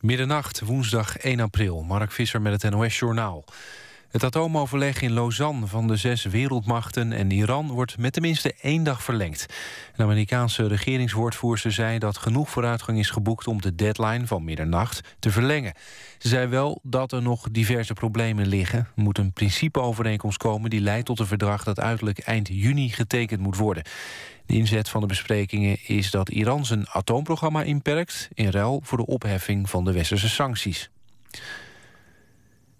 [0.00, 1.82] Middernacht, woensdag 1 april.
[1.82, 3.44] Mark Visser met het NOS-journaal.
[4.08, 7.70] Het atoomoverleg in Lausanne van de zes wereldmachten en Iran...
[7.70, 9.46] wordt met tenminste één dag verlengd.
[9.96, 13.46] Een Amerikaanse regeringswoordvoerster zei dat genoeg vooruitgang is geboekt...
[13.46, 15.74] om de deadline van middernacht te verlengen.
[16.18, 18.78] Ze zei wel dat er nog diverse problemen liggen.
[18.78, 21.64] Er moet een principeovereenkomst komen die leidt tot een verdrag...
[21.64, 23.82] dat uiterlijk eind juni getekend moet worden.
[24.46, 28.28] De inzet van de besprekingen is dat Iran zijn atoomprogramma inperkt...
[28.34, 30.90] in ruil voor de opheffing van de westerse sancties.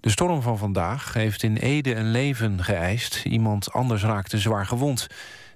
[0.01, 3.25] De storm van vandaag heeft in Ede een leven geëist.
[3.25, 5.07] Iemand anders raakte zwaar gewond.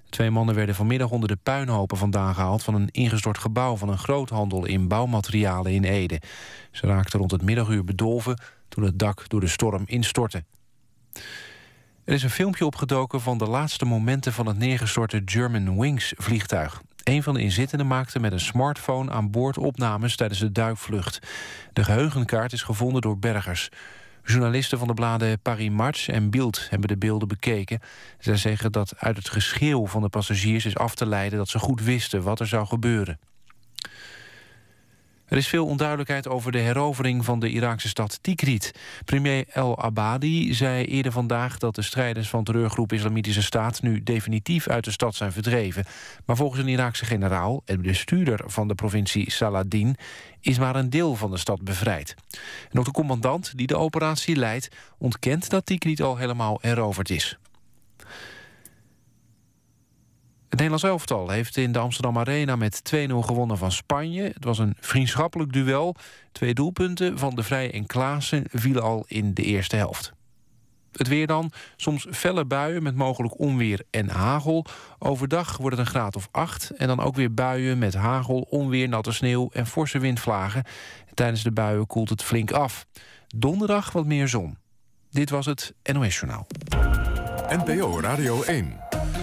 [0.09, 2.63] Twee mannen werden vanmiddag onder de puinhopen vandaan gehaald...
[2.63, 6.21] van een ingestort gebouw van een groothandel in bouwmaterialen in Ede.
[6.71, 10.43] Ze raakten rond het middaguur bedolven toen het dak door de storm instortte.
[12.03, 14.33] Er is een filmpje opgedoken van de laatste momenten...
[14.33, 16.81] van het neergestorte German Wings vliegtuig.
[17.03, 21.19] Een van de inzittenden maakte met een smartphone aan boord opnames tijdens de duikvlucht.
[21.73, 23.69] De geheugenkaart is gevonden door bergers.
[24.23, 27.79] Journalisten van de bladen Paris Match en Bild hebben de beelden bekeken.
[28.19, 31.37] Zij zeggen dat uit het geschreeuw van de passagiers is af te leiden...
[31.37, 33.19] dat ze goed wisten wat er zou gebeuren.
[35.27, 38.71] Er is veel onduidelijkheid over de herovering van de Iraakse stad Tikrit.
[39.05, 44.67] Premier El Abadi zei eerder vandaag dat de strijders van terreurgroep Islamitische Staat nu definitief
[44.67, 45.85] uit de stad zijn verdreven.
[46.25, 49.95] Maar volgens een Iraakse generaal en bestuurder van de provincie Saladin
[50.41, 52.15] is maar een deel van de stad bevrijd.
[52.71, 57.37] En ook de commandant die de operatie leidt ontkent dat Tikrit al helemaal heroverd is.
[60.53, 64.23] Het Nederlands elftal heeft in de Amsterdam Arena met 2-0 gewonnen van Spanje.
[64.23, 65.95] Het was een vriendschappelijk duel.
[66.31, 70.13] Twee doelpunten van de Vrij en Klaassen vielen al in de eerste helft.
[70.91, 74.65] Het weer dan, soms felle buien met mogelijk onweer en hagel.
[74.99, 78.89] Overdag wordt het een graad of 8 en dan ook weer buien met hagel, onweer,
[78.89, 80.63] natte sneeuw en forse windvlagen.
[81.13, 82.85] tijdens de buien koelt het flink af.
[83.27, 84.57] Donderdag wat meer zon.
[85.09, 86.47] Dit was het NOS Journaal.
[87.49, 89.22] NPO Radio 1.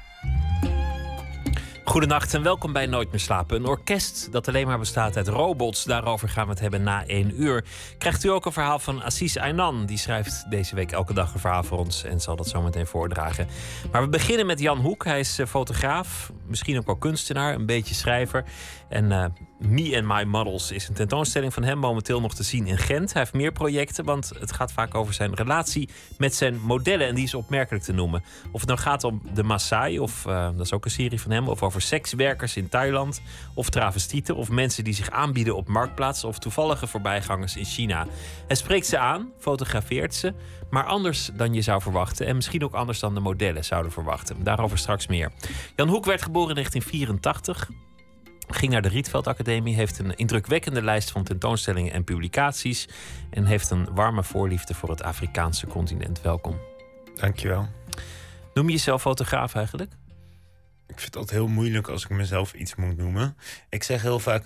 [1.91, 3.57] Goedenacht en welkom bij Nooit meer slapen.
[3.57, 5.83] Een orkest dat alleen maar bestaat uit robots.
[5.83, 7.63] Daarover gaan we het hebben na één uur.
[7.97, 9.85] Krijgt u ook een verhaal van Assis Aynan.
[9.85, 12.87] Die schrijft deze week elke dag een verhaal voor ons en zal dat zo meteen
[12.87, 13.47] voordragen.
[13.91, 15.05] Maar we beginnen met Jan Hoek.
[15.05, 18.43] Hij is eh, fotograaf, misschien ook wel kunstenaar, een beetje schrijver.
[18.91, 19.25] En uh,
[19.57, 23.13] Me and My Models is een tentoonstelling van hem momenteel nog te zien in Gent.
[23.13, 27.07] Hij heeft meer projecten, want het gaat vaak over zijn relatie met zijn modellen.
[27.07, 28.23] En die is opmerkelijk te noemen.
[28.51, 31.31] Of het nou gaat om de Maasai, of uh, dat is ook een serie van
[31.31, 33.21] hem, of over sekswerkers in Thailand,
[33.53, 38.07] of travestieten, of mensen die zich aanbieden op marktplaatsen, of toevallige voorbijgangers in China.
[38.47, 40.33] Hij spreekt ze aan, fotografeert ze,
[40.69, 42.25] maar anders dan je zou verwachten.
[42.25, 44.43] En misschien ook anders dan de modellen zouden verwachten.
[44.43, 45.31] Daarover straks meer.
[45.75, 47.69] Jan Hoek werd geboren in 1984.
[48.53, 52.87] Ging naar de Rietveld Academie, heeft een indrukwekkende lijst van tentoonstellingen en publicaties.
[53.29, 56.21] En heeft een warme voorliefde voor het Afrikaanse continent.
[56.21, 56.59] Welkom.
[57.15, 57.67] Dankjewel.
[58.53, 59.91] Noem je jezelf fotograaf eigenlijk?
[60.87, 63.37] Ik vind het altijd heel moeilijk als ik mezelf iets moet noemen.
[63.69, 64.45] Ik zeg heel vaak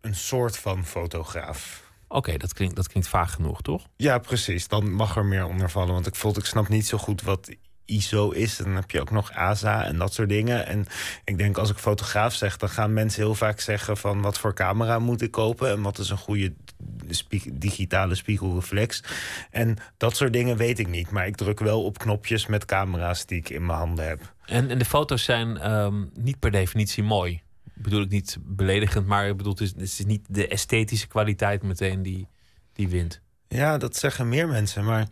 [0.00, 1.90] een soort van fotograaf.
[2.08, 3.88] Oké, dat, klinkt, dat klinkt vaag genoeg, toch?
[3.96, 4.68] Ja, precies.
[4.68, 5.94] Dan mag er meer onder vallen.
[5.94, 8.56] Want ik voel, ik snap niet zo goed wat ISO is.
[8.56, 10.66] Dan heb je ook nog ASA en dat soort dingen.
[10.66, 10.86] En
[11.24, 14.54] ik denk als ik fotograaf zeg, dan gaan mensen heel vaak zeggen van wat voor
[14.54, 16.52] camera moet ik kopen en wat is een goede
[17.52, 19.02] digitale spiegelreflex.
[19.50, 21.10] En dat soort dingen weet ik niet.
[21.10, 24.32] Maar ik druk wel op knopjes met camera's die ik in mijn handen heb.
[24.46, 27.42] En, en de foto's zijn um, niet per definitie mooi.
[27.74, 31.62] Bedoel ik niet beledigend, maar ik bedoel, het is, het is niet de esthetische kwaliteit
[31.62, 32.28] meteen die,
[32.72, 33.20] die wint.
[33.48, 34.84] Ja, dat zeggen meer mensen.
[34.84, 35.06] Maar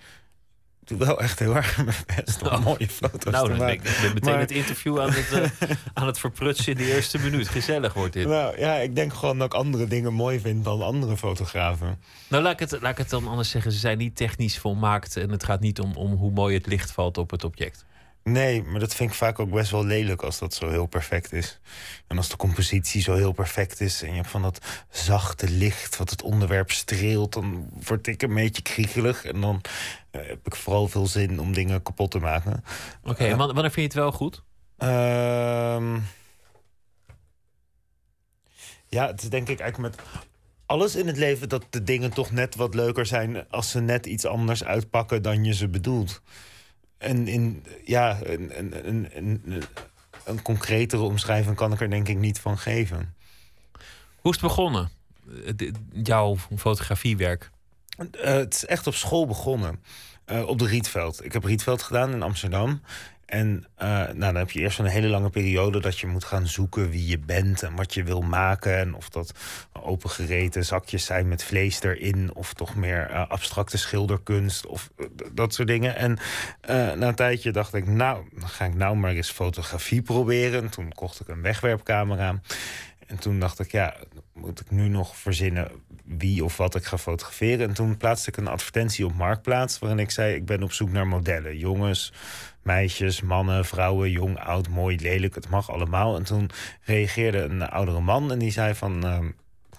[0.90, 2.64] doe wel echt heel erg mijn best om oh.
[2.64, 3.90] mooie foto's nou, te maken.
[3.90, 7.48] Ik ben meteen het interview aan het, uh, aan het verprutsen in de eerste minuut.
[7.48, 8.26] Gezellig wordt dit.
[8.26, 11.98] Nou ja, ik denk gewoon dat ik andere dingen mooi vind dan andere fotografen.
[12.28, 13.72] Nou, laat ik het, laat ik het dan anders zeggen.
[13.72, 16.90] Ze zijn niet technisch volmaakt en het gaat niet om, om hoe mooi het licht
[16.90, 17.84] valt op het object.
[18.22, 21.32] Nee, maar dat vind ik vaak ook best wel lelijk als dat zo heel perfect
[21.32, 21.60] is.
[22.06, 24.58] En als de compositie zo heel perfect is en je hebt van dat
[24.90, 29.24] zachte licht wat het onderwerp streelt, dan word ik een beetje kriegelig.
[29.24, 29.60] En dan
[30.12, 32.64] uh, heb ik vooral veel zin om dingen kapot te maken.
[33.02, 34.42] Oké, okay, uh, wanneer vind je het wel goed?
[34.78, 35.96] Uh,
[38.88, 40.06] ja, het is denk ik eigenlijk met
[40.66, 44.06] alles in het leven dat de dingen toch net wat leuker zijn als ze net
[44.06, 46.22] iets anders uitpakken dan je ze bedoelt.
[47.00, 49.62] En in, ja, een, een, een, een,
[50.24, 53.14] een concretere omschrijving kan ik er denk ik niet van geven.
[54.16, 54.90] Hoe is het begonnen?
[55.92, 57.50] Jouw fotografiewerk?
[57.98, 59.82] Uh, het is echt op school begonnen.
[60.26, 61.24] Uh, op de Rietveld.
[61.24, 62.80] Ik heb Rietveld gedaan in Amsterdam.
[63.30, 66.46] En uh, nou, dan heb je eerst een hele lange periode dat je moet gaan
[66.46, 68.78] zoeken wie je bent en wat je wil maken.
[68.78, 69.34] En of dat
[69.72, 74.90] opengereten zakjes zijn met vlees erin, of toch meer uh, abstracte schilderkunst of
[75.32, 75.96] dat soort dingen.
[75.96, 76.18] En
[76.98, 80.62] na een tijdje dacht ik, nou, dan ga ik nou maar eens fotografie proberen.
[80.62, 82.40] En toen kocht ik een wegwerpcamera.
[83.06, 83.96] En toen dacht ik, ja,
[84.32, 85.70] moet ik nu nog verzinnen
[86.04, 87.68] wie of wat ik ga fotograferen?
[87.68, 90.90] En toen plaatste ik een advertentie op Marktplaats waarin ik zei: Ik ben op zoek
[90.90, 91.58] naar modellen.
[91.58, 92.12] Jongens,
[92.62, 95.34] meisjes, mannen, vrouwen, jong, oud, mooi, lelijk.
[95.34, 96.16] Het mag allemaal.
[96.16, 96.50] En toen
[96.82, 99.06] reageerde een oudere man en die zei van.
[99.06, 99.18] Uh,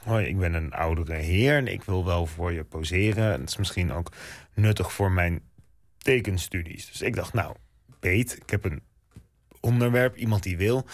[0.04, 3.34] Hoi, ik ben een oudere heer en ik wil wel voor je poseren.
[3.34, 4.12] En het is misschien ook
[4.54, 5.42] nuttig voor mijn
[5.98, 6.88] tekenstudies.
[6.88, 7.56] Dus ik dacht, nou,
[8.00, 8.82] Peet, ik heb een
[9.60, 10.86] onderwerp, iemand die wil.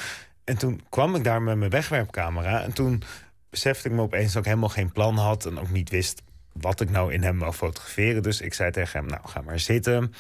[0.43, 2.61] En toen kwam ik daar met mijn wegwerpcamera.
[2.61, 3.03] En toen
[3.49, 5.45] besefte ik me opeens dat ik helemaal geen plan had.
[5.45, 8.23] En ook niet wist wat ik nou in hem wou fotograferen.
[8.23, 10.13] Dus ik zei tegen hem, nou, ga maar zitten.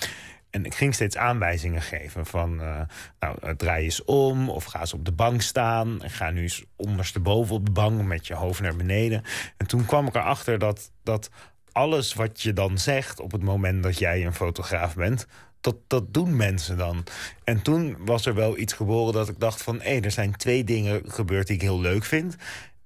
[0.49, 2.81] En ik ging steeds aanwijzingen geven van, uh,
[3.19, 6.01] nou, eh, draai eens om of ga eens op de bank staan.
[6.01, 9.23] En ga nu eens ondersteboven op de bank met je hoofd naar beneden.
[9.57, 11.29] En toen kwam ik erachter dat, dat
[11.71, 15.27] alles wat je dan zegt op het moment dat jij een fotograaf bent,
[15.61, 17.03] dat, dat doen mensen dan.
[17.43, 19.81] En toen was er wel iets geboren dat ik dacht van...
[19.81, 22.35] hé, er zijn twee dingen gebeurd die ik heel leuk vind.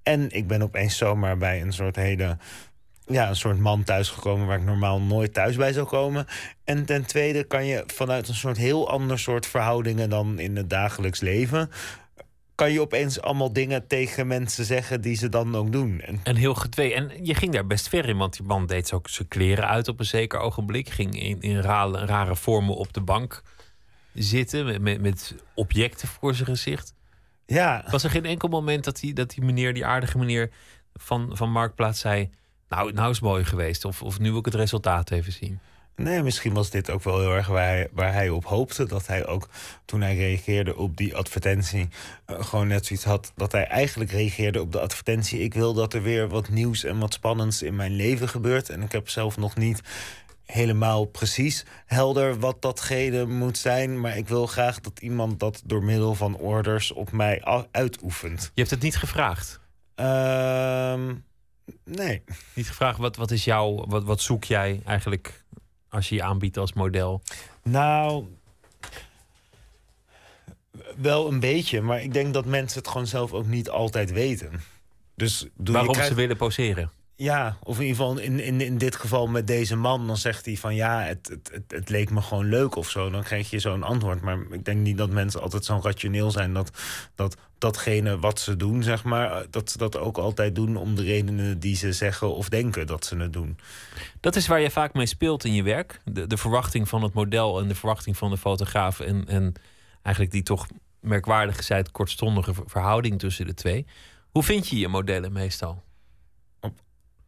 [0.02, 2.36] En ik ben opeens zomaar bij een soort hele...
[3.06, 6.26] Ja, een soort man thuisgekomen waar ik normaal nooit thuis bij zou komen.
[6.64, 10.70] En ten tweede kan je vanuit een soort heel ander soort verhoudingen dan in het
[10.70, 11.70] dagelijks leven
[12.54, 16.00] kan je opeens allemaal dingen tegen mensen zeggen die ze dan ook doen.
[16.00, 16.94] En, en heel gedwee.
[16.94, 19.88] En je ging daar best ver in, want die man deed ook zijn kleren uit
[19.88, 20.88] op een zeker ogenblik.
[20.88, 23.42] Ging in, in rare, rare vormen op de bank
[24.14, 26.94] zitten met, met, met, objecten voor zijn gezicht.
[27.46, 27.84] Ja.
[27.90, 30.50] Was er geen enkel moment dat die, dat die meneer, die aardige meneer
[30.94, 32.30] van, van Marktplaats zei...
[32.74, 33.84] Nou, nou is het mooi geweest.
[33.84, 35.60] Of, of nu wil ik het resultaat even zien.
[35.96, 38.86] Nee, misschien was dit ook wel heel erg waar hij, waar hij op hoopte.
[38.86, 39.48] Dat hij ook
[39.84, 41.88] toen hij reageerde op die advertentie.
[42.26, 43.32] Uh, gewoon net zoiets had.
[43.36, 45.40] Dat hij eigenlijk reageerde op de advertentie.
[45.40, 48.68] Ik wil dat er weer wat nieuws en wat spannends in mijn leven gebeurt.
[48.68, 49.80] En ik heb zelf nog niet
[50.44, 54.00] helemaal precies helder wat datgene moet zijn.
[54.00, 58.42] Maar ik wil graag dat iemand dat door middel van orders op mij uitoefent.
[58.42, 59.60] Je hebt het niet gevraagd?
[59.96, 60.94] Uh,
[61.84, 62.22] nee.
[62.54, 65.44] Niet gevraagd, wat, wat is jouw, wat, wat zoek jij eigenlijk
[65.88, 67.22] als je je aanbiedt als model?
[67.62, 68.24] Nou,
[70.96, 74.60] wel een beetje, maar ik denk dat mensen het gewoon zelf ook niet altijd weten.
[75.14, 76.90] Dus Waarom ze willen poseren?
[77.22, 80.44] Ja, of in ieder geval in, in, in dit geval met deze man, dan zegt
[80.44, 83.10] hij van ja, het, het, het, leek me gewoon leuk of zo.
[83.10, 84.20] Dan krijg je zo'n antwoord.
[84.20, 86.70] Maar ik denk niet dat mensen altijd zo rationeel zijn dat,
[87.14, 91.02] dat datgene wat ze doen, zeg maar, dat ze dat ook altijd doen om de
[91.02, 93.58] redenen die ze zeggen of denken dat ze het doen.
[94.20, 96.00] Dat is waar je vaak mee speelt in je werk.
[96.04, 99.00] De, de verwachting van het model en de verwachting van de fotograaf.
[99.00, 99.52] En, en
[100.02, 100.66] eigenlijk die toch
[101.00, 103.86] merkwaardige, zij kortstondige verhouding tussen de twee.
[104.30, 105.82] Hoe vind je je modellen meestal?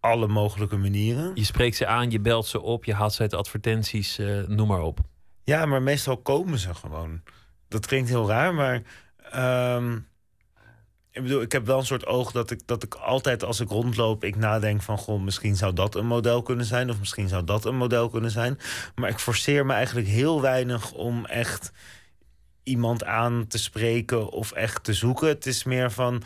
[0.04, 1.30] Alle mogelijke manieren.
[1.34, 4.68] Je spreekt ze aan, je belt ze op, je haalt ze uit advertenties, uh, noem
[4.68, 4.98] maar op.
[5.44, 7.20] Ja, maar meestal komen ze gewoon.
[7.68, 8.82] Dat klinkt heel raar, maar.
[9.34, 9.92] Uh,
[11.10, 13.68] ik bedoel, ik heb wel een soort oog dat ik, dat ik altijd als ik
[13.68, 17.44] rondloop, ik nadenk van goh, misschien zou dat een model kunnen zijn, of misschien zou
[17.44, 18.58] dat een model kunnen zijn.
[18.94, 21.72] Maar ik forceer me eigenlijk heel weinig om echt
[22.62, 25.28] iemand aan te spreken of echt te zoeken.
[25.28, 26.22] Het is meer van,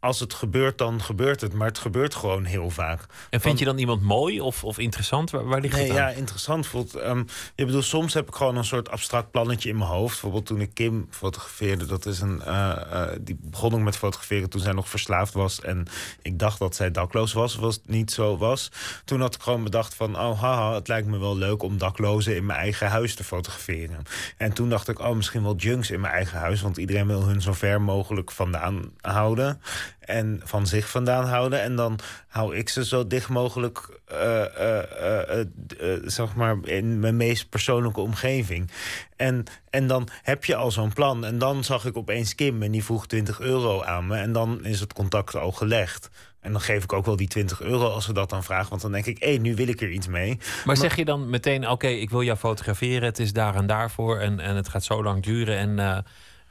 [0.00, 1.52] als het gebeurt, dan gebeurt het.
[1.52, 3.06] Maar het gebeurt gewoon heel vaak.
[3.30, 5.30] En vind je dan iemand mooi of, of interessant?
[5.30, 6.66] Waar, waar ligt nee, het Ja, interessant.
[6.66, 10.12] Voelt, um, je bedoelt, soms heb ik gewoon een soort abstract plannetje in mijn hoofd.
[10.12, 11.86] Bijvoorbeeld toen ik Kim fotografeerde.
[11.86, 15.60] Dat is een, uh, uh, die begon ik met fotograferen toen zij nog verslaafd was.
[15.60, 15.86] En
[16.22, 18.70] ik dacht dat zij dakloos was, was het niet zo was.
[19.04, 22.36] Toen had ik gewoon bedacht van, oh haha, het lijkt me wel leuk om daklozen
[22.36, 24.02] in mijn eigen huis te fotograferen.
[24.36, 26.60] En toen dacht ik, oh misschien wel junks in mijn eigen huis.
[26.60, 29.60] Want iedereen wil hun zo ver mogelijk vandaan houden
[30.08, 31.62] en van zich vandaan houden.
[31.62, 31.98] En dan
[32.28, 38.70] hou ik ze zo dicht mogelijk, uh, uh, zeg maar, in mijn meest persoonlijke omgeving.
[39.16, 41.24] En, en dan heb je al zo'n plan.
[41.24, 44.16] En dan zag ik opeens Kim en die vroeg 20 euro aan me.
[44.16, 46.10] En dan is het contact al gelegd.
[46.40, 48.68] En dan geef ik ook wel die 20 euro als ze dat dan vragen.
[48.70, 50.36] Want dan denk ik, hé, nu wil ik er iets mee.
[50.36, 53.02] Maar, maar zeg je dan meteen, oké, ik wil jou fotograferen.
[53.02, 54.18] Het is daar en daarvoor.
[54.18, 55.56] En, en het gaat zo lang duren.
[55.56, 56.04] En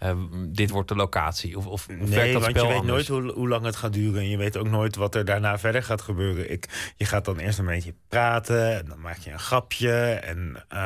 [0.03, 0.11] uh,
[0.47, 1.57] dit wordt de locatie?
[1.57, 3.07] Of, of nee, dat want je weet anders?
[3.07, 4.21] nooit hoe, hoe, lang het gaat duren.
[4.21, 6.51] En je weet ook nooit wat er daarna verder gaat gebeuren.
[6.51, 8.77] Ik, je gaat dan eerst een beetje praten.
[8.77, 9.91] En dan maak je een grapje.
[10.09, 10.79] En, uh,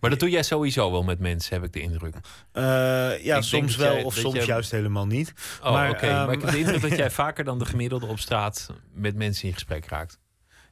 [0.00, 2.14] maar dat doe jij sowieso wel met mensen, heb ik de indruk.
[2.14, 2.62] Uh,
[3.24, 4.44] ja, ik soms wel jij, of soms jij...
[4.44, 5.32] juist helemaal niet.
[5.62, 5.88] Oh.
[5.90, 6.20] Okay.
[6.20, 6.26] Um...
[6.26, 9.48] Maar ik heb de indruk dat jij vaker dan de gemiddelde op straat met mensen
[9.48, 10.18] in gesprek raakt.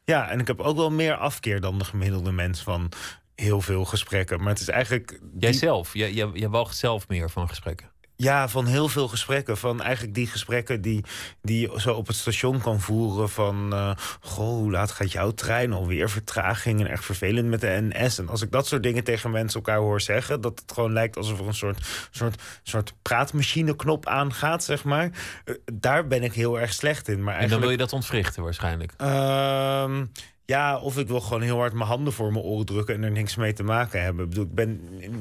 [0.05, 2.93] Ja, en ik heb ook wel meer afkeer dan de gemiddelde mens van
[3.35, 4.39] heel veel gesprekken.
[4.39, 5.21] Maar het is eigenlijk.
[5.39, 7.91] Jijzelf, jij, jij, jij walgt zelf meer van gesprekken.
[8.23, 9.57] Ja, van heel veel gesprekken.
[9.57, 11.05] Van eigenlijk die gesprekken die,
[11.43, 13.29] die je zo op het station kan voeren.
[13.29, 15.73] Van, uh, goh, hoe laat gaat jouw trein?
[15.73, 18.19] Alweer vertraging en echt vervelend met de NS.
[18.19, 20.41] En als ik dat soort dingen tegen mensen elkaar hoor zeggen...
[20.41, 25.11] dat het gewoon lijkt alsof er een soort, soort, soort praatmachineknop aangaat, zeg maar.
[25.45, 27.23] Uh, daar ben ik heel erg slecht in.
[27.23, 27.45] Maar eigenlijk...
[27.45, 28.93] En dan wil je dat ontwrichten waarschijnlijk?
[29.01, 30.01] Uh,
[30.45, 33.11] ja, of ik wil gewoon heel hard mijn handen voor mijn oren drukken en er
[33.11, 34.25] niks mee te maken hebben.
[34.25, 34.81] Ik, bedoel, ik ben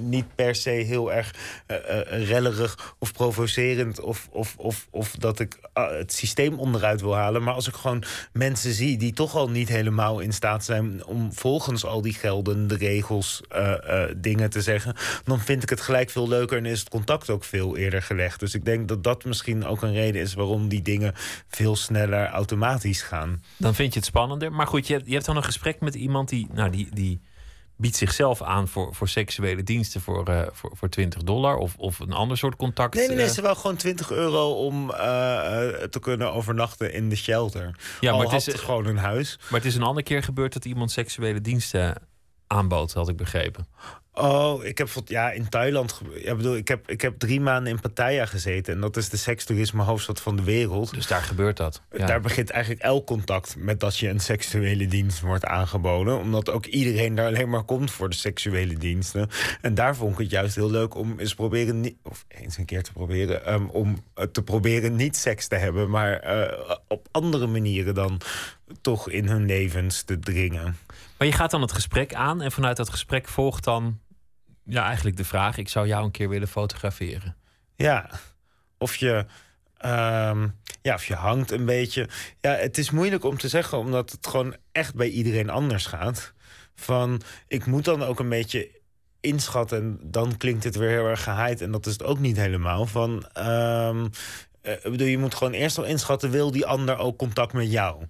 [0.09, 1.33] niet per se heel erg
[1.67, 1.77] uh,
[2.27, 7.43] rellerig of provocerend of, of, of, of dat ik het systeem onderuit wil halen.
[7.43, 11.33] Maar als ik gewoon mensen zie die toch al niet helemaal in staat zijn om
[11.33, 13.41] volgens al die geldende regels
[14.17, 17.43] dingen te zeggen, dan vind ik het gelijk veel leuker en is het contact ook
[17.43, 18.39] veel eerder gelegd.
[18.39, 21.13] Dus ik denk dat dat misschien ook een reden is waarom die dingen
[21.47, 23.43] veel sneller automatisch gaan.
[23.57, 24.51] Dan vind je het spannender.
[24.51, 27.21] Maar goed, je, je hebt dan een gesprek met iemand die, nou, die, die
[27.75, 31.99] biedt zichzelf aan voor, voor seksuele diensten voor, uh, voor, voor 20 dollar of, of
[31.99, 32.93] een ander soort contact.
[32.95, 34.97] Nee, nee, nee, ze wel gewoon 20 euro om uh,
[35.89, 37.75] te kunnen overnachten in de shelter.
[37.99, 39.39] Ja, maar het is gewoon een huis.
[39.49, 41.95] Maar het is een andere keer gebeurd dat iemand seksuele diensten
[42.47, 43.67] aanbood, had ik begrepen.
[44.13, 46.01] Oh, ik heb ja, in Thailand.
[46.23, 48.73] Ja, bedoel, ik, heb, ik heb drie maanden in Pattaya gezeten.
[48.73, 50.93] En dat is de sekstoerisme hoofdstad van de wereld.
[50.93, 51.81] Dus daar gebeurt dat.
[51.91, 52.05] Ja.
[52.05, 56.19] Daar begint eigenlijk elk contact met dat je een seksuele dienst wordt aangeboden.
[56.19, 59.29] Omdat ook iedereen daar alleen maar komt voor de seksuele diensten.
[59.61, 61.97] En daar vond ik het juist heel leuk om eens proberen.
[62.03, 63.53] Of eens een keer te proberen.
[63.53, 65.89] Um, om te proberen niet seks te hebben.
[65.89, 68.21] Maar uh, op andere manieren dan
[68.81, 70.77] toch in hun levens te dringen.
[71.21, 73.99] Maar je gaat dan het gesprek aan en vanuit dat gesprek volgt dan
[74.63, 77.37] ja, eigenlijk de vraag: ik zou jou een keer willen fotograferen.
[77.75, 78.09] Ja,
[78.77, 79.25] of je,
[79.85, 82.09] um, ja, of je hangt een beetje.
[82.39, 86.33] Ja, het is moeilijk om te zeggen, omdat het gewoon echt bij iedereen anders gaat.
[86.75, 88.81] Van ik moet dan ook een beetje
[89.19, 92.37] inschatten en dan klinkt het weer heel erg gehaaid en dat is het ook niet
[92.37, 92.85] helemaal.
[92.85, 94.09] Van, um,
[94.63, 98.05] uh, bedoel, je moet gewoon eerst al inschatten, wil die ander ook contact met jou?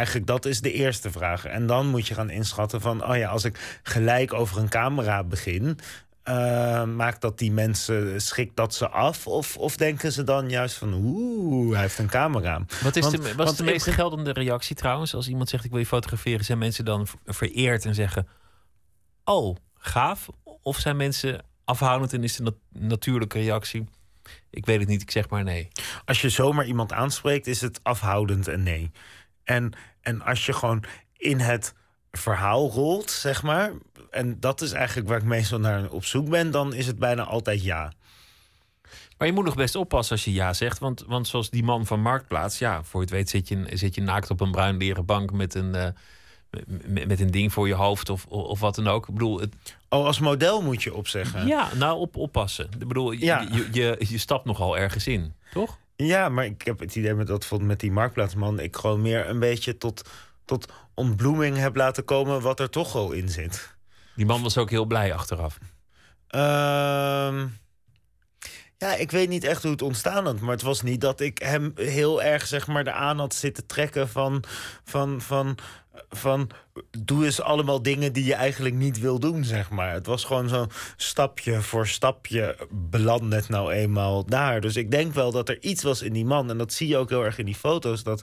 [0.00, 1.44] Eigenlijk dat is de eerste vraag.
[1.44, 3.06] En dan moet je gaan inschatten van...
[3.08, 5.78] oh ja, als ik gelijk over een camera begin...
[6.24, 9.26] Uh, maakt dat die mensen, schikt dat ze af?
[9.26, 12.64] Of, of denken ze dan juist van, oeh, hij heeft een camera?
[12.82, 15.14] Wat is want, de, wat is de meest geldende reactie trouwens?
[15.14, 16.44] Als iemand zegt, ik wil je fotograferen...
[16.44, 18.28] zijn mensen dan vereerd en zeggen...
[19.24, 20.28] oh, gaaf?
[20.62, 23.84] Of zijn mensen afhoudend en is de nat natuurlijke reactie...
[24.50, 25.68] ik weet het niet, ik zeg maar nee?
[26.04, 28.90] Als je zomaar iemand aanspreekt, is het afhoudend en nee.
[29.44, 30.84] En, en als je gewoon
[31.16, 31.74] in het
[32.12, 33.72] verhaal rolt, zeg maar.
[34.10, 37.22] En dat is eigenlijk waar ik meestal naar op zoek ben, dan is het bijna
[37.22, 37.92] altijd ja.
[39.18, 40.78] Maar je moet nog best oppassen als je ja zegt.
[40.78, 43.94] Want, want zoals die man van Marktplaats, ja, voor je het weet zit je, zit
[43.94, 45.86] je naakt op een bruin leren bank met een, uh,
[46.86, 49.08] met, met, een ding voor je hoofd of, of wat dan ook.
[49.08, 49.54] Ik bedoel, het...
[49.88, 51.46] Oh, als model moet je opzeggen.
[51.46, 52.68] Ja, nou op, oppassen.
[52.78, 53.40] Ik bedoel, ja.
[53.40, 55.78] je, je, je stapt nogal ergens in, toch?
[56.06, 59.38] Ja, maar ik heb het idee met dat met die marktplaatsman, ik gewoon meer een
[59.38, 60.08] beetje tot,
[60.44, 63.76] tot ontbloeming heb laten komen wat er toch al in zit.
[64.16, 65.58] Die man was ook heel blij achteraf.
[66.34, 67.44] Uh,
[68.76, 70.40] ja, ik weet niet echt hoe het ontstaan had.
[70.40, 74.08] Maar het was niet dat ik hem heel erg zeg maar eraan had zitten trekken
[74.08, 74.44] van.
[74.84, 75.58] van, van
[76.08, 76.50] van
[76.98, 79.92] doe eens allemaal dingen die je eigenlijk niet wil doen, zeg maar.
[79.92, 84.60] Het was gewoon zo'n stapje voor stapje beland het nou eenmaal daar.
[84.60, 86.50] Dus ik denk wel dat er iets was in die man.
[86.50, 88.02] En dat zie je ook heel erg in die foto's.
[88.02, 88.22] Dat,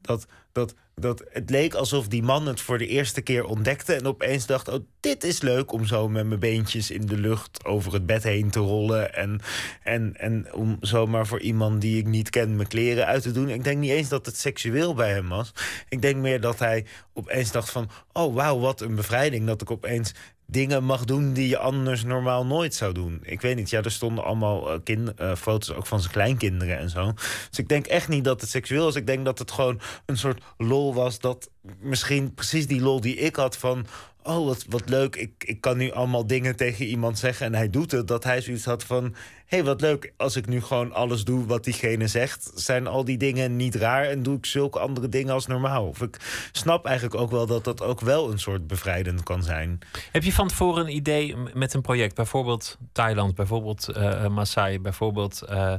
[0.00, 4.06] dat, dat dat het leek alsof die man het voor de eerste keer ontdekte en
[4.06, 7.92] opeens dacht: Oh, dit is leuk om zo met mijn beentjes in de lucht over
[7.92, 9.14] het bed heen te rollen.
[9.14, 9.40] En,
[9.82, 13.48] en, en om zomaar voor iemand die ik niet ken mijn kleren uit te doen.
[13.48, 15.52] Ik denk niet eens dat het seksueel bij hem was.
[15.88, 16.86] Ik denk meer dat hij
[17.16, 20.12] opeens dacht: van, Oh, wauw, wat een bevrijding dat ik opeens
[20.46, 23.18] dingen mag doen die je anders normaal nooit zou doen.
[23.22, 26.78] Ik weet niet, ja, er stonden allemaal uh, kind, uh, foto's ook van zijn kleinkinderen
[26.78, 27.12] en zo.
[27.48, 28.94] Dus ik denk echt niet dat het seksueel is.
[28.94, 33.16] Ik denk dat het gewoon een soort lol was dat misschien precies die lol die
[33.16, 33.86] ik had van
[34.26, 37.70] oh, wat, wat leuk, ik, ik kan nu allemaal dingen tegen iemand zeggen en hij
[37.70, 38.08] doet het.
[38.08, 39.10] Dat hij zoiets had van, hé,
[39.46, 42.50] hey, wat leuk, als ik nu gewoon alles doe wat diegene zegt...
[42.54, 45.86] zijn al die dingen niet raar en doe ik zulke andere dingen als normaal.
[45.86, 49.78] Of ik snap eigenlijk ook wel dat dat ook wel een soort bevrijdend kan zijn.
[50.12, 52.14] Heb je van tevoren een idee met een project?
[52.14, 55.42] Bijvoorbeeld Thailand, bijvoorbeeld uh, Maasai, bijvoorbeeld...
[55.50, 55.74] Uh,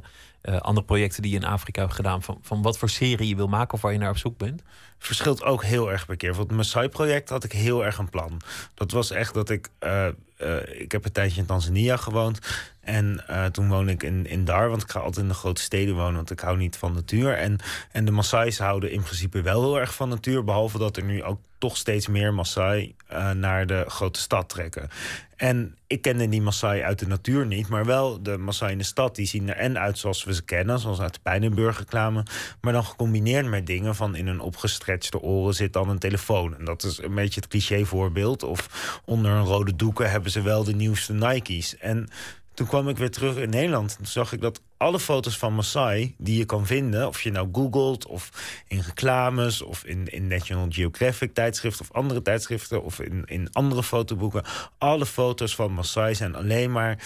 [0.60, 3.48] andere projecten die je in Afrika hebt gedaan, van, van wat voor serie je wil
[3.48, 4.62] maken of waar je naar op zoek bent?
[5.00, 6.36] Verschilt ook heel erg per keer.
[6.36, 8.42] Voor het Maasai-project had ik heel erg een plan.
[8.74, 12.40] Dat was echt dat ik uh, eh, ik heb een tijdje in Tanzania gewoond.
[12.80, 15.62] En uh, toen woonde ik in, in Dar, want ik ga altijd in de grote
[15.62, 17.34] steden wonen, want ik hou niet van natuur.
[17.34, 17.58] En,
[17.92, 21.24] en de Maasai's houden in principe wel heel erg van natuur, behalve dat er nu
[21.24, 22.96] ook toch steeds meer Maasai
[23.34, 24.90] naar de grote stad trekken.
[25.36, 28.84] En ik kende die Maasai uit de natuur niet, maar wel de Maasai in de
[28.84, 29.16] stad.
[29.16, 31.92] Die zien er en uit zoals we ze kennen, zoals uit de Pijnenburg.
[31.92, 34.40] Maar dan gecombineerd met dingen van in een
[34.94, 36.58] opgestretchte oren zit dan een telefoon.
[36.58, 38.44] En dat is een beetje het cliché voorbeeld.
[38.44, 41.78] Of onder een rode doeken hebben ze wel de nieuwste Nike's.
[41.78, 42.10] En
[42.54, 43.96] toen kwam ik weer terug in Nederland.
[43.98, 47.50] Toen zag ik dat alle foto's van Maasai die je kan vinden, of je nou
[47.52, 48.32] googelt of
[48.68, 53.84] in reclames of in, in National Geographic tijdschriften of andere tijdschriften of in, in andere
[53.84, 54.44] fotoboeken,
[54.78, 57.00] alle foto's van Maasai zijn alleen maar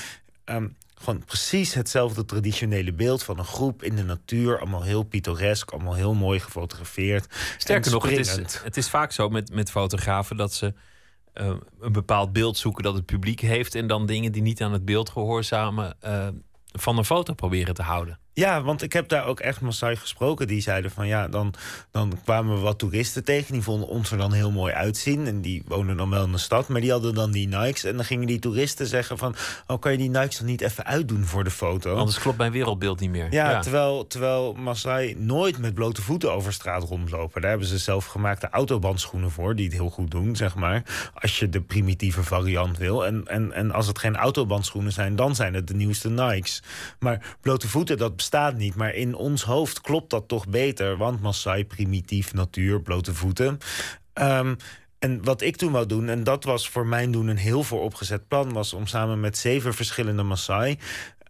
[0.46, 4.60] um, gewoon precies hetzelfde traditionele beeld van een groep in de natuur.
[4.60, 7.36] Allemaal heel pittoresk, allemaal heel mooi gefotografeerd.
[7.58, 10.74] Sterker nog, het is, het is vaak zo met, met fotografen dat ze
[11.34, 13.76] uh, een bepaald beeld zoeken dat het publiek heeft.
[13.76, 16.28] En dan dingen die niet aan het beeld gehoorzamen uh,
[16.72, 18.20] van een foto proberen te houden.
[18.34, 20.48] Ja, want ik heb daar ook echt Maasai gesproken.
[20.48, 21.54] Die zeiden van ja, dan,
[21.92, 23.54] dan kwamen we wat toeristen tegen.
[23.54, 25.28] Die vonden ons er dan heel mooi uitzien.
[25.28, 26.68] En die woonden dan wel in de stad.
[26.68, 27.84] Maar die hadden dan die Nikes.
[27.84, 29.36] En dan gingen die toeristen zeggen van...
[29.68, 31.96] oh, kan je die Nikes dan niet even uitdoen voor de foto?
[31.96, 33.28] Anders klopt mijn wereldbeeld niet meer.
[33.34, 37.42] Ja, Terwijl, terwijl Maasai nooit met blote voeten over straat rondlopen.
[37.42, 39.56] Daar hebben ze zelfgemaakte autobandschoenen voor...
[39.56, 40.84] die het heel goed doen, zeg maar.
[41.14, 43.06] Als je de primitieve variant wil.
[43.06, 45.16] En, en, en als het geen autobandschoenen zijn...
[45.16, 46.64] dan zijn het de nieuwste Nikes.
[47.00, 48.76] Maar blote voeten, dat bestaat niet.
[48.76, 50.98] Maar in ons hoofd klopt dat toch beter.
[50.98, 53.58] Want Maasai, primitief, natuur, blote voeten.
[54.14, 54.58] Um,
[55.00, 58.28] en wat ik toen wou doen, en dat was voor mijn doen een heel vooropgezet
[58.28, 58.54] plan...
[58.54, 60.78] was om samen met zeven verschillende Maasai...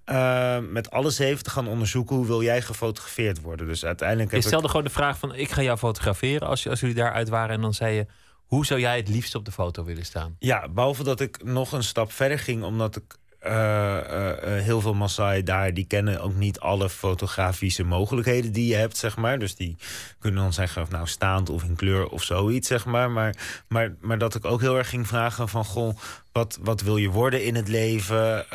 [0.05, 3.67] Uh, met alle zeven te gaan onderzoeken hoe wil jij gefotografeerd worden.
[3.67, 4.31] Dus uiteindelijk.
[4.31, 4.69] Je stelde ik...
[4.69, 7.55] gewoon de vraag van: ik ga jou fotograferen als, als jullie daaruit waren.
[7.55, 8.05] En dan zei je:
[8.51, 10.36] hoe zou jij het liefst op de foto willen staan?
[10.39, 13.15] Ja, behalve dat ik nog een stap verder ging, omdat ik
[13.48, 18.75] uh, uh, heel veel Maasai daar, die kennen ook niet alle fotografische mogelijkheden die je
[18.75, 19.39] hebt, zeg maar.
[19.39, 19.77] Dus die
[20.19, 23.12] kunnen dan zeggen, nou staand of in kleur of zoiets, zeg maar.
[23.12, 23.36] Maar,
[23.67, 25.98] maar, maar dat ik ook heel erg ging vragen van, goh,
[26.31, 28.46] wat, wat wil je worden in het leven?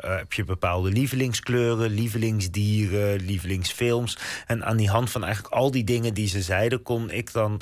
[0.00, 4.18] heb je bepaalde lievelingskleuren, lievelingsdieren, lievelingsfilms?
[4.46, 7.60] En aan die hand van eigenlijk al die dingen die ze zeiden, kon ik dan,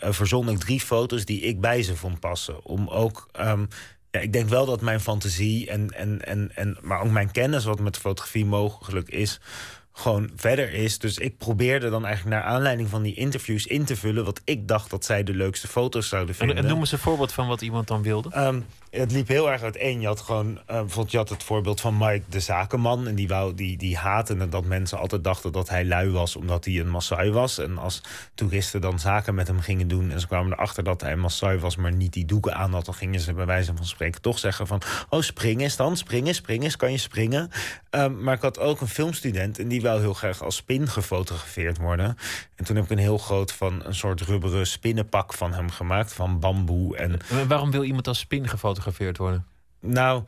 [0.00, 2.64] verzon ik drie foto's die ik bij ze vond passen.
[2.64, 3.28] Om ook...
[3.40, 3.68] Um,
[4.14, 7.64] ja, ik denk wel dat mijn fantasie en, en, en, en, maar ook mijn kennis
[7.64, 9.40] wat met fotografie mogelijk is,
[9.96, 10.98] gewoon verder is.
[10.98, 14.68] Dus ik probeerde dan eigenlijk naar aanleiding van die interviews in te vullen wat ik
[14.68, 16.56] dacht dat zij de leukste foto's zouden vinden.
[16.56, 18.30] En, en noem eens een voorbeeld van wat iemand dan wilde.
[18.36, 20.00] Um, het liep heel erg uiteen.
[20.00, 23.06] Je had gewoon, uh, bijvoorbeeld, je had het voorbeeld van Mike de Zakenman.
[23.06, 26.64] En die, wou, die, die haatte dat mensen altijd dachten dat hij lui was omdat
[26.64, 27.58] hij een Maasai was.
[27.58, 28.00] En als
[28.34, 31.58] toeristen dan zaken met hem gingen doen en ze kwamen erachter dat hij een Maasai
[31.58, 34.38] was, maar niet die doeken aan had, dan gingen ze bij wijze van spreken toch
[34.38, 37.50] zeggen van, oh spring eens dan, spring eens, spring eens, kan je springen?
[37.90, 41.78] Um, maar ik had ook een filmstudent en die wou heel graag als spin gefotografeerd
[41.78, 42.16] worden.
[42.54, 46.12] En toen heb ik een heel groot van een soort rubberen spinnenpak van hem gemaakt,
[46.12, 46.96] van bamboe.
[46.96, 47.20] En...
[47.48, 49.46] Waarom wil iemand als spin gefotografeerd worden?
[49.80, 50.24] Nou,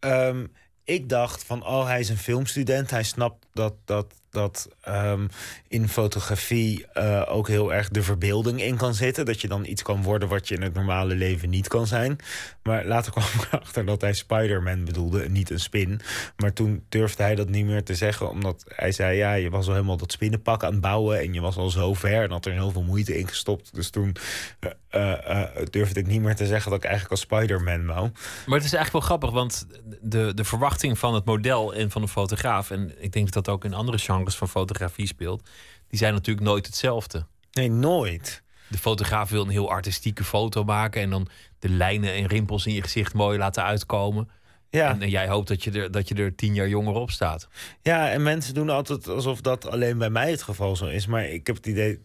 [0.00, 0.52] um,
[0.84, 2.90] ik dacht van, oh, hij is een filmstudent.
[2.90, 5.28] Hij snapt dat, dat, dat um,
[5.68, 9.24] in fotografie uh, ook heel erg de verbeelding in kan zitten.
[9.24, 12.18] Dat je dan iets kan worden wat je in het normale leven niet kan zijn.
[12.62, 16.00] Maar later kwam ik erachter dat hij Spider-Man bedoelde en niet een spin.
[16.36, 18.30] Maar toen durfde hij dat niet meer te zeggen.
[18.30, 21.18] Omdat hij zei, ja, je was al helemaal dat spinnenpak aan het bouwen.
[21.18, 23.74] En je was al zo ver en had er heel veel moeite in gestopt.
[23.74, 24.16] Dus toen
[24.60, 28.10] uh, uh, durfde ik niet meer te zeggen dat ik eigenlijk als Spider-Man wou.
[28.46, 29.66] Maar het is eigenlijk wel grappig, want
[30.00, 32.70] de, de verwachting van het model en van de fotograaf...
[32.70, 35.48] en ik denk dat dat ook in andere genres van fotografie speelt...
[35.88, 37.26] die zijn natuurlijk nooit hetzelfde.
[37.52, 38.42] Nee, nooit.
[38.68, 41.02] De fotograaf wil een heel artistieke foto maken...
[41.02, 44.28] en dan de lijnen en rimpels in je gezicht mooi laten uitkomen...
[44.70, 44.90] Ja.
[44.90, 47.48] En, en, jij hoopt dat je, er, dat je er tien jaar jonger op staat.
[47.82, 51.06] Ja, en mensen doen altijd alsof dat alleen bij mij het geval zo is.
[51.06, 52.00] Maar ik heb het idee.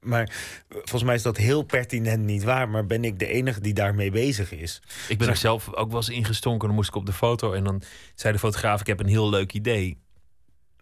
[0.00, 0.30] Maar
[0.70, 2.68] volgens mij is dat heel pertinent niet waar.
[2.68, 4.82] Maar ben ik de enige die daarmee bezig is?
[5.08, 6.66] Ik ben er zelf ook wel eens ingestonken.
[6.66, 7.52] Dan moest ik op de foto.
[7.52, 7.82] En dan
[8.14, 9.98] zei de fotograaf: Ik heb een heel leuk idee.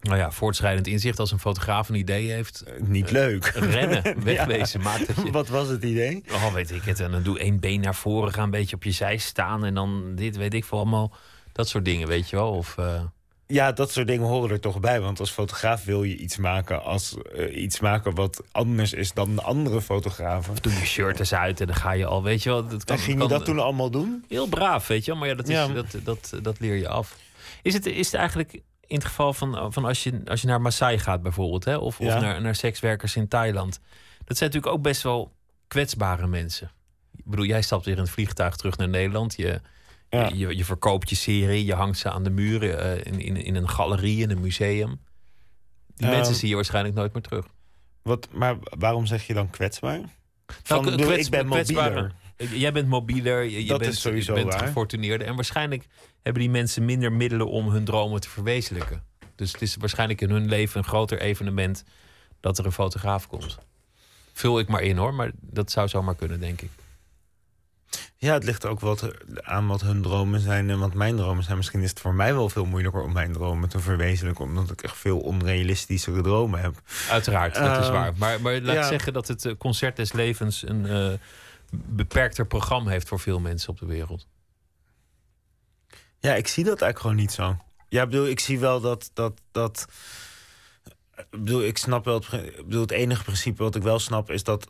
[0.00, 2.64] Nou ja, voortschrijdend inzicht als een fotograaf een idee heeft.
[2.68, 3.44] Uh, niet leuk.
[3.76, 4.80] Rennen, wegwezen.
[4.80, 4.88] ja.
[4.88, 5.30] Maakt dat je...
[5.30, 6.22] Wat was het idee?
[6.32, 7.00] Oh, weet ik het.
[7.00, 9.64] En dan doe één been naar voren, ga een beetje op je zij staan.
[9.64, 11.12] En dan dit, weet ik veel, allemaal
[11.52, 12.50] dat soort dingen, weet je wel.
[12.50, 13.00] Of, uh...
[13.46, 15.00] Ja, dat soort dingen horen er toch bij.
[15.00, 17.16] Want als fotograaf wil je iets maken, als,
[17.52, 20.52] iets maken wat anders is dan de andere fotografen.
[20.52, 22.68] Of doe je shirt eens uit en dan ga je al, weet je wel.
[22.68, 24.24] Dat kan, en ging je dat toen allemaal doen?
[24.28, 25.20] Heel braaf, weet je wel.
[25.20, 25.68] Maar ja, dat, is, ja.
[25.68, 27.16] Dat, dat, dat leer je af.
[27.62, 30.60] Is het, is het eigenlijk in het geval van, van als, je, als je naar
[30.60, 32.06] Maasai gaat bijvoorbeeld, hè, of, ja.
[32.16, 33.80] of naar, naar sekswerkers in Thailand.
[34.24, 35.32] Dat zijn natuurlijk ook best wel
[35.68, 36.70] kwetsbare mensen.
[37.16, 39.36] Ik bedoel, jij stapt weer in het vliegtuig terug naar Nederland.
[39.36, 39.60] Je,
[40.10, 40.30] Ja.
[40.34, 43.54] Je, je verkoopt je serie, je hangt ze aan de muren eh, in, in, in
[43.54, 45.00] een galerie, in een museum.
[45.96, 47.46] Die Ehm, mensen zie je waarschijnlijk nooit meer terug.
[48.02, 50.00] Wat, maar waarom zeg je dan kwetsbaar?
[50.46, 52.12] Van, Nou, bedoel, kwets- ik ben mobieler.
[52.36, 55.26] Jij bent mobieler, je, je Dat bent, is sowieso je bent gefortuneerder.
[55.26, 55.86] En waarschijnlijk
[56.26, 59.02] hebben die mensen minder middelen om hun dromen te verwezenlijken.
[59.34, 61.84] Dus het is waarschijnlijk in hun leven een groter evenement
[62.40, 63.58] dat er een fotograaf komt.
[64.32, 66.70] Vul ik maar in hoor, maar dat zou zomaar kunnen, denk ik.
[68.16, 69.10] Ja, het ligt ook wat
[69.42, 71.56] aan wat hun dromen zijn en wat mijn dromen zijn.
[71.56, 74.82] Misschien is het voor mij wel veel moeilijker om mijn dromen te verwezenlijken, omdat ik
[74.82, 76.74] echt veel onrealistischere dromen heb.
[77.10, 78.12] Uiteraard, dat is Ehm, waar.
[78.16, 78.88] Maar, maar laat ja.
[78.88, 81.12] zeggen dat het eh, Concert des Levens een eh,
[81.70, 84.26] beperkter programma heeft voor veel mensen op de wereld.
[86.18, 87.56] Ja, ik zie dat eigenlijk gewoon niet zo.
[87.88, 89.10] Ja, ik bedoel, ik zie wel dat.
[89.14, 89.86] dat, dat
[91.16, 92.14] ik bedoel, ik snap wel.
[92.14, 94.66] Het, ik bedoel, het enige principe wat ik wel snap is dat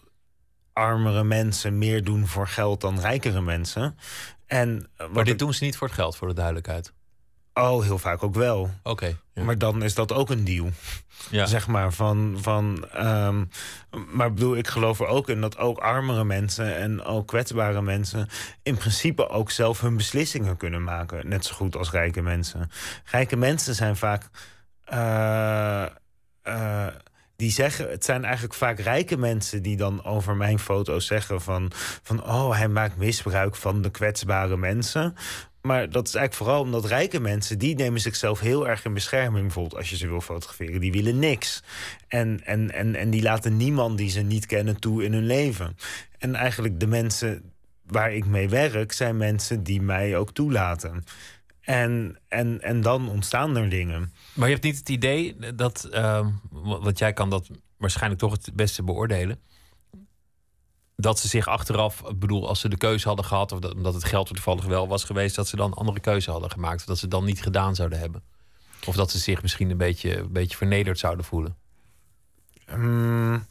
[0.72, 3.96] armere mensen meer doen voor geld dan rijkere mensen.
[4.46, 6.92] En eh, Maar dit ik- doen ze niet voor het geld, voor de duidelijkheid.
[7.56, 8.70] Oh, heel vaak ook wel.
[8.82, 9.18] Oké.
[9.34, 9.42] ja.
[9.42, 10.70] Maar dan is dat ook een deal.
[11.30, 11.46] ja.
[11.56, 12.38] Zeg maar van.
[12.40, 13.44] van ehm,
[14.12, 18.28] maar bedoel, ik geloof er ook in dat ook armere mensen en ook kwetsbare mensen.
[18.62, 21.28] in principe ook zelf hun beslissingen kunnen maken.
[21.28, 22.70] Net zo goed als rijke mensen.
[23.04, 24.28] Rijke mensen zijn vaak.
[24.84, 25.84] eh,
[26.42, 26.86] eh,
[27.36, 31.70] die zeggen, het zijn eigenlijk vaak rijke mensen die dan over mijn foto's zeggen van,
[32.02, 35.14] van oh, hij maakt misbruik van de kwetsbare mensen.
[35.66, 39.44] Maar dat is eigenlijk vooral omdat rijke mensen, die nemen zichzelf heel erg in bescherming.
[39.44, 41.62] Bijvoorbeeld als je ze wil fotograferen, die willen niks.
[42.08, 45.76] En, en, en, en die laten niemand die ze niet kennen toe in hun leven.
[46.18, 47.52] En eigenlijk de mensen
[47.86, 51.04] waar ik mee werk, zijn mensen die mij ook toelaten.
[51.60, 54.12] En, en, en dan ontstaan er dingen.
[54.34, 58.32] Maar je hebt niet het idee dat, ehm, wa- want jij kan dat waarschijnlijk toch
[58.32, 59.38] het beste beoordelen,
[60.96, 64.04] dat ze zich achteraf, bedoel, als ze de keuze hadden gehad, of dat, omdat het
[64.04, 66.96] geld er toevallig wel was geweest, dat ze dan andere keuze hadden gemaakt, of dat
[66.96, 68.22] ze het dan niet gedaan zouden hebben.
[68.86, 71.56] Of dat ze zich misschien een beetje, een beetje vernederd zouden voelen.
[72.76, 73.46] Mm.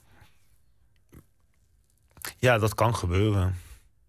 [2.37, 3.55] ja, dat kan gebeuren.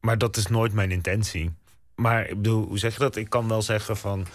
[0.00, 1.54] Maar dat is nooit mijn intentie.
[1.94, 3.16] Maar ik bedoel, hoe zeg je dat?
[3.16, 4.26] Ik kan wel zeggen van.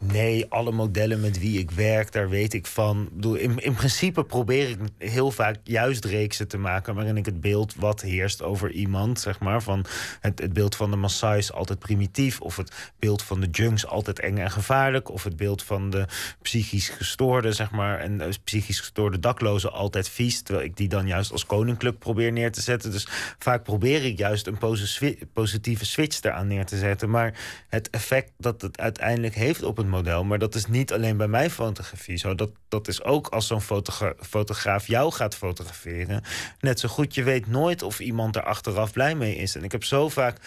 [0.00, 3.02] Nee, alle modellen met wie ik werk, daar weet ik van.
[3.02, 7.26] Ik bedoel, in, in principe probeer ik heel vaak juist reeksen te maken waarin ik
[7.26, 9.62] het beeld wat heerst over iemand, zeg maar.
[9.62, 9.84] Van
[10.20, 14.18] het, het beeld van de Maasai altijd primitief, of het beeld van de junks altijd
[14.18, 16.04] eng en gevaarlijk, of het beeld van de
[16.42, 21.06] psychisch gestoorde, zeg maar, en eh, psychisch gestoorde daklozen altijd vies, terwijl ik die dan
[21.06, 22.90] juist als koninklijk probeer neer te zetten.
[22.90, 23.06] Dus
[23.38, 27.10] vaak probeer ik juist een posi- positieve switch eraan neer te zetten.
[27.10, 27.34] Maar
[27.68, 31.28] het effect dat het uiteindelijk heeft op het model, maar dat is niet alleen bij
[31.28, 32.34] mijn fotografie zo.
[32.34, 36.22] Dat, dat is ook als zo'n fotogra- fotograaf jou gaat fotograferen.
[36.60, 39.54] Net zo goed, je weet nooit of iemand er achteraf blij mee is.
[39.54, 40.38] En ik heb zo vaak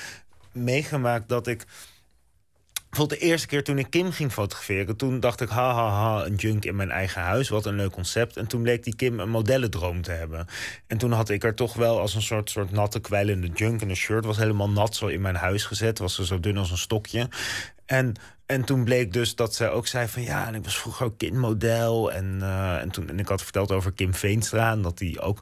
[0.51, 1.65] meegemaakt dat ik.
[2.89, 6.25] Bijvoorbeeld de eerste keer toen ik Kim ging fotograferen, toen dacht ik, ha ha ha,
[6.25, 8.37] een junk in mijn eigen huis, wat een leuk concept.
[8.37, 10.47] En toen bleek die Kim een modellendroom te hebben.
[10.87, 13.89] En toen had ik er toch wel als een soort, soort natte kwijlende junk en
[13.89, 16.71] een shirt was helemaal nat zo in mijn huis gezet, was ze zo dun als
[16.71, 17.29] een stokje.
[17.91, 18.13] En,
[18.45, 21.17] en toen bleek dus dat zij ook zei van ja, en ik was vroeger ook
[21.17, 22.11] kindmodel.
[22.11, 24.71] En, eh, en, toen, en ik had verteld over Kim Veenstra.
[24.71, 25.39] En dat die ook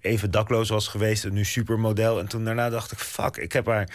[0.00, 2.18] even dakloos was geweest en nu supermodel.
[2.18, 3.88] En toen daarna dacht ik, fuck, ik heb haar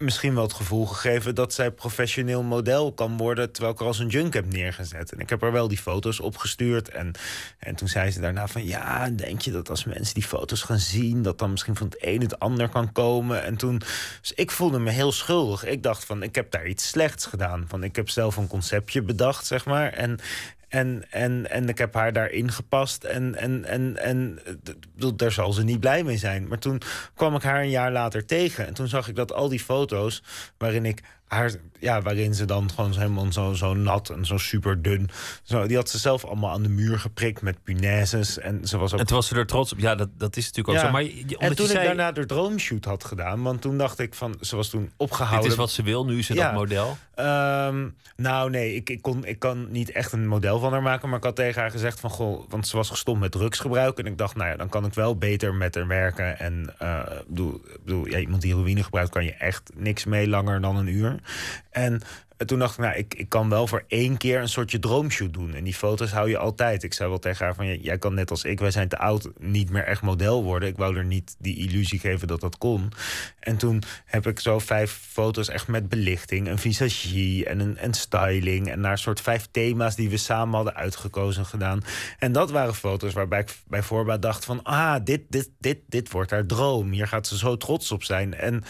[0.00, 3.52] misschien wel het gevoel gegeven dat zij professioneel model kan worden.
[3.52, 5.12] terwijl ik haar als een junk heb neergezet.
[5.12, 6.88] En ik heb haar wel die foto's opgestuurd.
[6.88, 7.12] En,
[7.58, 10.78] en toen zei ze daarna van ja, denk je dat als mensen die foto's gaan
[10.78, 11.22] zien.
[11.22, 13.42] dat dan misschien van het een het ander kan komen.
[13.42, 13.78] En toen.
[14.20, 15.64] Dus ik voelde me heel schuldig.
[15.64, 17.64] Ik dacht van ik heb daar iets slechts gedaan.
[17.68, 19.92] Van ik heb zelf een conceptje bedacht, zeg maar.
[19.92, 20.18] En.
[20.70, 23.04] En, en, en ik heb haar daarin gepast.
[23.04, 24.38] En, en, en, en
[25.16, 26.48] daar zal ze niet blij mee zijn.
[26.48, 26.80] Maar toen
[27.14, 28.66] kwam ik haar een jaar later tegen.
[28.66, 30.22] En toen zag ik dat al die foto's
[30.58, 34.82] waarin ik haar, ja, waarin ze dan gewoon helemaal zo, zo nat en zo super
[34.82, 35.08] dun.
[35.42, 38.38] Zo, die had ze zelf allemaal aan de muur geprikt met punaises.
[38.38, 39.78] En ze was ook En toen was ze er trots op.
[39.78, 40.86] Ja, dat, dat is natuurlijk ook Ja.
[40.86, 40.92] zo.
[40.92, 44.14] Maar je- en toen ik zei, daarna de droomshoot had gedaan, want toen dacht ik
[44.14, 45.42] van, ze was toen opgehouden.
[45.42, 46.44] dit is wat ze wil, nu is ze Ja.
[46.44, 46.96] dat model.
[47.14, 51.08] Ehm, nou, nee, ik, ik, kon, ik kan niet echt een model van haar maken.
[51.08, 53.98] Maar ik had tegen haar gezegd van, goh, want ze was gestopt met drugsgebruik.
[53.98, 56.38] En ik dacht, nou ja, dan kan ik wel beter met haar werken.
[56.38, 56.74] En
[57.28, 60.76] bedoel, ik bedoel ja, iemand die heroïne gebruikt, kan je echt niks mee langer dan
[60.76, 61.18] een uur.
[61.70, 62.02] En
[62.46, 65.54] toen dacht ik, nou, ik, ik kan wel voor één keer een soortje droomshoot doen.
[65.54, 66.82] En die foto's hou je altijd.
[66.82, 69.28] Ik zei wel tegen haar van, jij kan net als ik, wij zijn te oud,
[69.38, 70.68] niet meer echt model worden.
[70.68, 72.92] Ik wou er niet die illusie geven dat dat kon.
[73.40, 77.94] En toen heb ik zo vijf foto's echt met belichting, een visagie en een en
[77.94, 78.70] styling.
[78.70, 81.82] En naar soort vijf thema's die we samen hadden uitgekozen gedaan.
[82.18, 86.10] En dat waren foto's waarbij ik bij voorbaat dacht van, ah, dit, dit, dit, dit
[86.10, 86.90] wordt haar droom.
[86.90, 88.34] Hier gaat ze zo trots op zijn.
[88.34, 88.64] En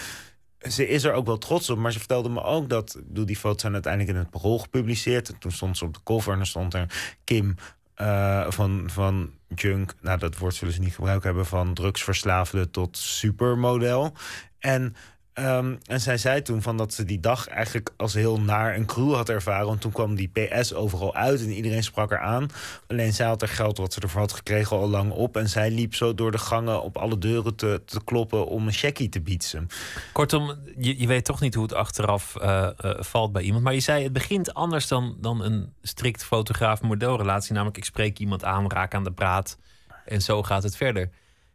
[0.69, 3.01] ze is er ook wel trots op, maar ze vertelde me ook dat...
[3.07, 5.29] Bedoel, die foto's zijn uiteindelijk in het parool gepubliceerd.
[5.29, 7.57] En toen stond ze op de cover en stond er Kim
[7.97, 9.95] uh, van, van junk...
[10.01, 11.47] Nou, dat woord zullen ze niet gebruikt hebben...
[11.47, 14.13] van drugsverslaafde tot supermodel.
[14.59, 14.97] En
[15.41, 18.87] Ehm, en zij zei toen van dat ze die dag eigenlijk als heel naar een
[18.87, 19.67] crew had ervaren.
[19.67, 22.49] Want toen kwam die PS overal uit en iedereen sprak er aan.
[22.87, 25.37] Alleen zij had er geld wat ze ervoor had gekregen al lang op.
[25.37, 28.73] En zij liep zo door de gangen op alle deuren te, te kloppen om een
[28.73, 29.69] checkie te bieden.
[30.13, 33.65] Kortom, je, weet toch niet hoe het achteraf uh, uh, valt bij iemand.
[33.65, 37.53] Maar je zei het begint anders dan, dan een strikt fotograaf-modelrelatie.
[37.53, 39.59] Namelijk ik spreek iemand aan, raak aan de praat
[40.05, 41.11] en zo gaat het verder.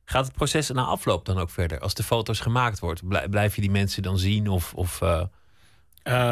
[0.06, 1.80] Gaat het proces na afloop dan ook verder?
[1.80, 4.48] Als de foto's gemaakt wordt, blijf je die mensen dan zien?
[4.48, 5.22] Of, of uh,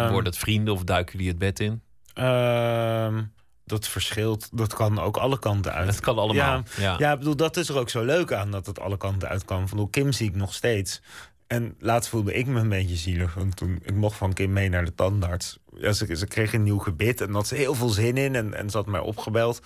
[0.10, 1.82] worden het vrienden of duiken die het bed in?
[2.14, 3.24] Ehm,
[3.66, 4.50] dat verschilt.
[4.52, 5.86] Dat kan ook alle kanten uit.
[5.86, 6.64] Dat kan allemaal.
[6.78, 7.12] Ja, ja.
[7.12, 9.70] ik bedoel, dat is er ook zo leuk aan dat het alle kanten uit kan.
[9.70, 11.02] Van Kim zie ik nog steeds.
[11.48, 13.34] En laatst voelde ik me een beetje zielig.
[13.34, 15.58] Want toen ik mocht van Kim mee naar de tandarts.
[15.78, 18.36] Ja, ze, kreeg een nieuw gebit en had ze heel veel zin in.
[18.36, 19.62] En, en ze had mij opgebeld.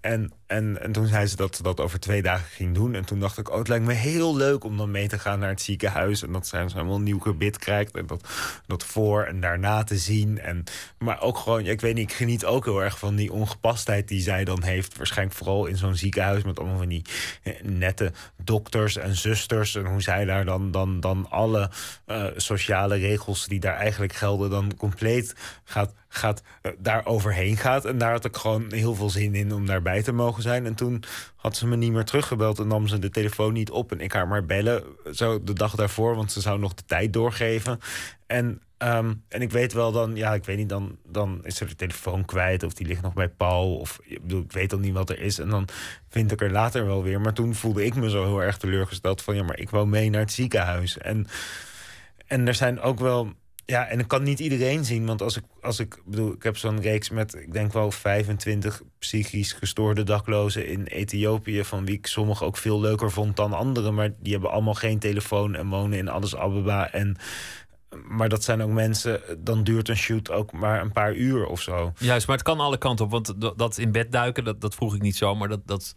[0.00, 2.94] En, en, en toen zei ze dat ze dat over twee dagen ging doen.
[2.94, 5.38] En toen dacht ik, oh, het lijkt me heel leuk om dan mee te gaan
[5.38, 6.22] naar het ziekenhuis.
[6.22, 7.96] En dat ze helemaal een nieuw gebit krijgt.
[7.96, 8.28] En dat,
[8.66, 10.40] dat voor en daarna te zien.
[10.40, 10.64] En,
[10.98, 14.20] maar ook gewoon, ik weet niet, ik geniet ook heel erg van die ongepastheid die
[14.20, 14.96] zij dan heeft.
[14.96, 17.04] Waarschijnlijk vooral in zo'n ziekenhuis met allemaal van die
[17.42, 19.74] eh, nette dokters en zusters.
[19.74, 21.70] En hoe zij daar dan, dan, dan alle
[22.06, 25.34] uh, sociale regels die daar eigenlijk gelden, dan compleet
[25.64, 27.84] gaat, gaat, uh, daar overheen gaat.
[27.84, 30.66] En daar had ik gewoon heel veel zin in om daarbij te mogen zijn.
[30.66, 31.02] En toen
[31.36, 33.92] had ze me niet meer teruggebeld en nam ze de telefoon niet op.
[33.92, 34.82] En ik haar maar bellen,
[35.12, 37.80] zo de dag daarvoor, want ze zou nog de tijd doorgeven.
[38.26, 41.68] En Um, en ik weet wel dan, ja, ik weet niet, dan, dan is er
[41.68, 43.76] de telefoon kwijt of die ligt nog bij Paul.
[43.76, 45.38] Of ik weet dan niet wat er is.
[45.38, 45.68] En dan
[46.08, 47.20] vind ik er later wel weer.
[47.20, 50.10] Maar toen voelde ik me zo heel erg teleurgesteld van ja, maar ik wou mee
[50.10, 50.98] naar het ziekenhuis.
[50.98, 51.26] En,
[52.26, 53.32] en er zijn ook wel.
[53.70, 55.06] Ja, en ik kan niet iedereen zien.
[55.06, 58.82] Want als ik, als ik bedoel, ik heb zo'n reeks met, ik denk wel 25
[58.98, 61.64] psychisch gestoorde daklozen in Ethiopië.
[61.64, 63.94] Van wie ik sommige ook veel leuker vond dan anderen.
[63.94, 66.92] Maar die hebben allemaal geen telefoon en wonen in Addis Ababa.
[66.92, 67.16] En
[68.04, 71.62] maar dat zijn ook mensen, dan duurt een shoot ook maar een paar uur of
[71.62, 71.92] zo.
[71.98, 73.10] Juist, maar het kan alle kanten op.
[73.10, 75.34] Want dat in bed duiken, dat, dat vroeg ik niet zo.
[75.34, 75.96] Maar dat, dat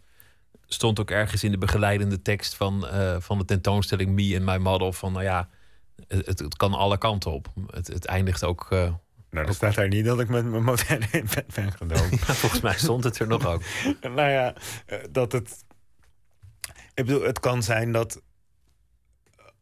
[0.66, 4.56] stond ook ergens in de begeleidende tekst van, uh, van de tentoonstelling Me and My
[4.56, 4.92] Model.
[4.92, 5.48] Van nou ja,
[6.08, 7.48] het, het kan alle kanten op.
[7.70, 8.66] Het, het eindigt ook.
[8.70, 8.92] Uh,
[9.30, 12.10] nou, er staat daar niet dat ik met mijn model in bed ben gedoken.
[12.26, 13.62] ja, volgens mij stond het er nog ook.
[14.00, 14.54] nou ja,
[14.86, 15.64] eh, dat het.
[16.94, 18.22] Ik bedoel, het kan zijn dat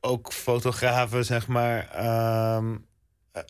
[0.01, 2.77] ook fotografen, zeg maar, ehm,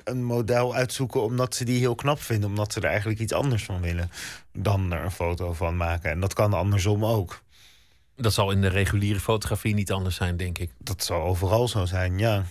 [0.05, 2.48] een model uitzoeken omdat ze die heel knap vinden.
[2.48, 4.11] Omdat ze er eigenlijk iets anders van willen
[4.52, 6.11] dan er een foto van maken.
[6.11, 7.42] En dat kan andersom ook.
[8.16, 10.70] Dat zal in de reguliere fotografie niet anders zijn, denk ik.
[10.78, 12.44] Dat zal overal zo zijn, ja.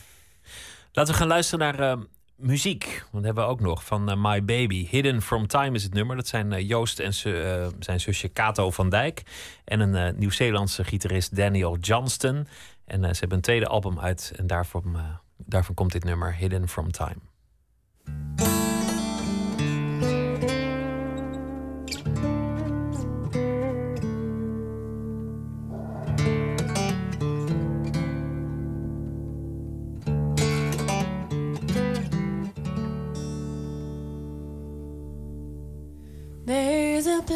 [0.92, 2.04] Laten we gaan luisteren naar uh,
[2.36, 3.06] muziek.
[3.12, 4.88] Want hebben we ook nog van uh, My Baby.
[4.88, 6.16] Hidden from Time is het nummer.
[6.16, 7.14] Dat zijn uh, Joost en
[7.80, 9.24] zijn zusje Kato van Dijk.
[9.66, 12.48] En een Nieuw-Zeelandse gitarist Daniel Johnston.
[12.86, 17.18] En ze hebben een tweede album uit en daarvan komt dit nummer Hidden from Time.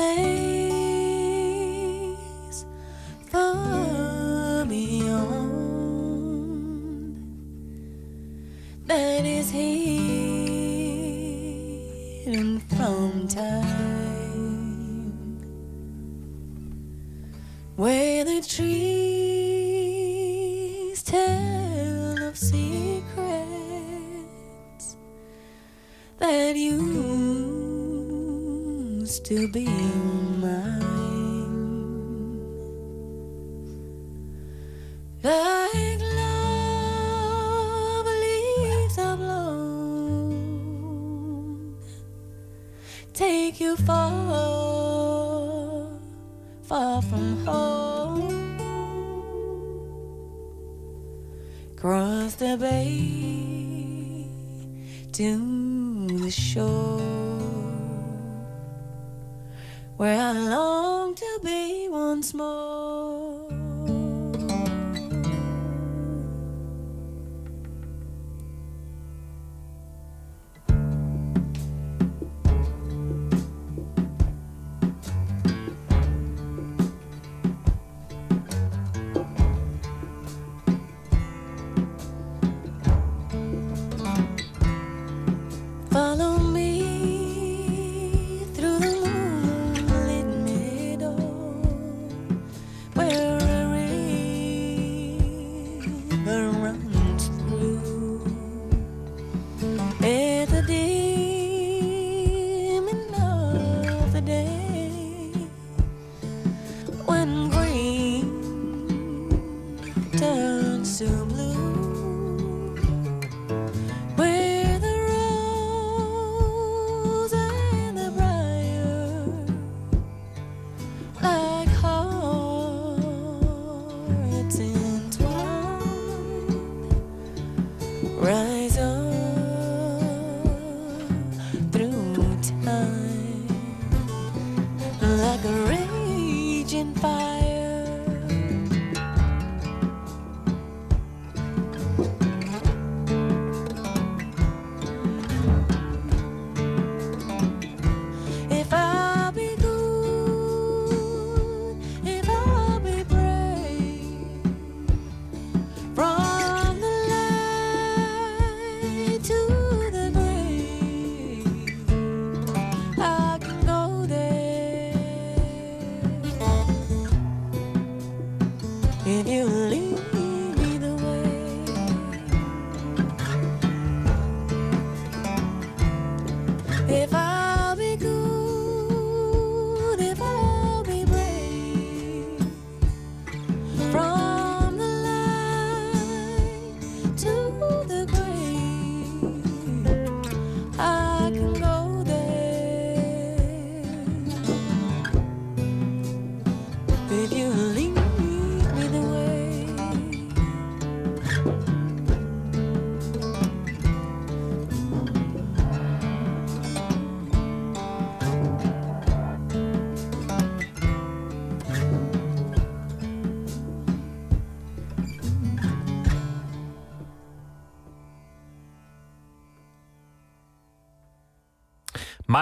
[0.06, 0.35] say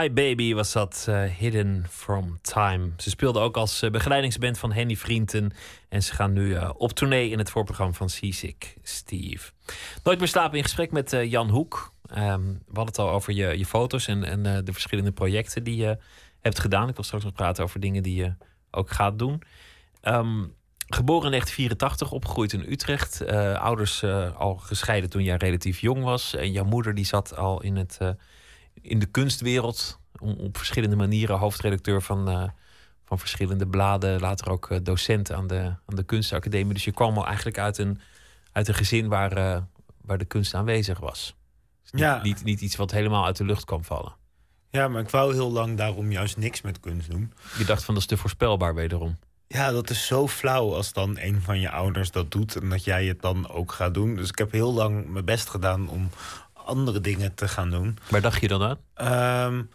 [0.03, 2.89] My Baby was dat uh, Hidden from Time.
[2.97, 5.53] Ze speelde ook als uh, begeleidingsband van Henny Vrienden.
[5.89, 9.51] En ze gaan nu uh, op tournee in het voorprogramma van Seasick Steve.
[10.03, 11.93] Nooit meer slapen in gesprek met Jan Hoek.
[12.09, 15.75] Um, we hadden het al over je, je foto's en, en de verschillende projecten die
[15.75, 15.97] je
[16.41, 16.89] hebt gedaan.
[16.89, 18.33] Ik wil straks nog praten over dingen die je
[18.71, 19.41] ook gaat doen.
[20.01, 20.55] Um,
[20.87, 23.27] Geboren in 1984, opgegroeid in Utrecht.
[23.57, 24.03] Ouders
[24.37, 26.35] al gescheiden toen jij relatief jong was.
[26.35, 27.99] En jouw moeder die zat al in, het,
[28.81, 29.99] in de kunstwereld.
[30.19, 32.51] Om, op verschillende manieren hoofdredacteur van,
[33.03, 34.19] van verschillende bladen.
[34.19, 36.73] Later ook docent aan de, aan de kunstacademie.
[36.73, 37.99] Dus je kwam al eigenlijk uit een,
[38.51, 39.63] uit een gezin waar,
[40.01, 41.35] waar de kunst aanwezig was.
[41.81, 42.21] Dus niet, ja.
[42.21, 44.15] niet, niet iets wat helemaal uit de lucht kwam vallen.
[44.69, 47.33] Ja, maar ik wou heel lang daarom juist niks met kunst doen.
[47.57, 49.17] Je dacht van dat is te voorspelbaar wederom.
[49.47, 52.83] Ja, dat is zo flauw als dan een van je ouders dat doet en dat
[52.83, 54.15] jij het dan ook gaat doen.
[54.15, 56.09] Dus ik heb heel lang mijn best gedaan om
[56.65, 57.97] andere dingen te gaan doen.
[58.09, 59.47] Waar dacht je dan aan?
[59.47, 59.69] Um,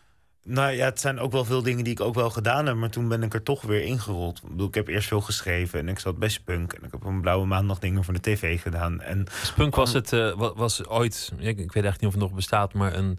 [0.45, 2.91] nou ja, het zijn ook wel veel dingen die ik ook wel gedaan heb, maar
[2.91, 4.39] toen ben ik er toch weer ingerold.
[4.43, 7.05] Ik, bedoel, ik heb eerst veel geschreven en ik zat bij Spunk en ik heb
[7.05, 9.01] een blauwe maandag dingen voor de tv gedaan.
[9.01, 12.73] En Spunk was het uh, was ooit, ik weet eigenlijk niet of het nog bestaat,
[12.73, 13.19] maar een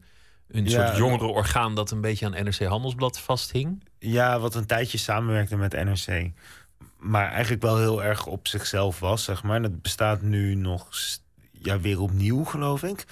[0.50, 3.84] een ja, soort jongerenorgaan dat een beetje aan NRC Handelsblad vasthing?
[4.00, 6.32] Ja, wat een tijdje samenwerkte met NRC.
[6.98, 9.56] Maar eigenlijk wel heel erg op zichzelf was, zeg maar.
[9.56, 10.90] En het bestaat nu nog
[11.52, 13.06] ja, weer opnieuw, geloof ik.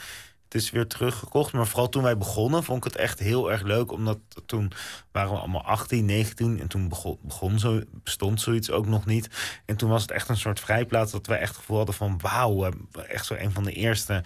[0.57, 1.53] Is weer teruggekocht.
[1.53, 3.91] Maar vooral toen wij begonnen, vond ik het echt heel erg leuk.
[3.91, 4.71] Omdat toen
[5.11, 6.59] waren we allemaal 18, 19.
[6.59, 9.29] En toen begon, begon zo, bestond zoiets ook nog niet.
[9.65, 12.19] En toen was het echt een soort vrijplaats dat wij echt het gevoel hadden van...
[12.21, 12.69] wauw,
[13.07, 14.23] echt zo een van de eerste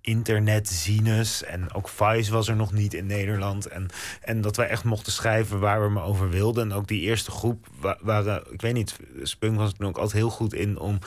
[0.00, 1.44] internetzines.
[1.44, 3.66] En ook Vice was er nog niet in Nederland.
[3.66, 3.86] En,
[4.20, 6.70] en dat wij echt mochten schrijven waar we maar over wilden.
[6.70, 7.66] En ook die eerste groep
[8.00, 10.98] waren, ik weet niet, Spunk was er ook altijd heel goed in om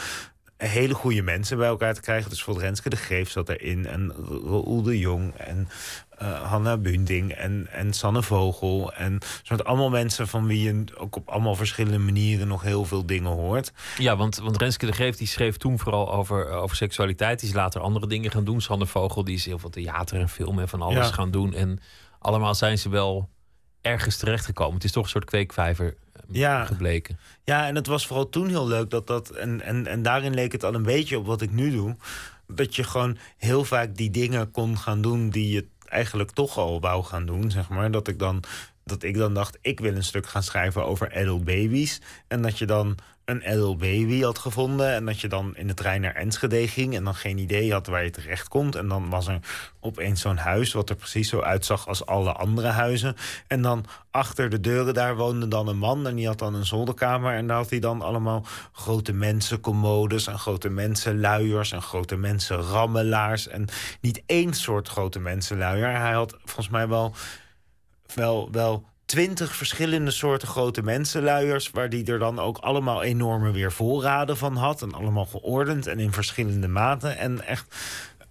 [0.67, 2.30] hele goede mensen bij elkaar te krijgen.
[2.30, 3.88] Dus voor Renske de Greef zat erin.
[3.88, 4.12] En
[4.43, 5.34] Roel de Jong.
[5.36, 5.69] En
[6.21, 7.32] uh, Hanna Bunding.
[7.32, 8.93] En, en Sanne Vogel.
[8.93, 13.05] En soort allemaal mensen van wie je ook op allemaal verschillende manieren nog heel veel
[13.05, 13.72] dingen hoort.
[13.97, 17.39] Ja, want, want Renske de Greef die schreef toen vooral over, over seksualiteit.
[17.39, 18.61] Die is later andere dingen gaan doen.
[18.61, 21.53] Sanne Vogel die is heel veel theater en film en van alles gaan doen.
[21.53, 21.80] En
[22.20, 23.30] allemaal zijn ze wel
[23.82, 24.74] ergens terechtgekomen.
[24.74, 25.95] Het is toch een soort kweekvijver
[26.32, 26.65] ja.
[26.65, 27.19] gebleken.
[27.43, 29.30] Ja, en het was vooral toen heel leuk dat dat.
[29.30, 31.95] En, en, en daarin leek het al een beetje op wat ik nu doe.
[32.47, 36.82] Dat je gewoon heel vaak die dingen kon gaan doen die je eigenlijk toch al
[36.82, 37.91] wou gaan doen, zeg maar.
[37.91, 38.43] Dat ik dan,
[38.84, 42.01] dat ik dan dacht, ik wil een stuk gaan schrijven over adult babies.
[42.28, 44.93] En dat je dan een adult baby had gevonden.
[44.93, 46.95] En dat je dan in de trein naar Enschede ging.
[46.95, 48.76] En dan geen idee had waar je terecht komt.
[48.76, 49.39] En dan was er
[49.80, 50.74] opeens zo'n huis.
[50.74, 53.15] wat er precies zo uitzag als alle andere huizen.
[53.47, 56.07] En dan achter de deuren daar woonde dan een man.
[56.07, 57.34] En die had dan een zolderkamer.
[57.34, 60.28] En daar had hij dan allemaal grote mensencommodes.
[60.28, 61.71] En grote mensenluiers.
[61.71, 63.47] En grote mensenrammelaars.
[63.47, 63.67] En
[64.01, 65.99] niet één soort grote mensenluier.
[65.99, 67.13] Hij had volgens mij wel.
[68.15, 71.70] wel, wel twintig verschillende soorten grote mensenluiers...
[71.70, 74.82] waar die er dan ook allemaal enorme weer voorraden van had.
[74.82, 77.18] En allemaal geordend en in verschillende maten.
[77.18, 77.76] En echt...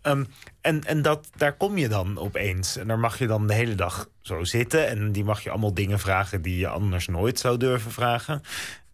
[0.03, 0.27] Um,
[0.61, 2.77] en en dat, daar kom je dan opeens.
[2.77, 4.89] En daar mag je dan de hele dag zo zitten.
[4.89, 8.43] En die mag je allemaal dingen vragen die je anders nooit zou durven vragen.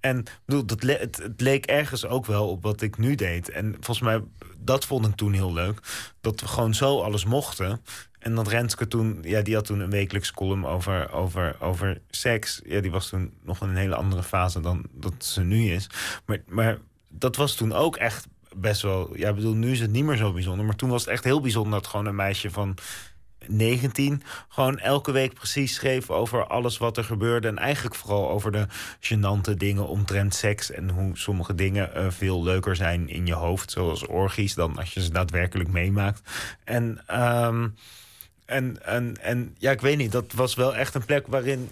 [0.01, 3.49] En bedoel, dat het, het, leek ergens ook wel op wat ik nu deed.
[3.49, 4.23] En volgens mij,
[4.59, 5.81] dat vond ik toen heel leuk.
[6.21, 7.81] Dat we gewoon zo alles mochten.
[8.19, 12.61] En dat Renske toen, ja, die had toen een wekelijks column over, over, over seks.
[12.65, 15.91] Ja, die was toen nog in een hele andere fase dan dat ze nu is.
[16.27, 19.17] Maar, maar dat was toen ook echt best wel.
[19.17, 20.65] Ja, bedoel, nu is het niet meer zo bijzonder.
[20.65, 22.77] Maar toen was het echt heel bijzonder dat gewoon een meisje van
[23.47, 27.49] 19 gewoon elke week precies schreef over alles wat er gebeurde.
[27.49, 28.67] En eigenlijk vooral over de
[29.01, 30.71] gênante dingen omtrent seks.
[30.71, 33.71] En hoe sommige dingen uh, veel leuker zijn in je hoofd.
[33.71, 36.21] Zoals orgies dan als je ze daadwerkelijk meemaakt.
[36.65, 37.01] En.
[37.45, 37.75] Um,
[38.49, 41.71] en, en, en ja, ik weet niet, dat was wel echt een plek waarin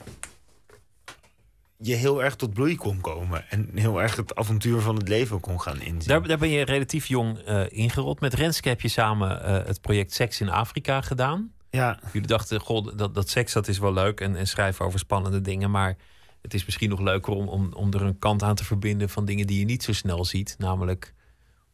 [1.78, 3.50] je heel erg tot bloei kon komen.
[3.50, 6.08] En heel erg het avontuur van het leven kon gaan inzien.
[6.08, 8.20] Daar, daar ben je relatief jong uh, ingerold.
[8.20, 11.52] Met Renske heb je samen uh, het project Seks in Afrika gedaan.
[11.70, 11.98] Ja.
[12.12, 15.40] Jullie dachten, god, dat, dat seks dat is wel leuk en, en schrijven over spannende
[15.40, 15.70] dingen.
[15.70, 15.96] Maar
[16.42, 19.24] het is misschien nog leuker om, om, om er een kant aan te verbinden van
[19.24, 20.54] dingen die je niet zo snel ziet.
[20.58, 21.14] Namelijk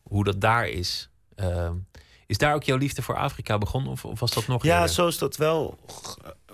[0.02, 1.10] hoe dat daar is.
[1.36, 1.70] Uh,
[2.32, 3.90] is daar ook jouw liefde voor Afrika begonnen?
[3.90, 4.62] Of, of was dat nog?
[4.62, 4.94] Ja, eerder?
[4.94, 5.78] zo is dat wel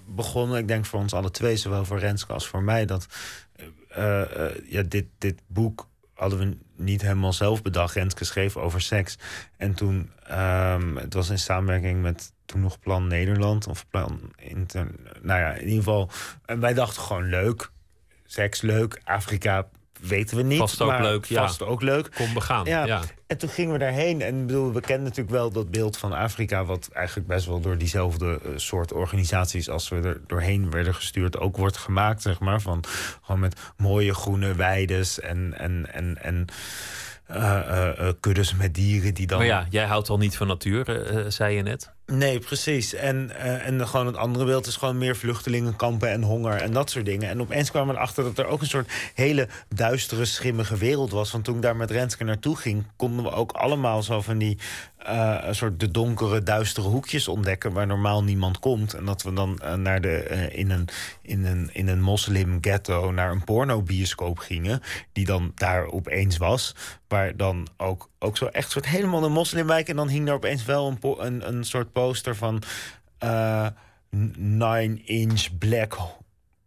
[0.06, 0.58] begonnen.
[0.58, 3.06] Ik denk voor ons alle twee, zowel voor Renske als voor mij, dat
[3.98, 7.94] uh, uh, ja, dit, dit boek hadden we niet helemaal zelf bedacht.
[7.94, 9.18] Renske schreef over seks.
[9.56, 14.90] En toen, um, het was in samenwerking met toen nog Plan Nederland of Plan Inter.
[15.22, 16.10] Nou ja, in ieder geval.
[16.44, 17.70] En wij dachten gewoon leuk.
[18.24, 19.68] Seks leuk, Afrika
[20.00, 20.58] weten we niet.
[20.58, 21.40] Vast ook maar leuk, ja.
[21.40, 22.10] Vast ook leuk.
[22.14, 22.64] Kom begaan.
[22.64, 22.86] Ja.
[22.86, 23.02] Ja.
[23.26, 24.22] En toen gingen we daarheen.
[24.22, 26.64] En bedoel, we kennen natuurlijk wel dat beeld van Afrika...
[26.64, 29.68] wat eigenlijk best wel door diezelfde eh, soort organisaties...
[29.68, 32.60] als we er doorheen werden gestuurd, ook wordt gemaakt, zeg maar.
[32.60, 32.84] Van,
[33.22, 35.54] gewoon met mooie groene weides en...
[35.58, 36.46] en, en, en
[38.20, 39.38] kuddes met dieren die dan...
[39.38, 41.90] Maar ja, jij houdt al niet van natuur, eh, eh, zei je net.
[42.06, 42.94] Nee, precies.
[42.94, 46.90] En, eh, en gewoon het andere beeld is gewoon meer vluchtelingenkampen en honger en dat
[46.90, 47.28] soort dingen.
[47.28, 51.30] En opeens kwamen we erachter dat er ook een soort hele duistere, schimmige wereld was.
[51.32, 54.58] Want toen ik daar met Renske naartoe ging, konden we ook allemaal zo van die
[54.98, 58.94] eh, een soort de donkere, duistere hoekjes ontdekken waar normaal niemand komt.
[58.94, 60.88] En dat we dan eh, naar de, eh, in een,
[61.22, 64.80] in een, in een moslim ghetto naar een pornobioscoop gingen,
[65.12, 66.74] die dan daar opeens was.
[67.08, 69.88] Waar dan ook, ook zo echt soort helemaal een moslimwijk.
[69.88, 72.62] En dan hing daar opeens wel een, een, een soort poster van
[74.36, 75.96] nine inch black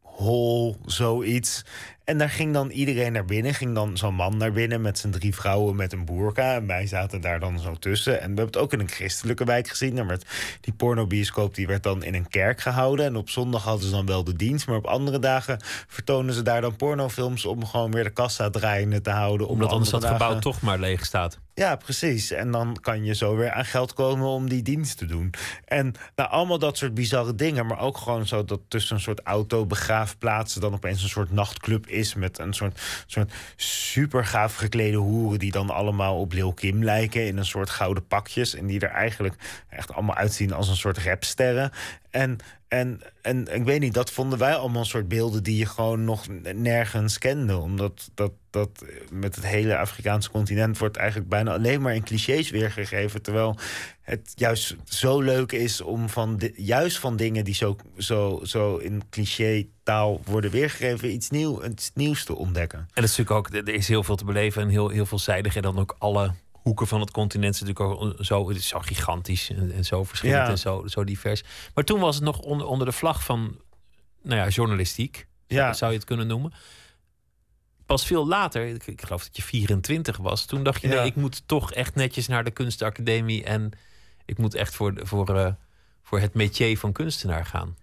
[0.01, 1.65] hole, zoiets.
[2.11, 3.53] En daar ging dan iedereen naar binnen.
[3.53, 6.55] Ging dan zo'n man naar binnen met zijn drie vrouwen met een boerka.
[6.55, 8.13] En wij zaten daar dan zo tussen.
[8.13, 10.07] En we hebben het ook in een christelijke wijk gezien.
[10.07, 10.25] Werd
[10.61, 13.05] die pornobioscoop die werd dan in een kerk gehouden.
[13.05, 14.67] En op zondag hadden ze dan wel de dienst.
[14.67, 17.45] Maar op andere dagen vertonen ze daar dan pornofilms...
[17.45, 19.47] om gewoon weer de kassa draaiende te houden.
[19.47, 21.39] Omdat anders dat gebouw toch maar leeg staat.
[21.53, 22.31] Ja, precies.
[22.31, 25.33] En dan kan je zo weer aan geld komen om die dienst te doen.
[25.65, 27.65] En nou, allemaal dat soort bizarre dingen.
[27.65, 30.61] Maar ook gewoon zo dat tussen een soort autobegraafplaatsen...
[30.61, 32.13] dan opeens een soort nachtclub is...
[32.13, 35.39] met een soort, soort super gaaf geklede hoeren...
[35.39, 37.25] die dan allemaal op Lil Kim lijken...
[37.25, 38.55] in een soort gouden pakjes.
[38.55, 39.35] En die er eigenlijk
[39.69, 41.71] echt allemaal uitzien als een soort rapsterren.
[42.09, 42.37] En,
[42.71, 45.43] en, en ik weet niet, dat vonden wij allemaal een soort beelden...
[45.43, 47.57] die je gewoon nog nergens kende.
[47.57, 50.77] Omdat dat, dat met het hele Afrikaanse continent...
[50.77, 53.21] wordt eigenlijk bijna alleen maar in clichés weergegeven.
[53.21, 53.57] Terwijl
[54.01, 57.43] het juist zo leuk is om van juist van dingen...
[57.43, 61.13] die zo, zo, zo in cliché taal worden weergegeven...
[61.13, 62.79] iets, nieuw, iets nieuws te ontdekken.
[62.79, 65.55] En het is natuurlijk ook, er is heel veel te beleven en heel, heel veelzijdig.
[65.55, 66.31] En dan ook alle
[66.61, 70.03] hoeken van het continent is natuurlijk ook zo, het is zo gigantisch en, en zo
[70.03, 70.49] verschillend Ja.
[70.49, 71.43] en zo, zo divers.
[71.73, 73.59] Maar toen was het nog onder, onder de vlag van,
[74.21, 75.73] nou ja, journalistiek, Ja.
[75.73, 76.53] zou je het kunnen noemen.
[77.85, 80.95] Pas veel later, ik, ik geloof dat je 24 was, toen dacht je, Ja.
[80.95, 83.71] nee, ik moet toch echt netjes naar de kunstacademie en
[84.25, 85.53] ik moet echt voor, voor, eh,
[86.03, 87.77] voor het métier van kunstenaar gaan.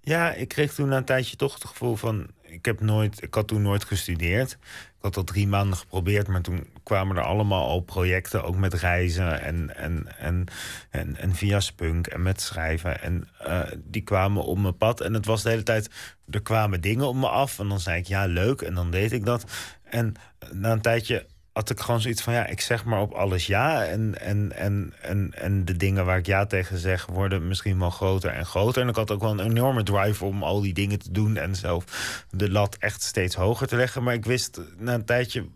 [0.00, 2.26] Ja, ik kreeg toen na een tijdje toch het gevoel van...
[2.50, 4.52] Ik, heb nooit, ik had toen nooit gestudeerd.
[4.52, 8.44] Ik had al drie maanden geprobeerd, maar toen kwamen er allemaal al projecten...
[8.44, 10.46] ook met reizen en, en, en,
[10.90, 13.02] en, en via Spunk en met schrijven.
[13.02, 15.00] En eh, die kwamen op mijn pad.
[15.00, 15.90] En het was de hele tijd...
[16.30, 18.60] Er kwamen dingen op me af en dan zei ik ja, leuk.
[18.60, 19.44] En dan deed ik dat.
[19.84, 20.14] En
[20.52, 23.84] na een tijdje had ik gewoon zoiets van ja, ik zeg maar op alles ja.
[23.84, 27.90] En, en, en, en, en de dingen waar ik ja tegen zeg, worden misschien wel
[27.90, 28.82] groter en groter.
[28.82, 31.56] En ik had ook wel een enorme drive om al die dingen te doen en
[31.56, 31.84] zelf
[32.30, 34.02] de lat echt steeds hoger te leggen.
[34.02, 35.46] Maar ik wist na een tijdje.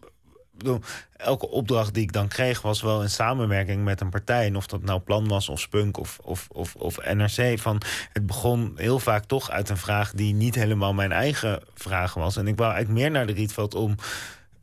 [0.53, 0.81] bedoel,
[1.17, 4.47] Elke opdracht die ik dan kreeg was wel in samenwerking met een partij.
[4.47, 7.59] En of dat nou Plan was of Spunk of, of, of, of NRC.
[7.59, 7.81] Van,
[8.13, 12.37] het begon heel vaak toch uit een vraag die niet helemaal mijn eigen vraag was.
[12.37, 13.97] En ik wou eigenlijk meer naar de Rietveld om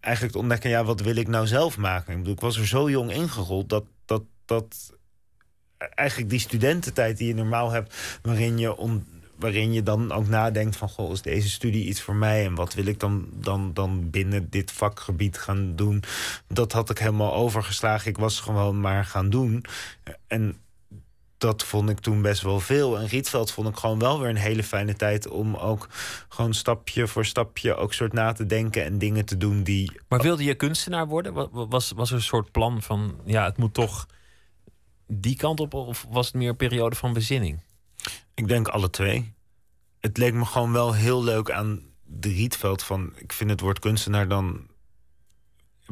[0.01, 2.11] eigenlijk te ontdekken, ja, wat wil ik nou zelf maken?
[2.11, 4.93] Ik bedoel, ik was er zo jong ingerold dat, dat, dat
[5.77, 10.75] eigenlijk die studententijd die je normaal hebt, waarin je, om, waarin je dan ook nadenkt
[10.75, 14.09] van, goh, is deze studie iets voor mij en wat wil ik dan, dan, dan
[14.09, 16.03] binnen dit vakgebied gaan doen?
[16.47, 18.09] Dat had ik helemaal overgeslagen.
[18.09, 19.65] Ik was gewoon maar gaan doen.
[20.27, 20.60] En
[21.41, 22.99] dat vond ik toen best wel veel.
[22.99, 25.87] En Rietveld vond ik gewoon wel weer een hele fijne tijd om ook
[26.29, 29.99] gewoon stapje voor stapje ook soort na te denken en dingen te doen die.
[30.07, 31.33] Maar wilde je kunstenaar worden?
[31.33, 34.05] Wa- wa- Was, was er een soort plan van, ja, het moet toch
[35.07, 35.73] die kant op?
[35.73, 37.59] Of was het meer een periode van bezinning?
[38.33, 39.33] Ik denk alle twee.
[39.99, 43.13] Het leek me gewoon wel heel leuk aan de Rietveld van.
[43.15, 44.67] Ik vind het woord kunstenaar dan.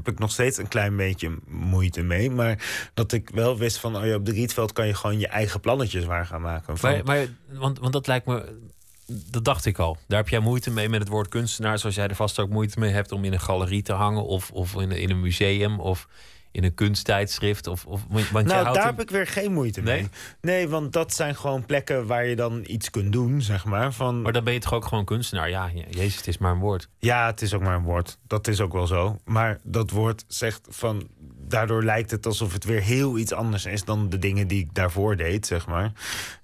[0.03, 2.31] Heb ik nog steeds een klein beetje moeite mee.
[2.31, 3.95] Maar dat ik wel wist van.
[3.95, 6.77] Oh ja, op de Rietveld kan je gewoon je eigen plannetjes waar gaan maken.
[6.77, 8.57] Van, Maar, maar, want, want dat lijkt me,
[9.05, 9.97] dat dacht ik al.
[10.07, 11.79] Daar heb jij moeite mee met het woord kunstenaar.
[11.79, 14.25] Zoals jij er vast ook moeite mee hebt om in een galerie te hangen.
[14.25, 15.79] Of, of in, in een museum.
[15.79, 16.07] Of
[16.51, 17.67] in een kunsttijdschrift.
[17.67, 20.01] Of, of, want nou, daar heb ik weer geen moeite Nee?
[20.01, 20.09] mee.
[20.41, 23.93] Nee, want dat zijn gewoon plekken waar je dan iets kunt doen, zeg maar.
[23.93, 25.49] Van, Maar dan ben je toch ook gewoon kunstenaar?
[25.49, 26.89] Ja, ja, jezus, het is maar een woord.
[26.99, 28.17] Ja, het is ook maar een woord.
[28.27, 29.19] Dat is ook wel zo.
[29.25, 31.07] Maar dat woord zegt van.
[31.47, 34.73] Daardoor lijkt het alsof het weer heel iets anders is dan de dingen die ik
[34.73, 35.91] daarvoor deed, zeg maar.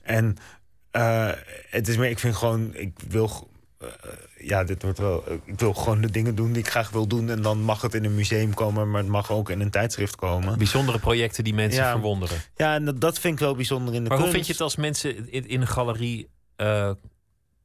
[0.01, 0.35] En
[0.91, 1.29] eh,
[1.69, 3.49] het is meer, ik vind gewoon, ik wil.
[3.79, 3.87] eh,
[4.47, 5.23] ja, dit wordt wel.
[5.45, 7.29] Ik wil gewoon de dingen doen die ik graag wil doen.
[7.29, 10.15] En dan mag het in een museum komen, maar het mag ook in een tijdschrift
[10.15, 10.57] komen.
[10.57, 11.91] Bijzondere projecten die mensen Ja.
[11.91, 12.37] verwonderen.
[12.55, 14.33] Ja, en dat, vind ik wel bijzonder in de Maar hoe kunst.
[14.33, 16.91] vind je het als mensen in, in een galerie eh,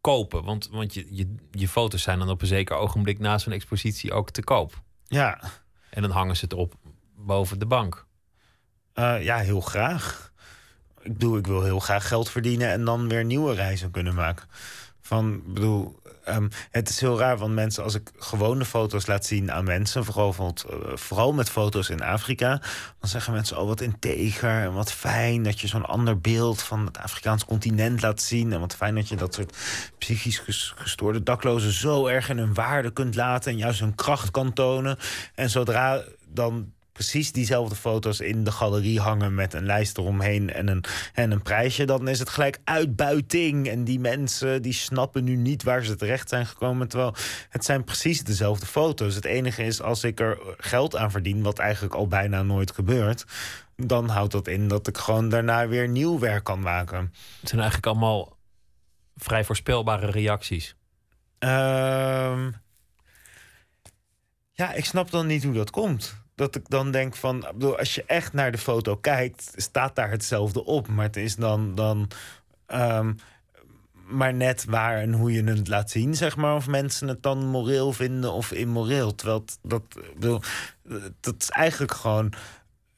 [0.01, 0.45] kopen?
[0.45, 4.13] Want, want je, je, je foto's zijn dan op een zeker ogenblik na zo'n expositie
[4.13, 4.83] ook te koop.
[5.07, 5.41] Ja,
[5.91, 6.75] En dan hangen ze het op
[7.17, 8.07] boven de bank.
[8.93, 10.33] eh, ja, heel graag.
[11.03, 14.49] Ik bedoel, ik wil heel graag geld verdienen en dan weer nieuwe reizen kunnen maken.
[15.01, 16.00] Van, ik bedoel,
[16.31, 20.05] ehm, het is heel raar, want mensen, als ik gewone foto's laat zien aan mensen,
[20.05, 22.49] vooral, eh, vooral met foto's in Afrika,
[23.01, 26.87] dan zeggen mensen: Oh, wat integer en wat fijn dat je zo'n ander beeld van
[26.87, 28.53] het Afrikaans continent laat zien.
[28.53, 29.57] En wat fijn dat je dat soort
[29.99, 34.31] psychisch ges- gestoorde daklozen zo erg in hun waarde kunt laten en juist hun kracht
[34.31, 34.97] kan tonen.
[35.35, 40.69] En zodra dan precies diezelfde foto's in de galerie hangen met een lijst eromheen en
[40.69, 40.85] een,
[41.15, 43.69] en een prijsje, dan is het gelijk uitbuiting.
[43.69, 46.89] En die mensen die snappen nu niet waar ze terecht zijn gekomen.
[46.89, 47.15] Terwijl
[47.49, 49.15] het zijn precies dezelfde foto's.
[49.15, 53.25] Het enige is als ik er geld aan verdien, wat eigenlijk al bijna nooit gebeurt.
[53.77, 57.13] Dan houdt dat in dat ik gewoon daarna weer nieuw werk kan maken.
[57.41, 58.37] Het zijn eigenlijk allemaal
[59.17, 60.77] vrij voorspelbare reacties.
[61.39, 62.51] Ehm,
[64.51, 66.20] ja, ik snap dan niet hoe dat komt.
[66.41, 70.11] Dat ik dan denk van, bedoel, als je echt naar de foto kijkt, staat daar
[70.11, 70.89] hetzelfde op.
[70.89, 72.11] Maar het is dan, dan
[72.67, 73.13] ehm,
[73.93, 76.55] maar net waar en hoe je het laat zien, zeg maar.
[76.55, 79.15] Of mensen het dan moreel vinden of immoreel.
[79.15, 79.83] Terwijl dat,
[80.15, 80.41] bedoel,
[81.21, 82.33] dat is eigenlijk gewoon.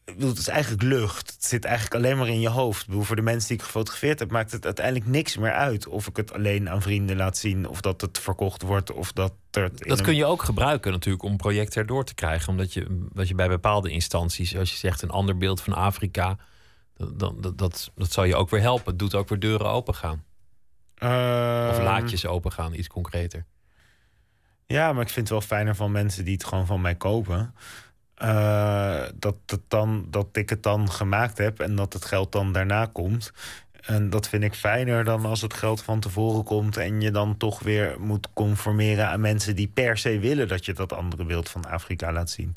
[0.04, 1.32] Het is eigenlijk lucht.
[1.32, 2.86] Het zit eigenlijk alleen maar in je hoofd.
[2.86, 5.86] Bedoel, voor de mensen die ik gefotografeerd heb, maakt het uiteindelijk niks meer uit.
[5.86, 9.32] Of ik het alleen aan vrienden laat zien, of dat het verkocht wordt, of dat
[9.50, 9.70] er.
[9.76, 12.48] Dat kun je ook gebruiken natuurlijk om projecten erdoor te krijgen.
[12.48, 16.36] Omdat je, dat je bij bepaalde instanties, als je zegt een ander beeld van Afrika,
[16.96, 18.90] dat, dat, dat, dat, zal je ook weer helpen.
[18.90, 20.24] Het doet ook weer deuren open gaan.
[20.94, 23.44] Of Ehm, laadjes open gaan, iets concreter.
[24.66, 27.54] Ja, maar ik vind het wel fijner van mensen die het gewoon van mij kopen.
[28.22, 32.52] Eh, dat, het dan, dat ik het dan gemaakt heb en dat het geld dan
[32.52, 33.32] daarna komt.
[33.80, 37.36] En dat vind ik fijner dan als het geld van tevoren komt en je dan
[37.36, 41.48] toch weer moet conformeren aan mensen die per se willen dat je dat andere beeld
[41.48, 42.52] van Afrika laat zien.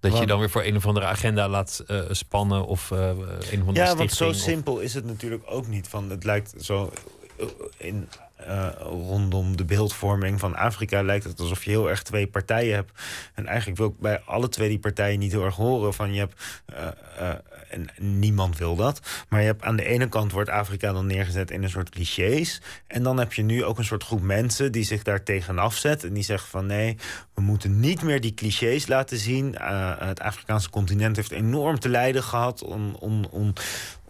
[0.00, 3.60] Dat je dan weer voor een of andere agenda laat eh, spannen of eh, een
[3.62, 5.88] of andere Ja, want zo of- simpel is het natuurlijk ook niet.
[5.88, 6.92] Van, het lijkt zo
[7.76, 8.08] in,
[8.46, 12.92] eh, rondom de beeldvorming van Afrika lijkt het alsof je heel erg twee partijen hebt.
[13.34, 16.18] En eigenlijk wil ik bij alle twee die partijen niet heel erg horen van je
[16.18, 16.42] hebt.
[16.66, 16.86] eh,
[17.18, 17.34] eh,
[17.70, 17.88] en
[18.18, 19.00] niemand wil dat.
[19.28, 22.60] Maar je hebt aan de ene kant wordt Afrika dan neergezet in een soort clichés.
[22.86, 26.04] En dan heb je nu ook een soort groep mensen die zich daar tegenaf zet.
[26.04, 26.96] En die zeggen van nee,
[27.34, 29.56] we moeten niet meer die clichés laten zien.
[29.98, 33.52] Het Afrikaanse continent heeft enorm te lijden gehad on, on, on-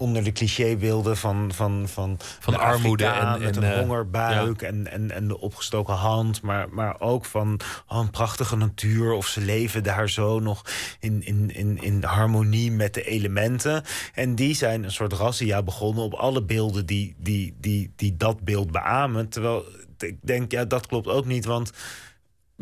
[0.02, 4.62] onder de clichébeelden van, van, van, Van de armoede en- met en, een eh, hongerbuik
[4.62, 6.42] en, en, en de opgestoken hand.
[6.42, 9.12] Maar, maar ook van oh, een prachtige natuur.
[9.12, 10.62] Of ze leven daar zo nog
[11.00, 13.84] in, in, in, in harmonie met de elementen.
[14.14, 18.40] En die zijn een soort razzia begonnen op alle beelden die, die, die, die dat
[18.40, 19.28] beeld beamen.
[19.28, 19.64] Terwijl
[19.98, 21.44] ik denk, ja, dat klopt ook niet.
[21.44, 21.72] Want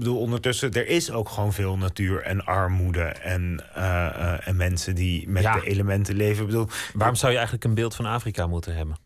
[0.01, 4.95] bedoel, ondertussen, er is ook gewoon veel natuur en armoede en, eh, eh, en mensen
[4.95, 5.55] die met Ja.
[5.55, 6.41] de elementen leven.
[6.41, 8.97] Ik bedoel, Waarom zou je eigenlijk een beeld van Afrika moeten hebben?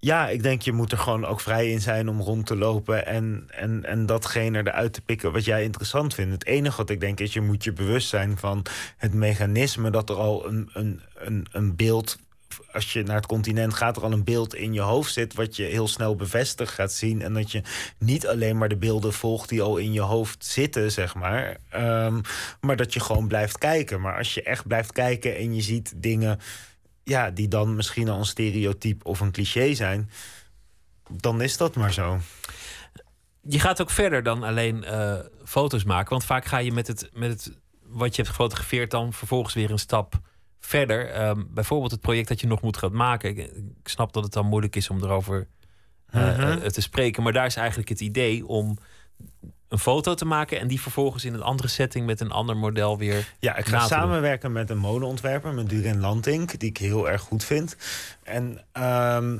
[0.00, 3.06] ja, ik denk je moet er gewoon ook vrij in zijn om rond te lopen
[3.06, 6.32] en, en, en datgene eruit te pikken wat jij interessant vindt.
[6.32, 8.62] Het enige wat ik denk is, je moet je bewust zijn van
[8.96, 12.18] het mechanisme dat er al een, een, een, een beeld.
[12.72, 15.56] Als je naar het continent gaat, er al een beeld in je hoofd zit, wat
[15.56, 17.22] je heel snel bevestigd gaat zien.
[17.22, 17.62] En dat je
[17.98, 21.56] niet alleen maar de beelden volgt die al in je hoofd zitten, zeg maar.
[21.70, 22.20] ehm,
[22.60, 24.00] maar dat je gewoon blijft kijken.
[24.00, 26.38] Maar als je echt blijft kijken en je ziet dingen
[27.04, 30.10] ja, die dan misschien al een stereotype of een cliché zijn,
[31.10, 32.18] dan is dat maar zo.
[33.42, 36.10] Je gaat ook verder dan alleen eh, foto's maken.
[36.10, 37.52] Want vaak ga je met het, met het
[37.82, 40.20] wat je hebt gefotografeerd dan vervolgens weer een stap
[40.60, 41.10] verder.
[41.10, 43.30] Ehm, bijvoorbeeld het project dat je nog moet gaan maken.
[43.30, 43.38] Ik,
[43.82, 45.46] ik snap dat het dan moeilijk is om erover
[46.10, 46.40] eh, Mhm.
[46.40, 47.22] eh, te spreken.
[47.22, 48.78] Maar daar is eigenlijk het idee om
[49.68, 52.98] een foto te maken en die vervolgens in een andere setting met een ander model
[52.98, 53.28] weer.
[53.38, 57.44] Ja, ik ga samenwerken met een modeontwerper, met Durin Lantink, die ik heel erg goed
[57.44, 57.76] vind.
[58.22, 59.38] En, ehm,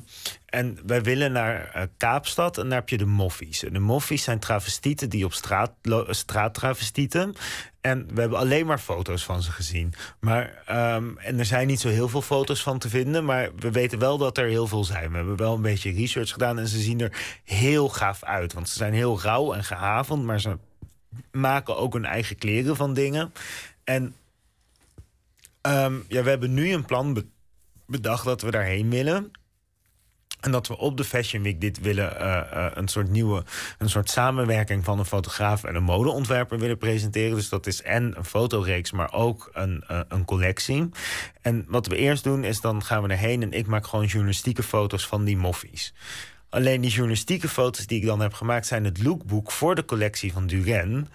[0.48, 3.64] en wij willen naar eh, Kaapstad en daar heb je de moffies.
[3.64, 7.34] En de moffies zijn travestieten die op straat, eh, straattravestieten.
[7.80, 9.94] En we hebben alleen maar foto's van ze gezien.
[10.20, 13.24] Maar, ehm, en er zijn niet zo heel veel foto's van te vinden.
[13.24, 15.10] Maar we weten wel dat er heel veel zijn.
[15.10, 16.58] We hebben wel een beetje research gedaan.
[16.58, 18.52] En ze zien er heel gaaf uit.
[18.52, 20.24] Want ze zijn heel rauw en gehavend.
[20.24, 20.56] Maar ze
[21.32, 23.32] maken ook hun eigen kleren van dingen.
[23.84, 24.14] En
[25.60, 27.26] ehm, ja, we hebben nu een plan be-
[27.86, 29.30] bedacht dat we daarheen willen.
[30.40, 33.44] En dat we op de Fashion Week dit willen, eh, eh, een soort nieuwe,
[33.78, 37.36] een soort samenwerking van een fotograaf en een modeontwerper willen presenteren.
[37.36, 40.88] Dus dat is en een fotoreeks, maar ook een, eh, een collectie.
[41.40, 44.62] En wat we eerst doen, is dan gaan we erheen en ik maak gewoon journalistieke
[44.62, 45.94] foto's van die moffies.
[46.50, 48.66] Alleen die journalistieke foto's die ik dan heb gemaakt...
[48.66, 51.08] zijn het lookbook voor de collectie van Duren.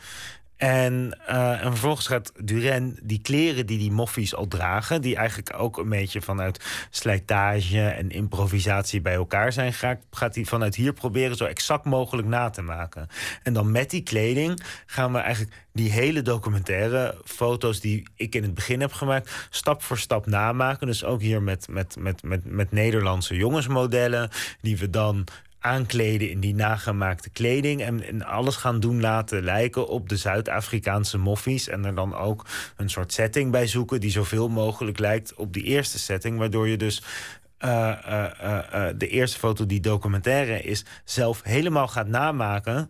[0.57, 5.01] En, uh, en vervolgens gaat Duren die kleren die die moffies al dragen...
[5.01, 9.73] die eigenlijk ook een beetje vanuit slijtage en improvisatie bij elkaar zijn...
[10.11, 13.07] gaat hij vanuit hier proberen zo exact mogelijk na te maken.
[13.43, 17.79] En dan met die kleding gaan we eigenlijk die hele documentaire foto's...
[17.79, 20.87] die ik in het begin heb gemaakt, stap voor stap namaken.
[20.87, 24.29] Dus ook hier met, met, met, met, met Nederlandse jongensmodellen...
[24.61, 25.27] die we dan
[25.63, 27.81] aankleden in die nagemaakte kleding.
[27.81, 31.67] En, en alles gaan doen laten lijken op de Zuid-Afrikaanse moffies.
[31.67, 32.45] En er dan ook
[32.77, 36.37] een soort setting bij zoeken die zoveel mogelijk lijkt op die eerste setting.
[36.37, 37.03] Waardoor je dus
[37.59, 42.89] uh, uh, uh, de eerste foto die documentaire is, zelf helemaal gaat namaken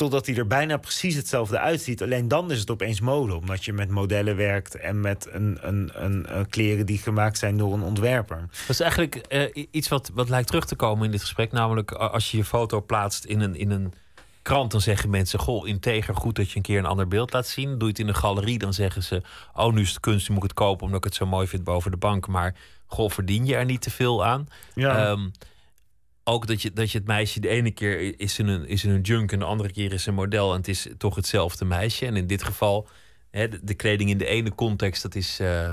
[0.00, 2.02] totdat hij er bijna precies hetzelfde uitziet.
[2.02, 5.90] Alleen dan is het opeens mode, omdat je met modellen werkt en met een, een,
[5.94, 8.38] een, kleren die gemaakt zijn door een ontwerper.
[8.50, 11.52] Dat is eigenlijk uh, iets wat, wat lijkt terug te komen in dit gesprek.
[11.52, 13.92] Namelijk, als je je foto plaatst in een, in een
[14.42, 17.46] krant, dan zeggen mensen: Goh, integer, goed dat je een keer een ander beeld laat
[17.46, 17.70] zien.
[17.70, 19.22] Doe je het in een galerie, dan zeggen ze:
[19.54, 21.46] Oh, nu is het kunst, nu moet ik het kopen omdat ik het zo mooi
[21.46, 22.26] vind boven de bank.
[22.26, 22.54] Maar
[22.86, 24.48] goh, verdien je er niet te veel aan?
[24.74, 25.10] Ja.
[25.10, 25.32] Um,
[26.24, 28.90] ook dat je, dat je het meisje de ene keer is in, een, is in
[28.90, 32.06] een junk en de andere keer is een model en het is toch hetzelfde meisje.
[32.06, 32.88] En in dit geval,
[33.30, 35.70] hè, de, kleding in de ene context, dat is uh,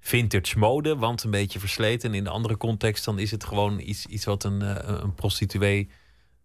[0.00, 2.10] vintage mode, want een beetje versleten.
[2.10, 5.14] En in de andere context, dan is het gewoon iets, iets wat een, uh, een
[5.14, 5.90] prostituee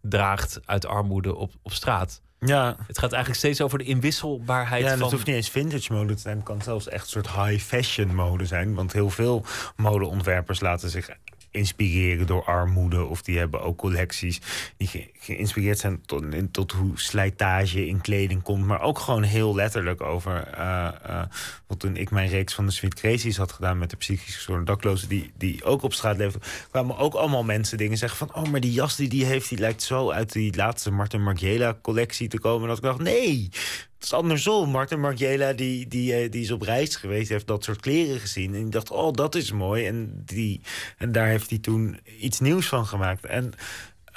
[0.01, 2.21] draagt uit armoede op, op straat.
[2.39, 2.75] Ja.
[2.87, 5.01] Het gaat eigenlijk steeds over de inwisselbaarheid ja, van...
[5.01, 6.35] het hoeft niet eens vintage mode te zijn.
[6.35, 8.73] Het kan zelfs echt een soort high fashion mode zijn.
[8.73, 9.45] Want heel veel
[9.75, 11.09] modeontwerpers laten zich
[11.51, 13.05] inspireren door armoede.
[13.05, 14.41] Of die hebben ook collecties
[14.77, 18.65] die geïnspireerd zijn tot, tot hoe slijtage in kleding komt.
[18.65, 20.47] Maar ook gewoon heel letterlijk over.
[20.57, 21.21] Uh,
[21.67, 24.63] wat toen ik mijn reeks van de Sweet Crazies had gedaan met de psychisch gestoorde
[24.63, 25.09] daklozen.
[25.09, 26.41] Die, die ook op straat leven.
[26.71, 28.43] kwamen ook allemaal mensen dingen zeggen van.
[28.43, 31.77] Oh, maar die jas die die heeft, die lijkt zo uit die laatste Martin Margiela
[31.81, 32.67] collectie te komen.
[32.67, 33.49] Dat ik dacht, nee,
[33.97, 34.69] het is andersom.
[34.69, 38.53] Martin Margiela die, die, eh, die is op reis geweest, heeft dat soort kleren gezien.
[38.53, 39.85] En die dacht, oh, dat is mooi.
[39.87, 40.61] En, die,
[40.97, 43.25] en daar heeft hij toen iets nieuws van gemaakt.
[43.25, 43.53] En,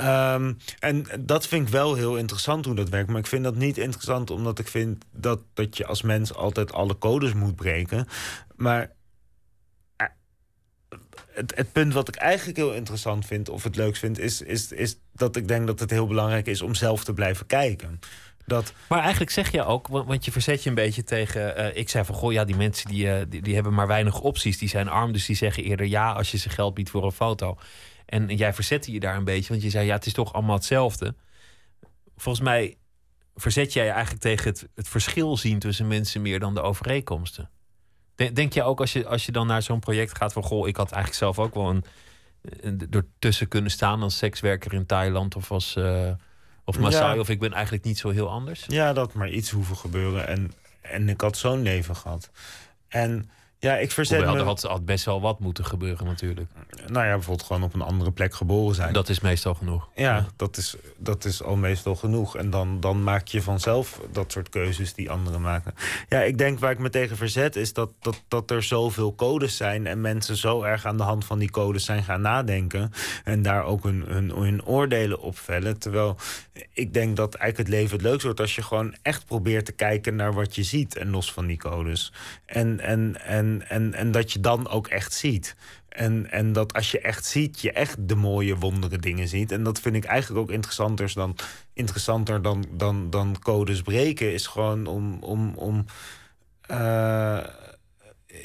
[0.01, 3.09] um, en dat vind ik wel heel interessant hoe dat werkt.
[3.09, 6.73] Maar ik vind dat niet interessant omdat ik vind dat, dat je als mens altijd
[6.73, 8.07] alle codes moet breken.
[8.57, 8.93] Maar
[9.97, 10.07] eh,
[11.31, 14.73] het, het, punt wat ik eigenlijk heel interessant vind, of het leukst vind, is, is,
[14.73, 18.01] is dat ik denk dat het heel belangrijk is om zelf te blijven kijken.
[18.51, 18.73] Dat...
[18.89, 21.61] Maar eigenlijk zeg je ook, want je verzet je een beetje tegen.
[21.61, 24.21] Uh, ik zei van goh, ja, die mensen die, uh, die, die, hebben maar weinig
[24.21, 24.59] opties.
[24.59, 27.13] Die zijn arm, dus die zeggen eerder ja als je ze geld biedt voor een
[27.13, 27.59] foto.
[28.07, 30.55] En, jij verzette je daar een beetje, want je zei ja, het is toch allemaal
[30.57, 31.15] hetzelfde.
[32.17, 32.77] Volgens mij
[33.35, 37.51] verzet jij je eigenlijk tegen het, het verschil zien tussen mensen meer dan de overeenkomsten.
[38.15, 40.69] Denk, denk je ook als je, als je dan naar zo'n project gaat van goh,
[40.69, 41.85] ik had eigenlijk zelf ook wel een,
[42.61, 45.77] een, ertussen kunnen staan als sekswerker in Thailand of als.
[45.77, 46.11] Uh,
[46.65, 48.65] of Maasai, of ik ben eigenlijk niet zo heel anders.
[48.69, 50.27] Ja, dat maar iets hoeven gebeuren.
[50.27, 52.31] En, en ik had zo'n leven gehad.
[52.89, 53.31] En
[53.61, 54.41] ja, ik verzet Hoewel, me...
[54.41, 56.51] er had, had, best wel wat moeten gebeuren natuurlijk.
[56.87, 58.93] Nou ja, bijvoorbeeld gewoon op een andere plek geboren zijn.
[58.93, 59.89] Dat is meestal genoeg.
[59.95, 62.37] Ja, Dat, is, dat is al meestal genoeg.
[62.37, 65.75] En dan, dan maak je vanzelf dat soort keuzes die anderen maken.
[66.09, 69.57] Ja, ik denk waar ik me tegen verzet is dat, dat, dat er zoveel codes
[69.57, 69.87] zijn...
[69.87, 72.93] en mensen zo erg aan de hand van die codes zijn gaan nadenken...
[73.25, 75.79] en daar ook hun, hun, hun oordelen op vellen.
[75.79, 76.17] Terwijl
[76.73, 78.41] ik denk dat eigenlijk het leven het leukst wordt...
[78.41, 80.97] als je gewoon echt probeert te kijken naar wat je ziet...
[80.97, 82.13] en los van die codes.
[82.47, 85.57] En, en, en en, en, dat je dan ook echt ziet.
[85.89, 89.53] En, en dat als je echt ziet, je echt de mooie, wondere dingen ziet.
[89.53, 91.37] En dat vind ik eigenlijk ook interessanter dan,
[91.73, 94.33] interessanter dan, dan, dan codes breken.
[94.33, 95.85] Is gewoon om, om, om
[96.71, 96.77] uh,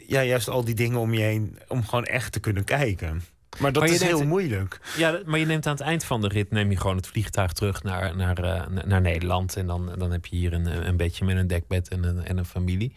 [0.08, 3.22] ja, juist al die dingen om je heen, om gewoon echt te kunnen kijken.
[3.60, 4.80] Maar dat is heel moeilijk.
[4.98, 7.54] Ja, maar je neemt aan het eind van de rit neem je gewoon het vliegtuig
[7.54, 9.56] terug naar, naar, uh, naar Nederland.
[9.56, 12.38] En dan, dan heb je hier een, een beetje met een dekbed en een, en
[12.38, 12.96] een familie.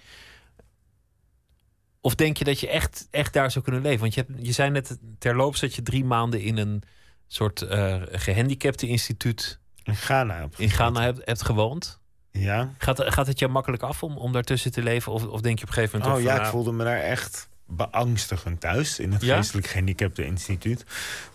[2.08, 4.00] Of denk je dat je echt, echt daar zou kunnen leven?
[4.00, 6.82] Want je, hebt, je zei net terloops dat je drie maanden in een
[7.26, 12.00] soort uh, gehandicapte instituut in Ghana, in Ghana hebt, hebt gewoond.
[12.30, 12.72] Ja.
[12.78, 15.12] Gaat, gaat het jou makkelijk af om, om daartussen te leven?
[15.12, 16.18] Of, of denk je op een gegeven moment...
[16.18, 19.36] Oh ja, ik voelde me daar echt beangstigend thuis in het ja?
[19.36, 20.84] geestelijk gehandicapte instituut.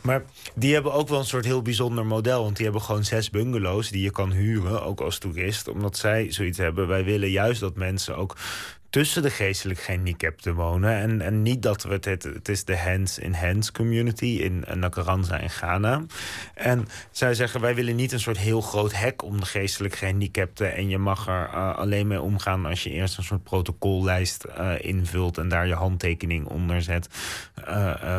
[0.01, 0.23] Maar
[0.55, 2.43] die hebben ook wel een soort heel bijzonder model.
[2.43, 5.67] Want die hebben gewoon zes bungalows die je kan huren, ook als toerist.
[5.67, 6.87] Omdat zij zoiets hebben.
[6.87, 8.37] Wij willen juist dat mensen ook
[8.93, 10.95] tussen de geestelijk gehandicapten wonen.
[10.95, 15.49] En, en niet dat we het, het, het is de hands-in-hands community in Nakaranza in
[15.49, 16.03] Ghana.
[16.53, 20.75] En zij zeggen, wij willen niet een soort heel groot hek om de geestelijk gehandicapten.
[20.75, 24.73] En je mag er uh, alleen mee omgaan als je eerst een soort protocollijst uh,
[24.77, 27.07] invult en daar je handtekening onder zet.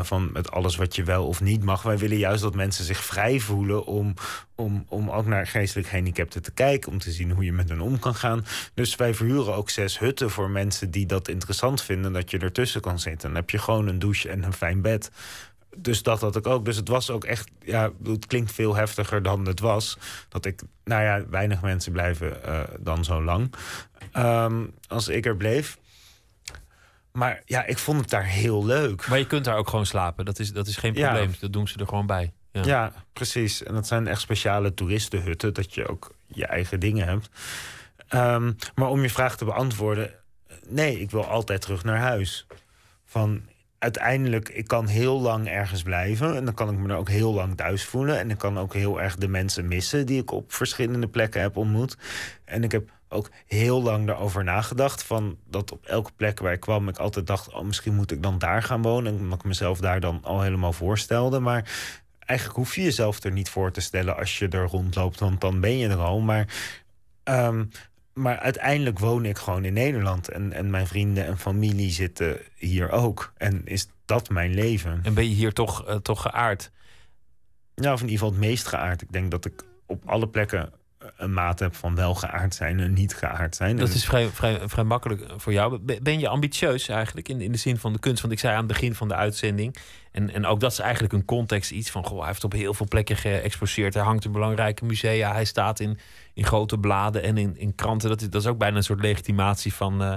[0.02, 1.82] Van met alles wat je wel of niet mag.
[1.82, 4.14] Wij willen juist dat mensen zich vrij voelen om,
[4.55, 7.80] om, om ook naar geestelijk gehandicapten te kijken, om te zien hoe je met hen
[7.80, 8.44] om kan gaan.
[8.74, 12.80] Dus wij verhuren ook zes hutten voor mensen die dat interessant vinden, dat je ertussen
[12.80, 13.28] kan zitten.
[13.28, 15.11] Dan heb je gewoon een douche en een fijn bed.
[15.76, 16.64] Dus dat had ik ook.
[16.64, 19.98] Dus het was ook echt, ja, het klinkt veel heftiger dan het was.
[20.28, 23.55] Dat ik, nou ja, weinig mensen blijven uh, dan zo lang.
[24.16, 25.78] Um, als ik er bleef.
[27.12, 29.09] Maar ja, ik vond het daar heel leuk.
[29.09, 30.24] Maar je kunt daar ook gewoon slapen.
[30.24, 31.30] Dat is, dat is geen probleem.
[31.30, 31.36] Ja.
[31.40, 32.32] Dat doen ze er gewoon bij.
[32.62, 32.92] Ja.
[33.12, 33.62] precies.
[33.62, 37.28] En dat zijn echt speciale toeristenhutten, dat je ook je eigen dingen hebt.
[38.11, 40.11] Um, maar om je vraag te beantwoorden,
[40.68, 42.46] nee, ik wil altijd terug naar huis.
[43.05, 43.42] Van
[43.78, 46.36] uiteindelijk, ik kan heel lang ergens blijven.
[46.36, 48.18] En dan kan ik me er ook heel lang thuis voelen.
[48.18, 51.57] En ik kan ook heel erg de mensen missen die ik op verschillende plekken heb
[51.57, 51.96] ontmoet.
[52.44, 55.02] En ik heb ook heel lang daarover nagedacht.
[55.02, 58.22] Van dat op elke plek waar ik kwam, ik altijd dacht: oh, misschien moet ik
[58.22, 59.14] dan daar gaan wonen.
[59.14, 61.38] En omdat ik mezelf daar dan al helemaal voorstelde.
[61.40, 61.70] Maar
[62.26, 65.60] eigenlijk hoef je jezelf er niet voor te stellen als je er rondloopt, want dan
[65.60, 66.20] ben je er al.
[66.20, 66.46] Maar,
[67.24, 67.70] um,
[68.12, 70.28] maar uiteindelijk woon ik gewoon in Nederland.
[70.28, 73.32] En, en mijn vrienden en familie zitten hier ook.
[73.36, 75.00] En is dat mijn leven.
[75.02, 76.70] En ben je hier toch, uh, toch geaard?
[77.74, 79.02] Ja, of in ieder geval het meest geaard.
[79.02, 80.72] Ik denk dat ik op alle plekken
[81.16, 83.76] een maat heb van wel geaard zijn en niet geaard zijn.
[83.76, 85.78] Dat is vrij, vrij, vrij makkelijk voor jou.
[86.02, 88.20] Ben je ambitieus eigenlijk in, in de zin van de kunst?
[88.20, 89.76] Want ik zei aan het begin van de uitzending.
[90.14, 92.04] En, en ook dat is eigenlijk een context iets van.
[92.04, 93.94] Goh, hij heeft op heel veel plekken geëxposeerd.
[93.94, 95.32] Hij hangt in belangrijke musea.
[95.32, 95.98] Hij staat in,
[96.34, 98.08] in grote bladen en in, in kranten.
[98.08, 100.02] Dat is, dat is ook bijna een soort legitimatie van.
[100.02, 100.12] Uh,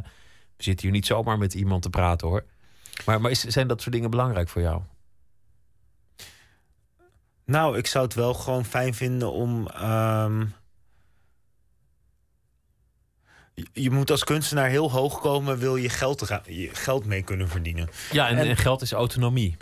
[0.57, 2.45] we zitten hier niet zomaar met iemand te praten hoor.
[3.05, 4.81] Maar, maar is, zijn dat soort dingen belangrijk voor jou?
[7.45, 9.67] Nou, ik zou het wel gewoon fijn vinden om.
[9.81, 10.53] Um
[13.73, 17.89] je moet als kunstenaar heel hoog komen, wil je geld, je geld mee kunnen verdienen.
[18.11, 19.57] Ja, en, en, geld is autonomie.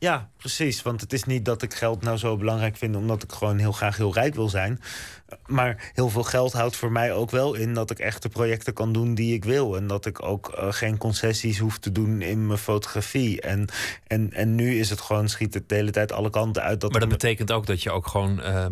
[0.00, 0.82] Ja, precies.
[0.82, 3.72] Want het is niet dat ik geld nou zo belangrijk vind omdat ik gewoon heel
[3.72, 4.80] graag heel rijk wil zijn.
[5.46, 8.72] Maar heel veel geld houdt voor mij ook wel in dat ik echt de projecten
[8.72, 9.76] kan doen die ik wil.
[9.76, 13.40] En dat ik ook uh, geen concessies hoef te doen in mijn fotografie.
[13.40, 13.68] En,
[14.06, 16.80] en, en nu is het gewoon, schiet het de hele tijd alle kanten uit.
[16.80, 18.40] Dat maar dat betekent ook dat je ook gewoon.
[18.40, 18.66] Uh,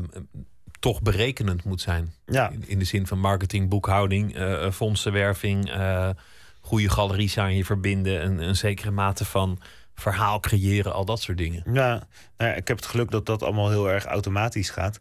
[0.80, 2.12] toch berekenend moet zijn.
[2.26, 2.50] Ja.
[2.50, 6.08] In, in de zin van marketing, boekhouding, uh, fondsenwerving, uh,
[6.60, 9.58] goede galeries aan je verbinden, een, een zekere mate van
[9.98, 11.62] verhaal creëren, al dat soort dingen.
[11.72, 14.98] Ja, nou ik heb het geluk dat dat allemaal heel erg automatisch gaat.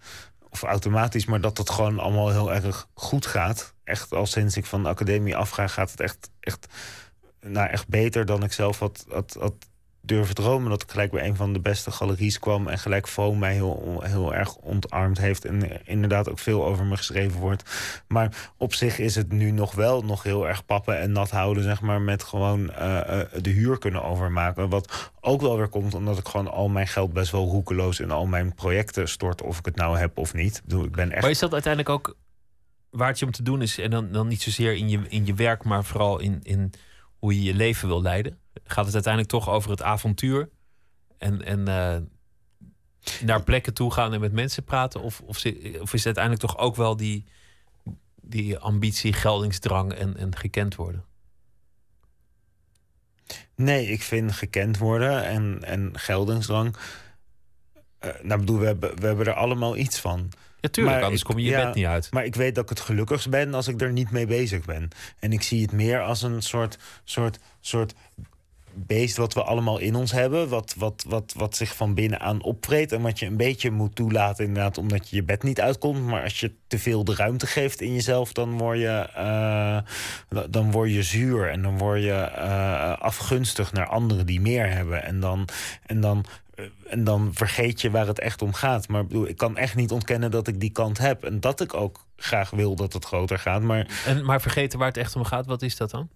[0.50, 3.74] Of automatisch, maar dat het gewoon allemaal heel erg goed gaat.
[3.84, 6.68] Echt al sinds ik van de academie afga, gaat het echt, echt,
[7.40, 9.54] nou, echt beter dan ik zelf had, had, had
[10.08, 12.68] durven dromen dat ik gelijk bij een van de beste galeries kwam.
[12.68, 15.46] En gelijk Foam mij heel, heel erg ontarmd heeft.
[15.46, 17.64] En inderdaad ook veel over me geschreven wordt.
[18.08, 21.64] Maar op zich is het nu nog wel nog heel erg pappen en nat houden.
[21.64, 24.70] Zeg maar met gewoon uh, de huur kunnen overmaken.
[24.70, 28.12] Wat ook wel weer komt omdat ik gewoon al mijn geld best wel roekeloos in
[28.12, 29.42] al mijn projecten stort.
[29.42, 30.58] Of ik het nou heb of niet.
[30.58, 31.22] Ik, bedoel, ik ben echt...
[31.22, 32.16] Maar is dat uiteindelijk ook
[32.90, 33.78] waar het je om te doen is?
[33.78, 36.72] En dan, dan niet zozeer in je, in je werk, maar vooral in, in
[37.28, 38.40] hoe je je leven wil leiden?
[38.64, 40.50] gaat het uiteindelijk toch over het avontuur.
[41.18, 41.98] En, en uh,
[43.26, 45.02] naar plekken toe gaan en met mensen praten?
[45.02, 45.46] Of, of,
[45.82, 47.26] of, is het uiteindelijk toch ook wel die,
[48.22, 51.06] die ambitie, geldingsdrang en, en gekend worden?
[53.56, 56.76] Nee, ik vind gekend worden en, en geldingsdrang.
[58.06, 60.30] Uh, nou, bedoel, we hebben, we hebben er allemaal iets van.
[60.60, 62.12] Ja, tuurlijk, maar anders kom je je bed niet uit.
[62.12, 64.90] Maar ik weet dat ik het gelukkigst ben als ik er niet mee bezig ben.
[65.20, 67.94] En ik zie het meer als een soort, soort, soort
[68.86, 70.50] beest wat we allemaal in ons hebben.
[70.50, 72.92] Wat, wat, wat, wat zich van binnenan opvreet.
[72.92, 76.06] En wat je een beetje moet toelaten, inderdaad, omdat je je bed niet uitkomt.
[76.06, 80.72] Maar als je te veel de ruimte geeft in jezelf, dan word je, uh, dan
[80.72, 81.50] word je zuur.
[81.50, 85.04] En dan word je uh, afgunstig naar anderen die meer hebben.
[85.04, 85.48] En dan,
[85.86, 86.47] en dan eh,
[86.88, 88.88] en dan vergeet je waar het echt om gaat.
[88.88, 91.24] Maar bedoel, ik kan echt niet ontkennen dat ik die kant heb.
[91.24, 93.62] En dat ik ook graag wil dat het groter gaat.
[93.62, 96.10] Maar, en, maar vergeten waar het echt om gaat, wat is dat dan?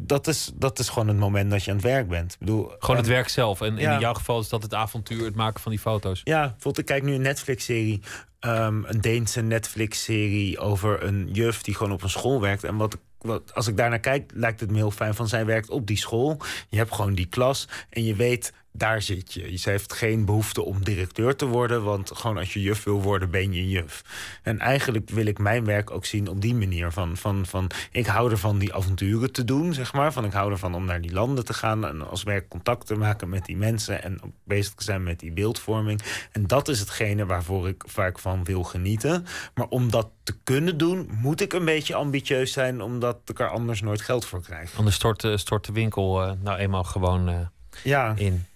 [0.00, 2.32] dat is, dat is gewoon het moment dat je aan het werk bent.
[2.32, 3.60] Ik bedoel, gewoon het werk zelf.
[3.60, 6.20] En in jouw geval is dat het avontuur, het maken van die foto's.
[6.24, 8.02] Ja, bijvoorbeeld, ik kijk nu een Netflix-serie.
[8.40, 12.64] Um, een Deense Netflix-serie over een juf die gewoon op een school werkt.
[12.64, 15.70] En wat, wat, als ik daarnaar kijk, lijkt het me heel fijn van zij werkt
[15.70, 16.40] op die school.
[16.68, 19.56] Je hebt gewoon die klas en je weet daar zit je.
[19.56, 23.30] Ze heeft geen behoefte om directeur te worden, want gewoon als je juf wil worden,
[23.30, 24.02] ben je juf.
[24.42, 26.92] En eigenlijk wil ik mijn werk ook zien op die manier.
[26.92, 30.12] Van, van, van, ik hou ervan die avonturen te doen, zeg maar.
[30.12, 32.94] Van, ik hou ervan om naar die landen te gaan en als werk contact te
[32.94, 36.02] maken met die mensen en ook bezig te zijn met die beeldvorming.
[36.32, 39.26] En dat is hetgene waarvoor ik vaak van wil genieten.
[39.54, 43.48] Maar om dat te kunnen doen, moet ik een beetje ambitieus zijn, omdat ik er
[43.48, 44.76] anders nooit geld voor krijg.
[44.76, 47.36] Anders stort, eh, stort de winkel uh, nou eenmaal gewoon uh,
[47.82, 48.14] ja.
[48.16, 48.46] in.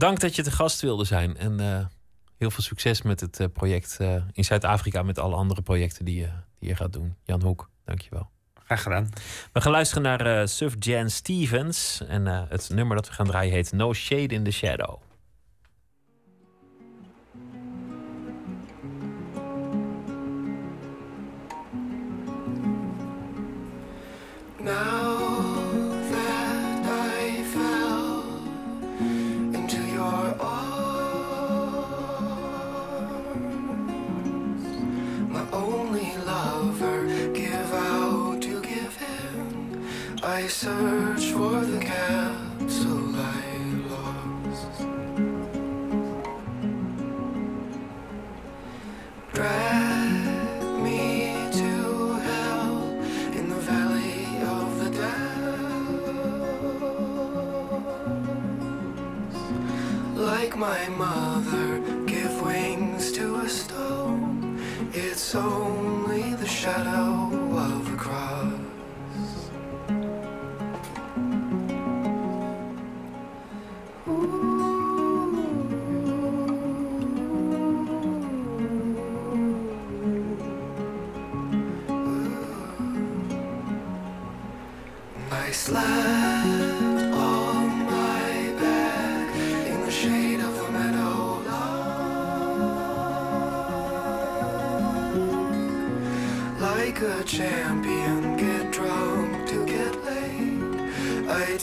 [0.00, 1.36] Dank dat je te gast wilde zijn.
[1.36, 1.78] En uh,
[2.36, 5.02] heel veel succes met het uh, project uh, in Zuid-Afrika.
[5.02, 6.28] Met alle andere projecten die,
[6.58, 7.16] die je gaat doen.
[7.24, 8.30] Jan Hoek, dankjewel.
[8.64, 9.08] Graag gedaan.
[9.52, 12.02] We gaan luisteren naar Suf Jan Stevens.
[12.08, 14.98] En het nummer dat we gaan draaien heet No Shade in the Shadow.
[24.62, 24.99] Now
[40.50, 43.56] search for the capsule I
[43.88, 44.80] lost.
[49.32, 52.82] Drag me to hell
[53.32, 55.46] in the valley of the dead.
[60.16, 64.58] Like my mother, give wings to a stone.
[64.92, 65.69] It's only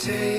[0.09, 0.36] I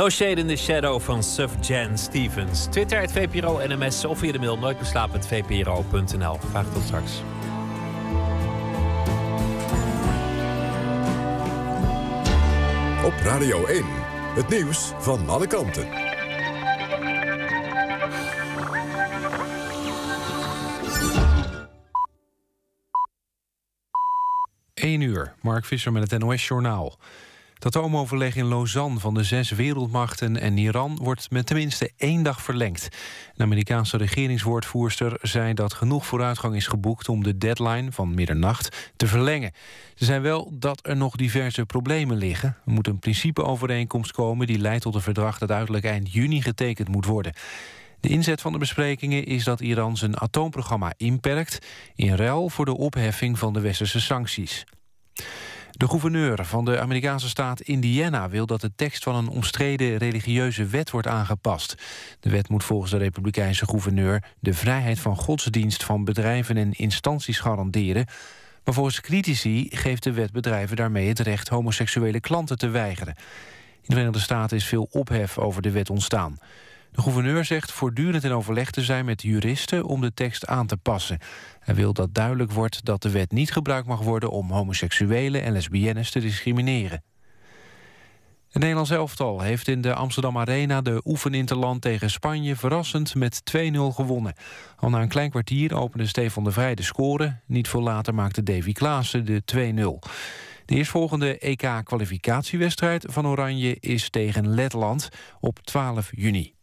[0.00, 2.66] No Shade in the Shadow van Suf Jan Stevens.
[2.66, 6.38] Twitter, het VPRO NMS of via de mail nooitbeslapen.vpro.nl.
[6.50, 7.12] Graag tot straks.
[13.04, 13.84] Op Radio 1,
[14.34, 15.88] het nieuws van alle kanten.
[24.74, 26.98] 1 uur, Mark Visser met het NOS-journaal.
[27.60, 30.98] Het atoomoverleg in Lausanne van de zes wereldmachten en Iran...
[31.02, 32.88] wordt met tenminste één dag verlengd.
[33.36, 37.08] Een Amerikaanse regeringswoordvoerster zei dat genoeg vooruitgang is geboekt...
[37.08, 39.52] om de deadline van middernacht te verlengen.
[39.94, 42.56] Ze zei wel dat er nog diverse problemen liggen.
[42.66, 44.46] Er moet een principeovereenkomst komen...
[44.46, 47.32] die leidt tot een verdrag dat uiterlijk eind juni getekend moet worden.
[48.00, 51.66] De inzet van de besprekingen is dat Iran zijn atoomprogramma inperkt...
[51.94, 54.64] in ruil voor de opheffing van de westerse sancties.
[55.80, 60.66] De gouverneur van de Amerikaanse staat Indiana wil dat de tekst van een omstreden religieuze
[60.66, 61.74] wet wordt aangepast.
[62.20, 67.38] De wet moet volgens de republikeinse gouverneur de vrijheid van godsdienst van bedrijven en instanties
[67.38, 68.06] garanderen.
[68.64, 73.14] Maar volgens critici geeft de wet bedrijven daarmee het recht homoseksuele klanten te weigeren.
[73.16, 76.38] In de Verenigde Staten is veel ophef over de wet ontstaan.
[76.92, 80.76] De gouverneur zegt voortdurend in overleg te zijn met juristen om de tekst aan te
[80.76, 81.18] passen.
[81.60, 85.52] Hij wil dat duidelijk wordt dat de wet niet gebruikt mag worden om homoseksuelen en
[85.52, 87.02] lesbiennes te discrimineren.
[88.50, 93.60] Het Nederlands elftal heeft in de Amsterdam Arena de oefeninterland tegen Spanje verrassend met 2-0
[93.94, 94.34] gewonnen.
[94.76, 97.36] Al na een klein kwartier opende Stefan de Vrij de score.
[97.46, 100.08] Niet veel later maakte Davy Klaassen de 2-0.
[100.64, 105.08] De eerstvolgende EK-kwalificatiewedstrijd van Oranje is tegen Letland
[105.40, 106.54] op 12 juni.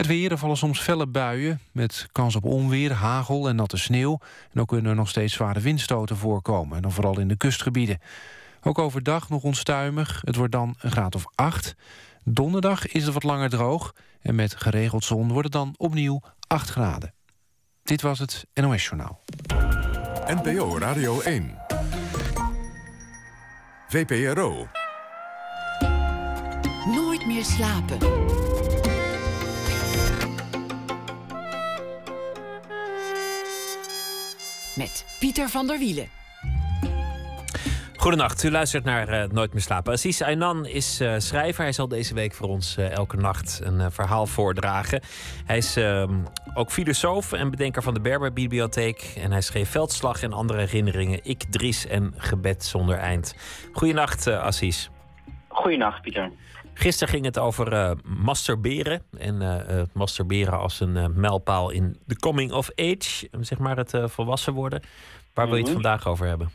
[0.00, 4.18] Het weer, er vallen soms felle buien met kans op onweer, hagel en natte sneeuw.
[4.52, 7.98] En ook kunnen er nog steeds zware windstoten voorkomen, en dan vooral in de kustgebieden.
[8.62, 11.74] Ook overdag nog onstuimig, het wordt dan een graad of 8.
[12.24, 16.70] Donderdag is het wat langer droog en met geregeld zon wordt het dan opnieuw 8
[16.70, 17.14] graden.
[17.82, 19.20] Dit was het NOS Journaal.
[20.26, 21.58] NPO Radio 1.
[23.88, 24.68] VPRO.
[26.86, 27.98] Nooit meer slapen.
[34.76, 36.08] Met Pieter van der Wielen.
[37.96, 39.92] Goedenacht, u luistert naar eh, Nooit meer slapen.
[39.92, 41.62] Aziz Aynan is eh, schrijver.
[41.62, 45.00] Hij zal deze week voor ons eh, elke nacht een verhaal voordragen.
[45.44, 46.14] Hij is ehm,
[46.54, 49.12] ook filosoof en bedenker van de Berber-bibliotheek.
[49.16, 51.20] En hij schreef Veldslag en andere herinneringen.
[51.22, 53.34] Ik, Dries en Gebed zonder eind.
[53.72, 54.88] Goedenacht, eh Aziz.
[55.48, 56.30] Goedenacht, Pieter.
[56.80, 59.02] Gisteren ging het over eh, masturberen.
[59.18, 63.28] En eh, masturberen als een eh, mijlpaal in de coming of age.
[63.40, 64.82] Zeg maar het volwassen worden.
[65.34, 65.80] Waar wil je het Mhm.
[65.82, 66.50] vandaag over hebben?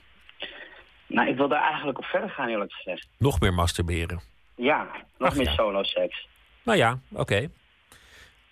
[1.08, 3.08] Nou, ik wil daar eigenlijk op verder gaan, eerlijk gezegd.
[3.18, 4.20] Nog meer masturberen.
[4.56, 5.54] Ja, nog Ach, meer ja.
[5.54, 6.28] solo-seks.
[6.64, 7.48] Nou ja, oké.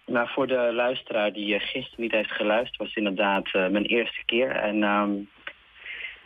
[0.06, 4.50] Nou, voor de luisteraar die gisteren niet heeft geluisterd, was het inderdaad mijn eerste keer.
[4.52, 5.12] En ehm,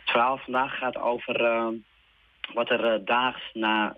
[0.00, 1.62] het verhaal vandaag gaat over
[2.54, 3.96] wat er daags na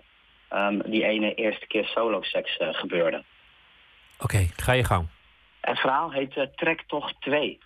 [0.51, 3.23] ehm, die ene eerste keer solo-seks eh, gebeurde.
[4.19, 5.07] Oké, ga je gang.
[5.61, 7.59] Het verhaal heet eh, Trektocht 2.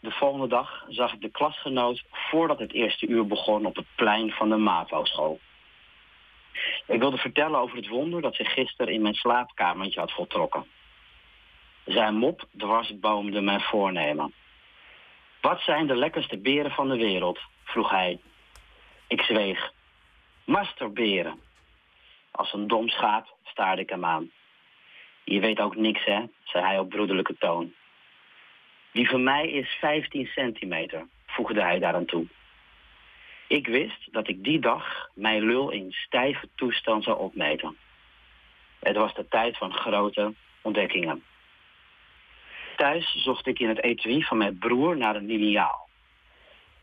[0.00, 4.30] De volgende dag zag ik de klasgenoot voordat het eerste uur begon op het plein
[4.30, 5.40] van de MAVO-school.
[6.86, 10.66] Ik wilde vertellen over het wonder dat zich gisteren in mijn slaapkamertje had voltrokken.
[11.84, 14.34] Zijn mop dwarsboomde mijn voornemen.
[15.40, 17.38] Wat zijn de lekkerste beren van de wereld?
[17.64, 18.18] vroeg hij.
[19.06, 19.72] Ik zweeg.
[20.46, 21.40] Masturberen.
[22.30, 24.30] Als een dom schaap staarde ik hem aan.
[25.24, 27.74] Je weet ook niks, hè, zei hij op broederlijke toon.
[28.92, 32.26] Die van mij is 15 centimeter, voegde hij daaraan toe.
[33.46, 37.76] Ik wist dat ik die dag mijn lul in stijve toestand zou opmeten.
[38.78, 41.24] Het was de tijd van grote ontdekkingen.
[42.76, 45.88] Thuis zocht ik in het etui van mijn broer naar een liniaal.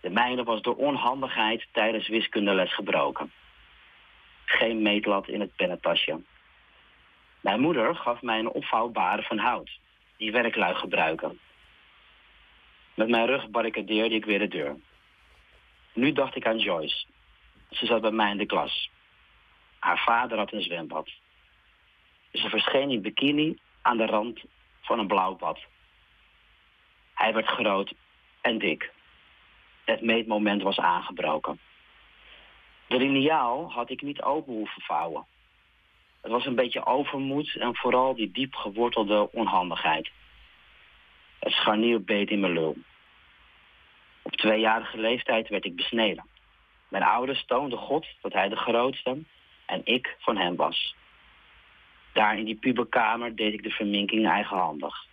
[0.02, 3.32] De mijne was door onhandigheid tijdens wiskundeles gebroken.
[4.46, 6.22] Geen meetlat in het pennentasje.
[7.42, 9.80] Mijn moeder gaf mij een opvouwbare van hout,
[10.18, 11.40] die werklui gebruiken.
[12.94, 14.76] Met mijn rug barricadeerde ik weer de deur.
[15.94, 17.06] Nu dacht ik aan Joyce.
[17.70, 18.90] Ze zat bij mij in de klas.
[19.80, 21.10] Haar vader had een zwembad.
[22.32, 24.42] Ze verscheen in bikini aan de rand
[24.82, 25.60] van een blauw bad.
[27.14, 27.94] Hij werd groot
[28.42, 28.92] en dik.
[29.86, 31.60] Het meetmoment was aangebroken.
[32.94, 35.26] De liniaal had ik niet open hoeven vouwen.
[36.22, 40.12] Het was een beetje overmoed en vooral die diep gewortelde onhandigheid.
[41.40, 42.78] Het scharnier beet in mijn lul.
[44.22, 46.26] Op tweejarige leeftijd werd ik besneden.
[46.88, 49.18] Mijn ouders toonden God dat hij de grootste
[49.66, 50.96] en ik van hem was.
[52.12, 55.06] Daar in die puberkamer deed ik de verminking eigenhandig.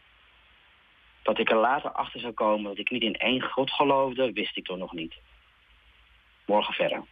[1.23, 4.57] Dat ik er later achter zou komen dat ik niet in één God geloofde, wist
[4.57, 5.15] ik toch nog niet.
[6.47, 7.05] Morgen verder.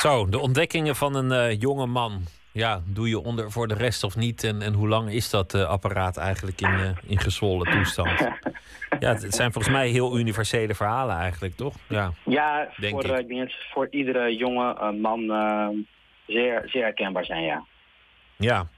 [0.00, 2.22] Zo, de ontdekkingen van een eh, jonge man.
[2.52, 4.44] Ja, doe je onder voor de rest of niet?
[4.44, 8.20] En, en hoe lang is dat eh, apparaat eigenlijk in, eh, in gezwollen toestand?
[9.00, 11.74] Ja, het zijn volgens mij heel universele verhalen eigenlijk, toch?
[11.88, 13.28] Ja, Ja, Denk voor, ik.
[13.28, 15.20] denk voor iedere jonge man
[16.26, 17.64] zeer, zeer herkenbaar zijn, ja.
[18.36, 18.68] ja.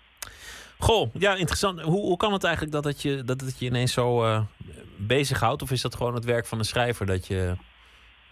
[0.79, 1.81] Goh, ja, interessant.
[1.81, 4.25] Hoe, hoe kan het eigenlijk dat het je, dat het je ineens zo
[4.97, 5.63] bezighoudt?
[5.63, 7.55] Of is dat gewoon het werk van een schrijver dat je...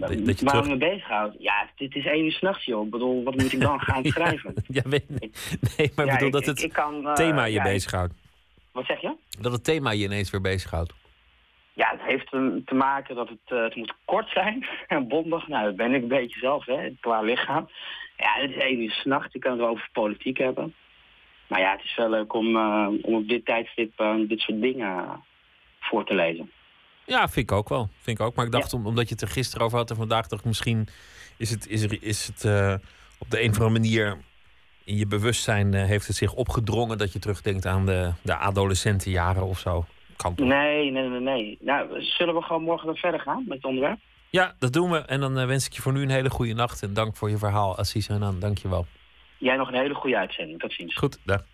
[0.00, 0.68] Dat, dat je Waar terug...
[0.68, 1.36] me bezighoudt?
[1.38, 2.84] Ja, dit is één uur s'nachts, joh.
[2.84, 4.54] Ik bedoel, wat moet ik dan gaan schrijven?
[4.68, 5.30] Ja, weet, nee,
[5.76, 8.12] nee, maar Ja, bedoel ik- dat het ik kan, eh, thema je ja, bezighoudt.
[8.72, 9.14] Wat zeg je?
[9.40, 10.92] Dat het thema je ineens weer bezighoudt.
[11.72, 12.30] Ja, het heeft
[12.66, 15.48] te maken dat het, eh, het moet kort zijn en bondig.
[15.48, 17.68] Nou, dat ben ik een beetje zelf, hè, qua lichaam.
[18.16, 19.34] Ja, het is één uur s'nachts.
[19.34, 20.74] Ik kan het wel over politiek hebben.
[21.46, 25.24] Maar ja, het is wel leuk om, eh, om op dit tijdstip dit soort dingen
[25.80, 26.50] voor te lezen.
[27.10, 27.88] Ja, vind ik ook wel.
[28.00, 28.34] Vind ik ook.
[28.34, 30.46] Maar ik dacht, om, omdat je het er gisteren over had en vandaag dacht ik
[30.46, 30.88] misschien
[31.36, 32.74] is het, is er, is het eh,
[33.18, 34.18] op de een of andere manier
[34.84, 39.42] in je bewustzijn eh, heeft het zich opgedrongen dat je terugdenkt aan de, de adolescentenjaren
[39.42, 39.84] of zo.
[40.16, 40.46] Kan toch?
[40.46, 41.58] Nee, nee, nee, nee.
[41.60, 43.98] Nou, zullen we gewoon morgen dan verder gaan met het onderwerp?
[44.28, 44.98] Ja, dat doen we.
[44.98, 46.82] En dan eh, wens ik je voor nu een hele goede nacht.
[46.82, 48.40] En dank voor je verhaal, Assis Renan.
[48.40, 48.86] Dank je wel.
[49.38, 50.60] Jij nog een hele goede uitzending.
[50.60, 50.94] Tot ziens.
[50.94, 51.44] Goed, dag.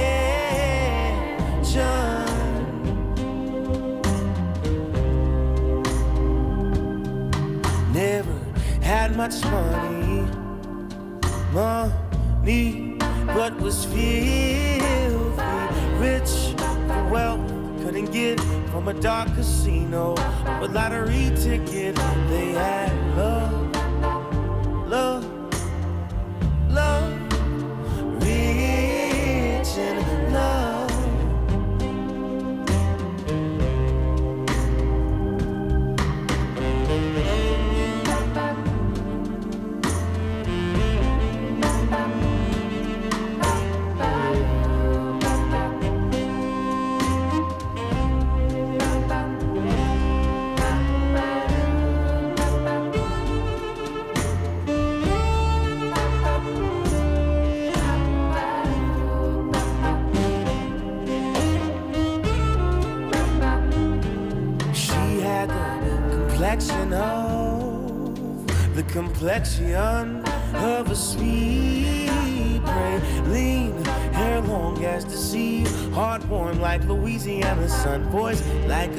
[7.92, 8.40] Never
[8.82, 9.99] had much money,
[11.52, 12.96] money,
[13.26, 14.80] but was filthy
[15.98, 16.54] rich.
[16.56, 17.46] The wealth
[17.82, 18.40] couldn't get
[18.70, 20.14] from a dark casino,
[20.46, 21.94] a lottery ticket.
[22.28, 23.59] They had love, love,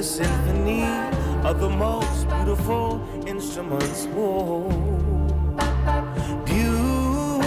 [0.01, 0.83] a symphony
[1.47, 4.07] of the most beautiful instruments.
[4.07, 4.67] Whoa.
[6.43, 7.45] Beautiful.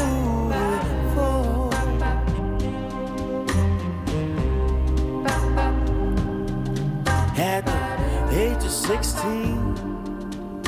[7.37, 9.77] At the age of 16,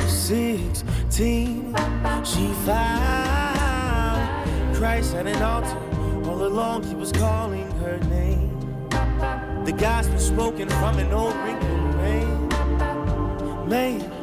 [0.09, 1.73] 16,
[2.25, 5.77] she found Christ at an altar.
[6.29, 8.59] All along, he was calling her name.
[9.63, 11.76] The gospel spoken from an old wrinkled.
[13.67, 14.16] Man,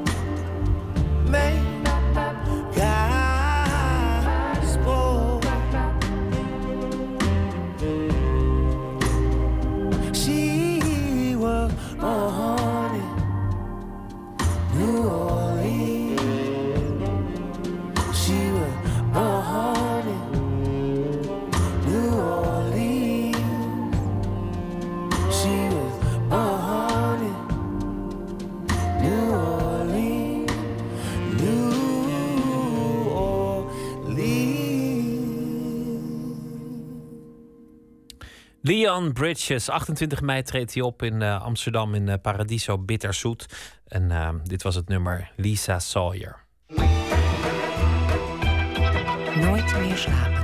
[38.95, 43.47] Leon Bridges, 28 mei treedt hij op in eh, Amsterdam in eh, Paradiso Bitterzoet.
[43.87, 46.45] En eh, dit was het nummer Lisa Sawyer.
[49.37, 50.44] Nooit meer slapen.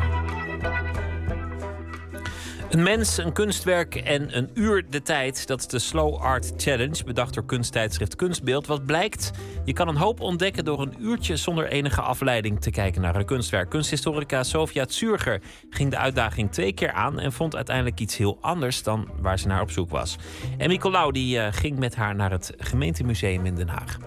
[2.71, 5.47] Een mens, een kunstwerk en een uur de tijd.
[5.47, 8.67] Dat is de Slow Art Challenge, bedacht door kunsttijdschrift Kunstbeeld.
[8.67, 9.31] Wat blijkt?
[9.65, 13.25] Je kan een hoop ontdekken door een uurtje zonder enige afleiding te kijken naar een
[13.25, 13.71] kunstwerk.
[13.71, 18.83] Kunsthistorica Sofia Zurger ging de uitdaging twee keer aan en vond uiteindelijk iets heel anders
[18.83, 20.17] dan waar ze naar op zoek was.
[20.59, 23.99] En Nicolau die, uh, ging met haar naar het gemeentemuseum in Den Haag.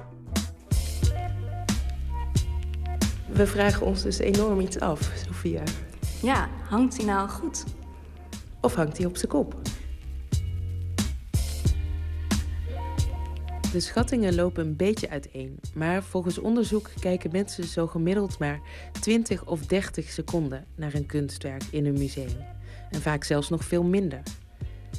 [3.26, 5.64] We vragen ons dus enorm iets af, Sofia.
[6.22, 7.64] Ja, hangt hij nou goed?
[8.64, 9.61] Of hangt hij op zijn kop?
[13.72, 18.61] De schattingen lopen een beetje uiteen, maar volgens onderzoek kijken mensen zo gemiddeld maar
[18.99, 22.45] 20 of 30 seconden naar een kunstwerk in een museum.
[22.90, 24.22] En vaak zelfs nog veel minder.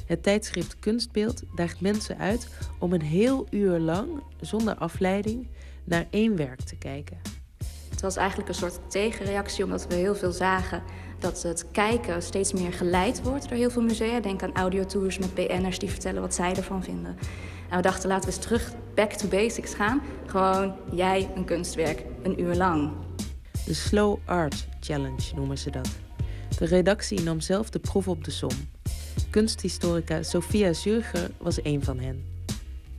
[0.05, 2.47] Het tijdschrift Kunstbeeld daagt mensen uit
[2.79, 4.09] om een heel uur lang,
[4.39, 5.47] zonder afleiding,
[5.83, 7.34] naar één werk te kijken.
[8.05, 10.83] Was eigenlijk een soort tegenreactie, omdat we heel veel zagen
[11.19, 14.19] dat het kijken steeds meer geleid wordt door heel veel musea.
[14.19, 17.17] Denk aan audiotours met BN'ers die vertellen wat zij ervan vinden.
[17.69, 20.01] En we dachten, laten we eens terug back to basics gaan.
[20.25, 22.91] Gewoon jij een kunstwerk, een uur lang.
[23.65, 25.89] De Slow Art Challenge noemen ze dat.
[26.57, 28.51] De redactie nam zelf de proef op de som.
[29.29, 32.34] Kunsthistorica Sophia Zurger was een van hen.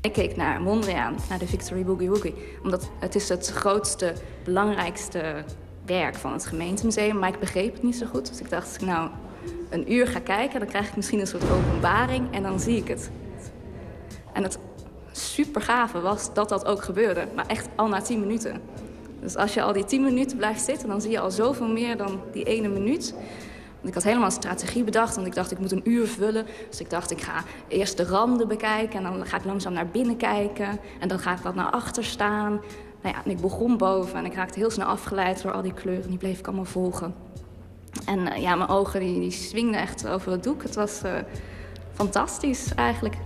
[0.06, 2.34] Ik keek naar Mondriaan, naar de Victory Boogie Woogie.
[2.62, 4.12] Omdat het is het grootste,
[4.44, 5.44] belangrijkste
[5.86, 7.18] werk van het gemeentemuseum.
[7.18, 8.28] Maar ik begreep het niet zo goed.
[8.28, 9.10] Dus ik dacht, ik nou
[9.70, 12.88] een uur ga kijken, dan krijg ik misschien een soort openbaring en dan zie ik
[12.88, 13.10] het.
[14.32, 14.58] En het
[15.12, 17.26] super gave was dat dat ook gebeurde.
[17.34, 18.60] Maar echt al na tien minuten.
[19.20, 21.96] Dus als je al die tien minuten blijft zitten, dan zie je al zoveel meer
[21.96, 23.14] dan die ene minuut.
[23.86, 26.46] Ik had helemaal een strategie bedacht, want ik dacht ik moet een uur vullen.
[26.70, 29.88] Dus ik dacht ik ga eerst de randen bekijken en dan ga ik langzaam naar
[29.88, 30.78] binnen kijken.
[31.00, 32.60] En dan ga ik wat naar achter staan.
[33.02, 35.74] Nou ja, en ik begon boven en ik raakte heel snel afgeleid door al die
[35.74, 36.08] kleuren.
[36.08, 37.14] Die bleef ik allemaal volgen.
[38.06, 40.62] En uh, ja, mijn ogen die, die swingden echt over het doek.
[40.62, 41.12] Het was uh,
[41.92, 43.16] fantastisch eigenlijk.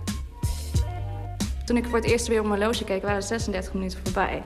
[1.65, 4.43] Toen ik voor het eerst weer op mijn horloge keek, waren 36 minuten voorbij.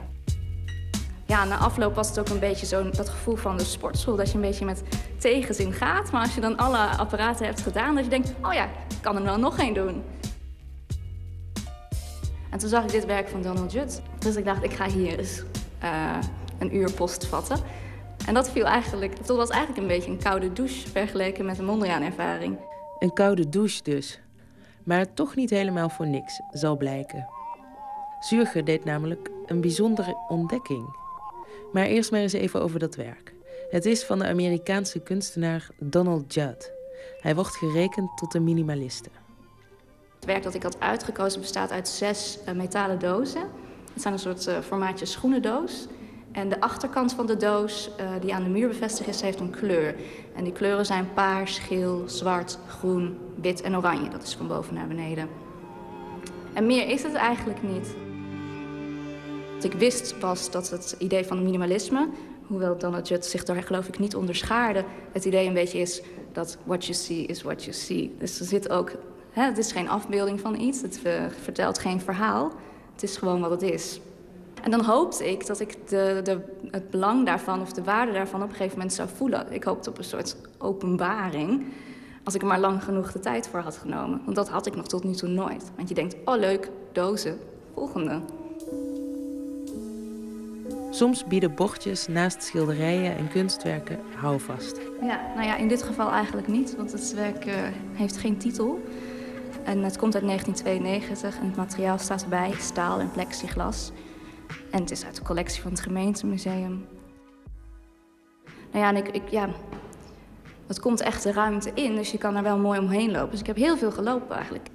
[1.26, 4.16] Ja, na afloop was het ook een beetje zo dat gevoel van de sportschool.
[4.16, 4.82] Dat je een beetje met
[5.18, 6.10] tegenzin gaat.
[6.10, 8.34] Maar als je dan alle apparaten hebt gedaan, dat je denkt...
[8.42, 10.02] oh ja, ik kan er wel nog één doen.
[12.50, 14.02] En toen zag ik dit werk van Donald Judd.
[14.18, 15.42] Dus ik dacht, ik ga hier eens
[15.82, 16.18] uh,
[16.58, 17.58] een uur post vatten.
[18.26, 21.64] En dat viel eigenlijk, dat was eigenlijk een beetje een koude douche vergeleken met een
[21.64, 22.58] Mondriaan-ervaring.
[22.98, 24.20] Een koude douche dus.
[24.84, 27.28] Maar toch niet helemaal voor niks, zal blijken.
[28.20, 31.04] Zurger deed namelijk een bijzondere ontdekking.
[31.72, 33.34] Maar eerst maar eens even over dat werk.
[33.70, 36.72] Het is van de Amerikaanse kunstenaar Donald Judd.
[37.20, 39.08] Hij wordt gerekend tot een minimaliste.
[40.14, 43.42] Het werk dat ik had uitgekozen bestaat uit zes uh, metalen dozen.
[43.92, 45.86] Het zijn een soort uh, formaatje schoenendoos.
[46.32, 49.50] En de achterkant van de doos, uh, die aan de muur bevestigd is, heeft een
[49.50, 49.94] kleur.
[50.34, 54.08] En die kleuren zijn paars, geel, zwart, groen, wit en oranje.
[54.08, 55.28] Dat is van boven naar beneden.
[56.52, 57.94] En meer is het eigenlijk niet.
[59.56, 62.08] Wat ik wist was dat het idee van minimalisme,
[62.46, 66.02] hoewel Donald zich daar geloof ik niet onderschaarde, het idee een beetje is
[66.32, 68.14] dat what you see is what you see.
[68.18, 68.92] Dus er zit ook,
[69.30, 71.00] hè, het is geen afbeelding van iets, het
[71.42, 72.52] vertelt geen verhaal,
[72.92, 74.00] het is gewoon wat het is.
[74.62, 78.42] En dan hoopte ik dat ik de, de, het belang daarvan of de waarde daarvan
[78.42, 79.52] op een gegeven moment zou voelen.
[79.52, 81.64] Ik hoopte op een soort openbaring.
[82.24, 84.20] Als ik er maar lang genoeg de tijd voor had genomen.
[84.24, 85.70] Want dat had ik nog tot nu toe nooit.
[85.76, 87.38] Want je denkt, oh leuk, dozen,
[87.74, 88.20] volgende.
[90.90, 94.80] Soms bieden bordjes naast schilderijen en kunstwerken houvast.
[95.00, 97.54] Ja, nou ja, in dit geval eigenlijk niet, want het werk uh,
[97.92, 98.80] heeft geen titel.
[99.64, 103.92] En het komt uit 1992 en het materiaal staat erbij, staal en plexiglas.
[104.70, 106.86] En het is uit de collectie van het gemeentemuseum.
[108.72, 109.48] Nou ja, en ik, ik, ja,
[110.66, 113.30] het komt echt de ruimte in, dus je kan er wel mooi omheen lopen.
[113.30, 114.68] Dus ik heb heel veel gelopen eigenlijk.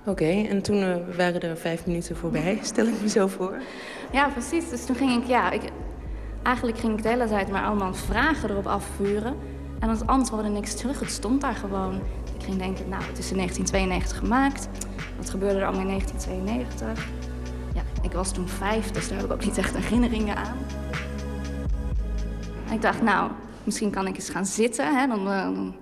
[0.00, 3.58] Oké, okay, en toen uh, waren er vijf minuten voorbij, stel ik me zo voor.
[4.12, 4.68] Ja, precies.
[4.68, 5.62] Dus toen ging ik, ja, ik,
[6.42, 9.36] eigenlijk ging ik de hele tijd maar allemaal vragen erop afvuren.
[9.78, 11.00] En het antwoordde niks terug.
[11.00, 11.94] Het stond daar gewoon.
[12.38, 14.68] Ik ging denken, nou, het is in 1992 gemaakt.
[15.16, 17.06] Wat gebeurde er allemaal in 1992?
[17.74, 20.56] Ja, ik was toen vijf, dus daar heb ik ook niet echt herinneringen aan.
[22.72, 23.30] Ik dacht, nou,
[23.64, 24.96] misschien kan ik eens gaan zitten.
[24.96, 25.06] Hè?
[25.06, 25.74] Dan, dan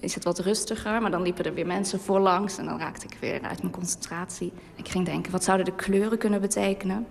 [0.00, 1.00] is het wat rustiger.
[1.00, 4.52] Maar dan liepen er weer mensen voorlangs en dan raakte ik weer uit mijn concentratie.
[4.74, 7.06] Ik ging denken, wat zouden de kleuren kunnen betekenen?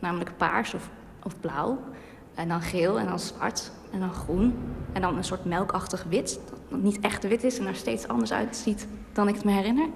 [0.00, 0.88] Namelijk paars of,
[1.22, 1.78] of blauw.
[2.34, 4.58] En dan geel en dan zwart en dan groen.
[4.92, 6.40] En dan een soort melkachtig wit.
[6.70, 9.88] Dat niet echt wit is en er steeds anders uitziet dan ik het me herinner.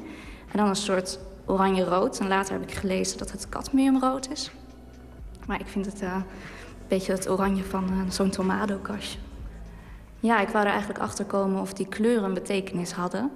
[0.53, 2.19] En dan een soort oranje-rood.
[2.19, 4.51] En later heb ik gelezen dat het cadmiumrood is.
[5.47, 6.25] Maar ik vind het uh, een
[6.89, 9.19] beetje het oranje van uh, zo'n tomato-kastje.
[10.21, 13.31] Ja, ik wou er eigenlijk achter komen of die kleuren een betekenis hadden.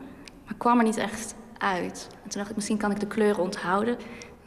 [0.45, 2.09] Maar kwam er niet echt uit.
[2.11, 3.97] En toen dacht ik, misschien kan ik de kleuren onthouden.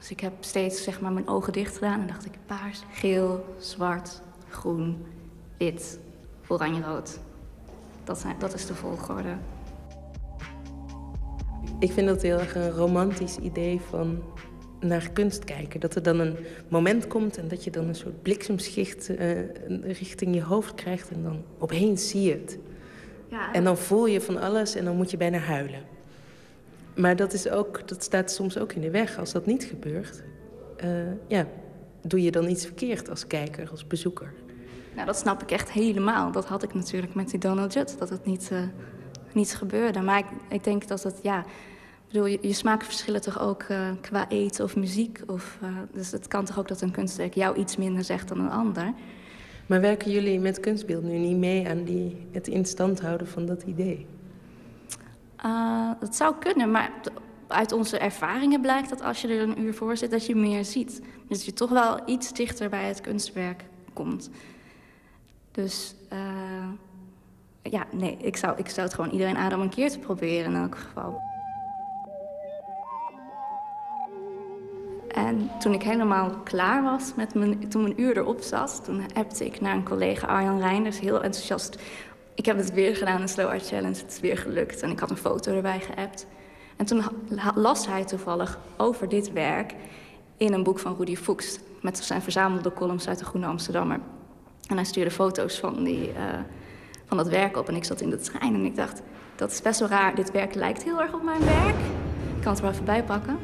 [0.02, 2.02] Dus ik heb steeds zeg maar, mijn ogen dicht gedaan.
[2.02, 5.06] En dacht ik, paars, geel, zwart, groen,
[5.58, 6.00] wit,
[6.48, 7.20] oranje-rood.
[8.04, 9.36] Dat, zijn, dat is de volgorde.
[11.80, 14.24] Ik vind dat heel erg een romantisch idee van
[14.80, 15.80] naar kunst kijken.
[15.80, 16.38] Dat er dan een
[16.68, 19.40] moment komt en dat je dan een soort bliksemschicht uh,
[19.84, 22.58] richting je hoofd krijgt en dan opeens zie je het.
[23.28, 25.84] Ja, En dan voel je van alles en dan moet je bijna huilen.
[27.02, 30.24] Maar dat, is ook, dat staat soms ook in de weg als dat niet gebeurt.
[30.84, 30.90] Uh,
[31.28, 31.48] ja,
[32.02, 34.34] doe je dan iets verkeerd als kijker, als bezoeker?
[34.94, 36.32] Nou, dat snap ik echt helemaal.
[36.32, 38.60] Dat had ik natuurlijk met die Donald Judd, dat het niet, uh,
[39.34, 40.02] niet gebeurde.
[40.02, 41.46] Maar ik, ik denk dat het, ja,
[42.08, 45.22] bedoel, je, je smaken verschillen toch ook uh, qua eten of muziek.
[45.28, 45.60] Of,
[45.94, 48.94] dus het kan toch ook dat een kunstwerk jou iets minder zegt dan een ander.
[49.66, 53.46] Maar werken jullie met kunstbeeld nu niet mee aan die, het in stand houden van
[53.46, 54.06] dat idee?
[56.00, 56.92] Dat zou kunnen, maar
[57.48, 60.66] uit onze ervaringen blijkt dat als je er een uur voor zit, dat je meer
[60.66, 61.02] ziet.
[61.28, 63.64] Dus je toch wel iets dichter bij het kunstwerk
[63.94, 64.30] komt.
[65.52, 65.96] Dus
[67.62, 70.54] ja, nee, ik zou, ik zou het gewoon iedereen aan om een keer te proberen
[70.54, 71.22] in elk geval.
[75.08, 78.82] En toen ik helemaal klaar was, met mijn, toen mijn uur erop zat...
[78.84, 81.82] toen appte ik naar een collega Arjan Reinders, heel enthousiast.
[82.36, 84.02] Ik heb het weer gedaan, een Slow Art Challenge.
[84.02, 84.82] Het is weer gelukt.
[84.82, 86.28] En ik had een foto erbij geappt.
[86.78, 87.04] En toen
[87.56, 89.74] las hij toevallig over dit werk
[90.38, 91.60] in een boek van Rudy Fuchs...
[91.82, 94.00] met zijn verzamelde columns uit de Groene Amsterdammer.
[94.68, 96.16] En hij stuurde foto's van, die, uh,
[97.06, 97.68] van dat werk op.
[97.68, 99.02] En ik zat in de trein en ik dacht,
[99.36, 100.16] dat is best wel raar.
[100.16, 101.76] Dit werk lijkt heel erg op mijn werk.
[102.36, 103.40] Ik kan het er wel even bij pakken.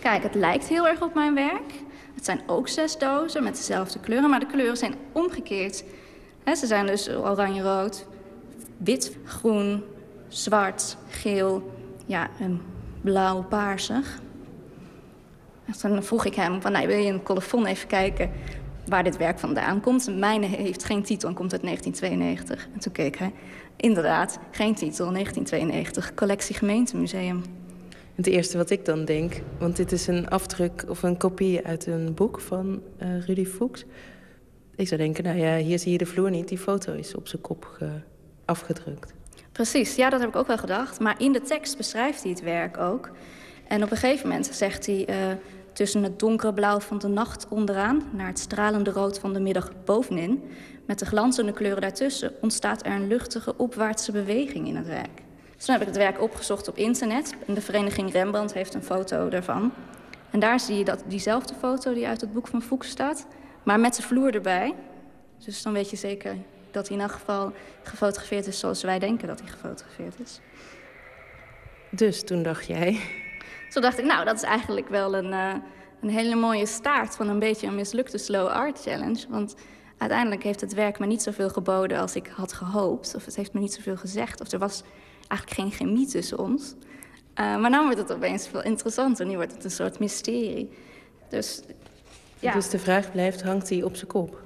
[0.00, 1.85] Kijk, het lijkt heel erg op mijn werk.
[2.26, 5.84] Het zijn ook zes dozen met dezelfde kleuren, maar de kleuren zijn omgekeerd.
[6.44, 8.06] Ze zijn dus oranje-rood,
[8.76, 9.82] wit, groen,
[10.28, 11.72] zwart, geel,
[12.06, 12.62] ja, en
[13.00, 14.20] blauw-paarsig.
[15.80, 18.30] Toen vroeg ik hem van, nou, wil je een colofon even kijken
[18.86, 20.18] waar dit werk vandaan komt?
[20.18, 22.68] Mijne heeft geen titel en komt uit 1992.
[22.74, 23.32] En toen keek hij,
[23.76, 27.42] inderdaad, geen titel, 1992, collectie gemeentemuseum.
[28.16, 31.86] Het eerste wat ik dan denk, want dit is een afdruk of een kopie uit
[31.86, 33.84] een boek van uh, Rudy Fuchs.
[34.76, 37.28] Ik zou denken, nou ja, hier zie je de vloer niet, die foto is op
[37.28, 37.78] zijn kop
[38.44, 39.14] afgedrukt.
[39.52, 41.00] Precies, ja, dat heb ik ook wel gedacht.
[41.00, 43.10] Maar in de tekst beschrijft hij het werk ook.
[43.68, 45.08] En op een gegeven moment zegt hij...
[45.10, 45.16] Uh,
[45.76, 48.02] tussen het donkere blauw van de nacht onderaan...
[48.12, 50.42] naar het stralende rood van de middag bovenin...
[50.86, 52.32] met de glanzende kleuren daartussen...
[52.40, 55.22] ontstaat er een luchtige opwaartse beweging in het werk.
[55.56, 57.34] Dus toen heb ik het werk opgezocht op internet.
[57.46, 59.72] En de vereniging Rembrandt heeft een foto daarvan.
[60.30, 63.26] En daar zie je dat diezelfde foto die uit het boek van Fuchs staat...
[63.62, 64.74] maar met de vloer erbij.
[65.44, 66.36] Dus dan weet je zeker
[66.70, 67.52] dat hij in elk geval
[67.82, 70.40] gefotografeerd is zoals wij denken dat hij gefotografeerd is.
[71.90, 73.00] Dus toen dacht jij?
[73.70, 75.54] Toen dacht ik, nou, dat is eigenlijk wel een, uh,
[76.00, 79.26] een hele mooie staart van een beetje een mislukte slow art challenge.
[79.28, 79.54] Want
[79.98, 83.14] uiteindelijk heeft het werk me niet zoveel geboden als ik had gehoopt.
[83.14, 84.40] Of het heeft me niet zoveel gezegd.
[84.40, 84.82] Of er was
[85.28, 86.74] eigenlijk geen chemie tussen ons.
[87.40, 89.26] Uh, maar nu wordt het opeens veel interessanter.
[89.26, 90.70] Nu wordt het een soort mysterie.
[91.28, 91.62] Dus,
[92.38, 92.52] ja.
[92.52, 94.42] dus de vraag blijft, hangt hij op zijn kop?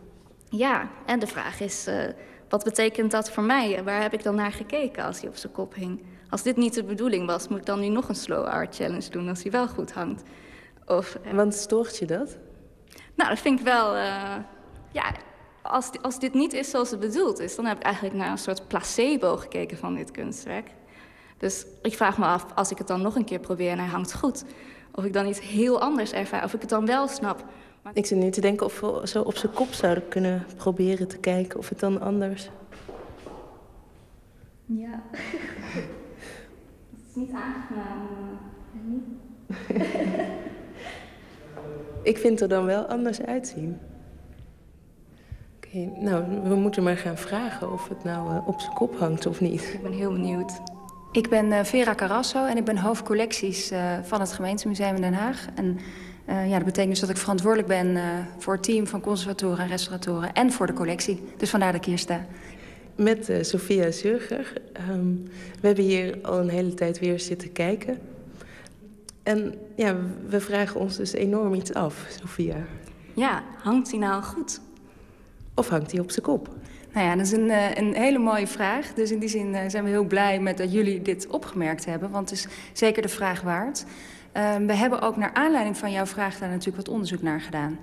[0.48, 2.04] Ja, en de vraag is, uh,
[2.48, 3.84] wat betekent dat voor mij?
[3.84, 6.02] Waar heb ik dan naar gekeken als hij op zijn kop hing?
[6.30, 9.10] Als dit niet de bedoeling was, moet ik dan nu nog een slow art challenge
[9.10, 10.22] doen als hij wel goed hangt?
[10.86, 12.36] Of, uh, Want stoort je dat?
[13.14, 13.96] Nou, dat vind ik wel...
[14.92, 15.14] ja,
[15.62, 17.56] als, als dit niet is zoals het bedoeld is...
[17.56, 20.70] dan heb ik eigenlijk naar een soort placebo gekeken van dit kunstwerk.
[21.38, 23.88] Dus ik vraag me af, als ik het dan nog een keer probeer en hij
[23.88, 24.44] hangt goed...
[24.92, 27.44] of ik dan iets heel anders ervaar, of ik het dan wel snap.
[27.82, 27.96] Maar...
[27.96, 31.18] Ik zit nu te denken of we zo op zijn kop zouden kunnen proberen te
[31.18, 31.58] kijken...
[31.58, 32.50] of het dan anders...
[34.66, 35.02] Ja.
[36.90, 38.08] Het is niet aangenaam.
[42.02, 43.78] ik vind er dan wel anders uitzien.
[45.72, 49.26] Okay, nou, we moeten maar gaan vragen of het nou uh, op zijn kop hangt
[49.26, 49.70] of niet.
[49.74, 50.52] Ik ben heel benieuwd.
[51.12, 55.12] Ik ben uh, Vera Carrasso en ik ben hoofdcollecties uh, van het gemeentemuseum in Den
[55.12, 55.46] Haag.
[55.54, 55.78] En
[56.26, 57.98] ja, dat betekent dus dat ik verantwoordelijk ben
[58.38, 61.22] voor het team van conservatoren en restauratoren en voor de collectie.
[61.36, 62.26] Dus vandaar dat ik hier sta.
[62.94, 64.52] Met Sophia Zurger.
[64.90, 65.28] Um,
[65.60, 67.98] we hebben hier al een hele tijd weer zitten kijken.
[69.22, 69.96] En ja,
[70.28, 72.56] we vragen ons dus enorm iets af, Sophia.
[73.14, 74.60] Ja, hangt hij nou goed?
[75.60, 76.48] Of hangt hij op zijn kop?
[76.92, 78.94] Nou ja, dat is een, uh, een hele mooie vraag.
[78.94, 82.10] Dus in die zin uh, zijn we heel blij met dat jullie dit opgemerkt hebben.
[82.10, 83.84] Want het is zeker de vraag waard.
[84.32, 87.78] Ehm, we hebben ook naar aanleiding van jouw vraag daar natuurlijk wat onderzoek naar gedaan.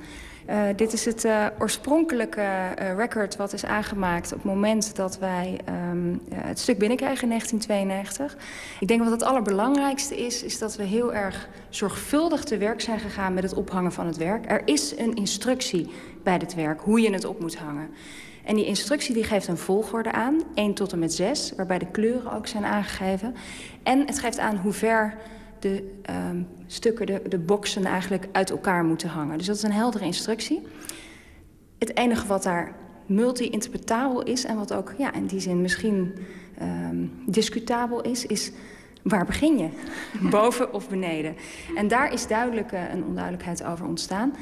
[0.50, 5.20] Uh, dit is het uh, oorspronkelijke uh, record wat is aangemaakt op het moment dat
[5.20, 5.60] wij
[5.92, 8.38] um, het stuk binnenkrijgen in 1992.
[8.80, 13.00] Ik denk wat het allerbelangrijkste is, is dat we heel erg zorgvuldig te werk zijn
[13.00, 14.52] gegaan met het ophangen van het werk.
[14.52, 15.90] Er is een instructie
[16.24, 17.90] bij dit werk, hoe je het op moet hangen.
[18.44, 21.92] En die instructie die geeft een volgorde aan, 1 tot en met 6, waarbij de
[21.92, 23.36] kleuren ook zijn aangegeven.
[23.84, 25.14] En het geeft aan hoe ver
[25.68, 26.00] de
[26.30, 29.38] um, stukken, de, de boxen eigenlijk uit elkaar moeten hangen.
[29.38, 30.62] Dus dat is een heldere instructie.
[31.80, 32.76] Het enige wat daar
[33.06, 36.14] multi-interpretabel is en wat ook ja, in die zin misschien
[36.62, 38.52] um, discutabel is, is
[39.04, 39.70] waar begin je?
[40.30, 41.36] Boven of beneden?
[41.76, 44.36] En daar is duidelijk uh, een onduidelijkheid over ontstaan.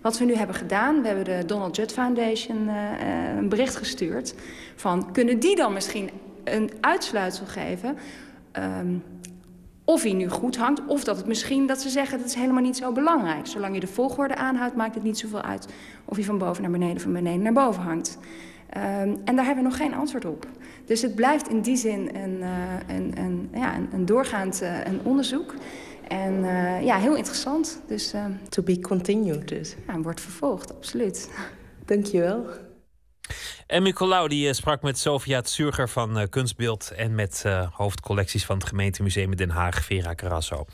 [0.00, 3.76] Wat we nu hebben gedaan, we hebben de Donald Judd Foundation uh, uh, een bericht
[3.76, 4.34] gestuurd
[4.74, 6.10] van kunnen die dan misschien
[6.44, 7.96] een uitsluitsel geven
[8.52, 9.02] um,
[9.84, 12.62] of hij nu goed hangt, of dat het misschien dat ze zeggen dat is helemaal
[12.62, 13.46] niet zo belangrijk.
[13.46, 15.66] Zolang je de volgorde aanhoudt, maakt het niet zoveel uit
[16.04, 18.18] of hij van boven naar beneden, van beneden naar boven hangt.
[18.76, 20.46] Um, en daar hebben we nog geen antwoord op.
[20.84, 24.84] Dus het blijft in die zin een, uh, een, een, ja, een, een doorgaand uh,
[24.84, 25.54] een onderzoek.
[26.08, 27.80] En uh, ja, heel interessant.
[27.86, 29.74] Dus, uh, to be continued dus.
[29.86, 31.30] Ja, wordt vervolgd, absoluut.
[31.84, 32.46] Dankjewel.
[33.66, 38.44] En Nicolaou die uh, sprak met Sofia Zurger van uh, Kunstbeeld en met uh, hoofdcollecties
[38.44, 40.66] van het gemeentemuseum Den Haag, Vera Carasso.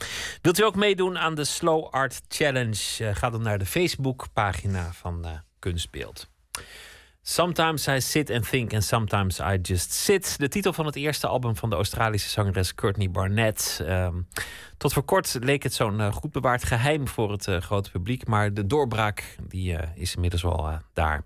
[0.42, 3.14] Wilt u ook meedoen aan de Slow Art Challenge?
[3.14, 5.26] ga dan naar de Facebookpagina van
[5.58, 6.28] Kunstbeeld.
[7.22, 10.38] Sometimes I sit and think and sometimes I just sit.
[10.38, 13.80] De titel van het eerste album van de Australische zangeres Courtney Barnett.
[13.82, 14.28] Um,
[14.76, 18.26] tot voor kort leek het zo'n uh, goed bewaard geheim voor het uh, grote publiek.
[18.26, 21.24] Maar de doorbraak die, uh, is inmiddels wel daar.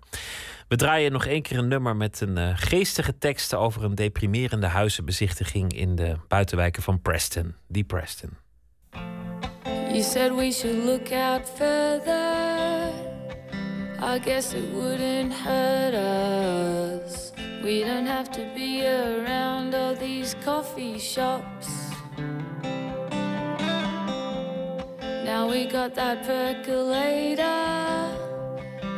[0.67, 5.73] We draaien nog één keer een nummer met een geestige tekst over een deprimerende huizenbezichtiging
[5.73, 7.55] in de buitenwijken van Preston.
[7.67, 8.29] Die Preston.
[9.87, 13.04] You said we should look out further.
[13.99, 17.31] I guess it wouldn't hurt us.
[17.63, 21.69] We don't have to be around all these coffee shops.
[25.23, 27.41] Now we got that percolator.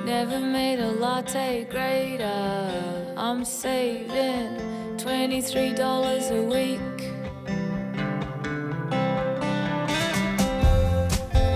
[0.04, 3.14] Never made a latte greater.
[3.16, 4.58] I'm saving
[4.98, 6.98] $23 a week.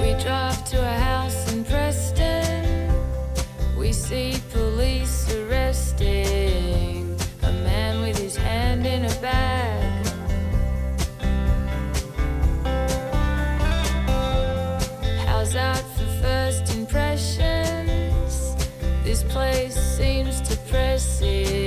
[0.02, 1.41] We drive to a house.
[3.92, 10.06] See police arresting a man with his hand in a bag.
[15.28, 18.56] How's that for first impressions?
[19.04, 21.61] This place seems depressing.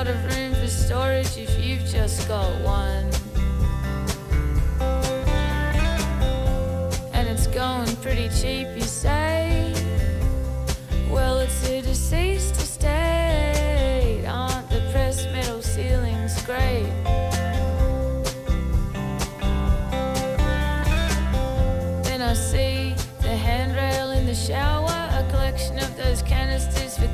[0.00, 3.04] Lot of room for storage if you've just got one.
[7.12, 9.29] And it's going pretty cheap, you say?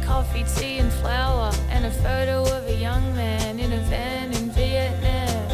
[0.06, 4.50] Coffee, tea, and flour, and a photo of a young man in a van in
[4.50, 5.50] Vietnam.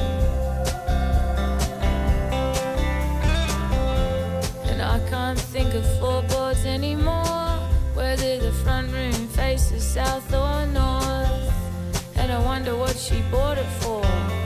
[4.71, 7.59] And I can't think of floorboards anymore,
[7.95, 12.17] whether the front room faces south or north.
[12.17, 14.42] And I wonder what she bought it for.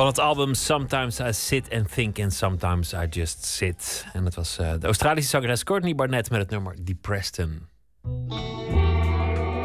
[0.00, 4.06] Van het album Sometimes I Sit and Think and Sometimes I Just Sit.
[4.12, 7.68] En dat was uh, de Australische zangeres Courtney Barnett met het nummer Depreston.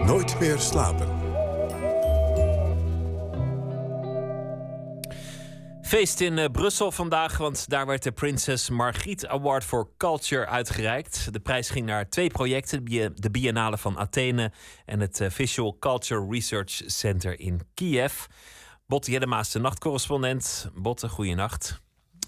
[0.05, 1.07] Nooit meer slapen.
[5.81, 11.33] Feest in uh, Brussel vandaag, want daar werd de Princess Margriet Award for Culture uitgereikt.
[11.33, 12.85] De prijs ging naar twee projecten:
[13.15, 14.51] de Biennale van Athene
[14.85, 18.25] en het uh, Visual Culture Research Center in Kiev.
[18.87, 20.69] Botte Jeddemaas, de nachtcorrespondent.
[20.75, 21.81] Botte, goeienacht.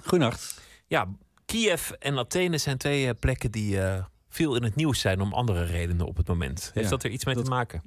[0.03, 0.61] Goeienacht.
[0.87, 1.07] Ja,
[1.45, 3.79] Kiev en Athene zijn twee uh, plekken die
[4.29, 6.71] veel in het nieuws zijn om andere redenen op het moment.
[6.73, 7.81] Heeft ja, dat er iets mee dat, te maken?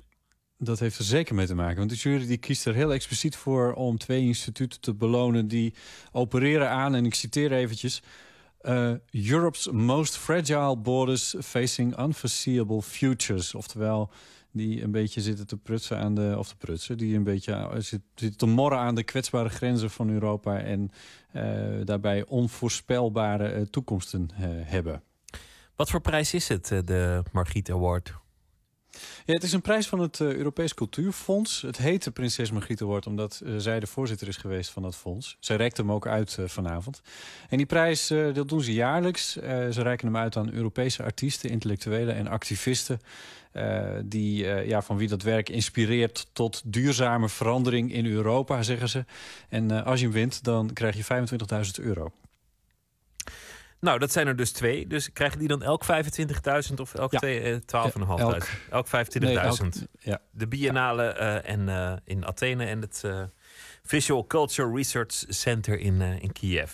[0.59, 1.76] Dat heeft er zeker mee te maken.
[1.76, 5.74] Want de jury die kiest er heel expliciet voor om twee instituten te belonen die
[6.12, 8.02] opereren aan, en ik citeer eventjes.
[8.62, 13.55] Uh, Europe's most fragile borders facing unforeseeable futures.
[13.55, 14.10] Oftewel,
[14.52, 16.35] die een beetje zitten te prutsen aan de.
[16.39, 20.59] Of te prutsen, die een beetje zitten te morren aan de kwetsbare grenzen van Europa.
[20.59, 20.90] En
[21.36, 21.43] uh,
[21.85, 24.28] daarbij onvoorspelbare uh, toekomsten
[24.64, 25.02] hebben.
[25.77, 28.19] Wat voor prijs is het, de Margriet Award?
[29.24, 31.62] Ja, het is een prijs van het uh, Europees Cultuurfonds.
[31.62, 34.97] Het heet de Prinses Margriet Award omdat uh, zij de voorzitter is geweest van dat
[34.97, 35.36] fonds.
[35.40, 37.02] Zij reikt hem ook uit uh, vanavond.
[37.48, 38.06] En die prijs,
[38.47, 39.32] doen ze jaarlijks.
[39.32, 43.01] ze reiken hem uit aan Europese artiesten, intellectuelen en activisten.
[44.05, 49.05] die, ja, van wie dat werk inspireert tot duurzame verandering in Europa, zeggen ze.
[49.48, 51.27] En als je hem wint, dan krijg je
[51.78, 52.12] 25.000 euro.
[53.81, 54.86] Nou, dat zijn er dus twee.
[54.86, 57.59] Dus krijgen die dan elk 25.000 of elk ja.
[57.61, 57.62] 12.500?
[58.16, 58.90] elk, elk 25.000.
[59.19, 60.20] Nee, ja.
[60.31, 63.23] De biennale uh, en, uh, in Athene en het uh,
[63.82, 66.73] Visual Culture Research Center in, in Kiev.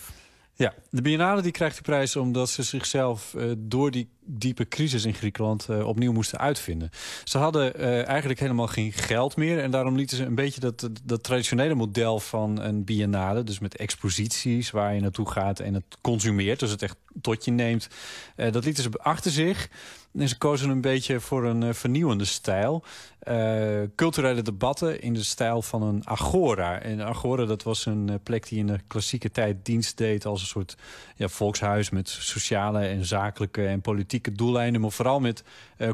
[0.57, 5.05] Ja, de Biennale die krijgt die prijs omdat ze zichzelf uh, door die diepe crisis
[5.05, 6.89] in Griekenland uh, opnieuw moesten uitvinden.
[7.23, 10.89] Ze hadden uh, eigenlijk helemaal geen geld meer en daarom lieten ze een beetje dat,
[11.03, 15.97] dat traditionele model van een biennale, dus met exposities waar je naartoe gaat en het
[16.01, 17.87] consumeert, dus het echt tot je neemt,
[18.35, 19.69] dat lieten ze achter zich.
[20.17, 22.83] En ze kozen een beetje voor een uh, vernieuwende stijl.
[23.23, 26.79] Uh, culturele debatten in de stijl van een agora.
[26.79, 30.25] En agora dat was een uh, plek die in de klassieke tijd dienst deed...
[30.25, 30.77] als een soort
[31.15, 34.81] ja, volkshuis met sociale en zakelijke en politieke doeleinden...
[34.81, 35.43] maar vooral met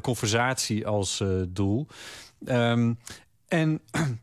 [0.02, 1.88] conversatie als doel.
[2.46, 2.98] Um,
[3.48, 3.82] en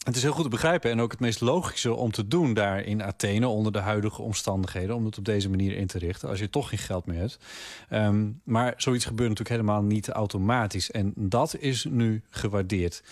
[0.00, 2.84] Het is heel goed te begrijpen en ook het meest logische om te doen daar
[2.84, 4.96] in Athene onder de huidige omstandigheden.
[4.96, 7.38] Om het op deze manier in te richten als je toch geen geld meer hebt.
[7.90, 10.90] Um, maar zoiets gebeurt natuurlijk helemaal niet automatisch.
[10.90, 13.02] En dat is nu gewaardeerd.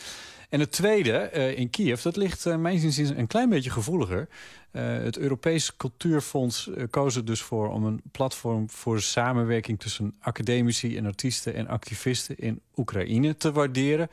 [0.49, 4.29] En het tweede uh, in Kiev, dat ligt uh, mijn inziens een klein beetje gevoeliger.
[4.73, 10.97] Uh, het Europees Cultuurfonds koos er dus voor om een platform voor samenwerking tussen academici
[10.97, 14.11] en artiesten en activisten in Oekraïne te waarderen.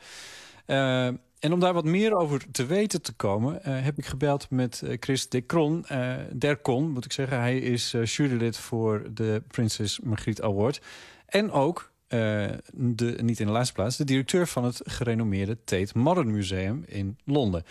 [1.46, 4.82] En om daar wat meer over te weten te komen, uh, heb ik gebeld met
[4.84, 5.84] uh, Chris Decron.
[5.92, 7.40] Uh, Derkon, moet ik zeggen.
[7.40, 10.80] Hij is jurylid voor de Princess Margriet Award.
[11.26, 16.30] En ook, de, niet in de laatste plaats, de directeur van het gerenommeerde Tate Modern
[16.30, 17.62] Museum in Londen.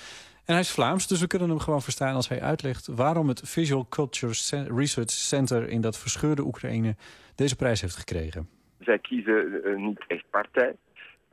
[0.46, 3.42] En hij is Vlaams, dus we kunnen hem gewoon verstaan als hij uitlegt waarom het
[3.46, 4.34] Visual Culture
[4.76, 6.96] Research Center in dat verscheurde Oekraïne
[7.36, 8.50] deze prijs heeft gekregen.
[8.80, 10.76] Zij kiezen niet echt partij.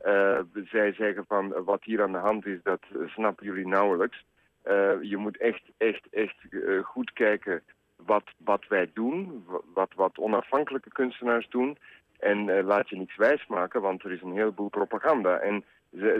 [0.06, 4.24] Uh, zij zeggen van wat hier aan de hand is, dat snappen jullie nauwelijks.
[4.64, 7.62] Uh, je moet echt, echt, echt uh, goed kijken
[7.96, 11.78] wat, wat wij doen, wat, wat onafhankelijke kunstenaars doen.
[12.18, 15.38] En laat je niets wijsmaken, want er is een heleboel propaganda.
[15.38, 15.64] En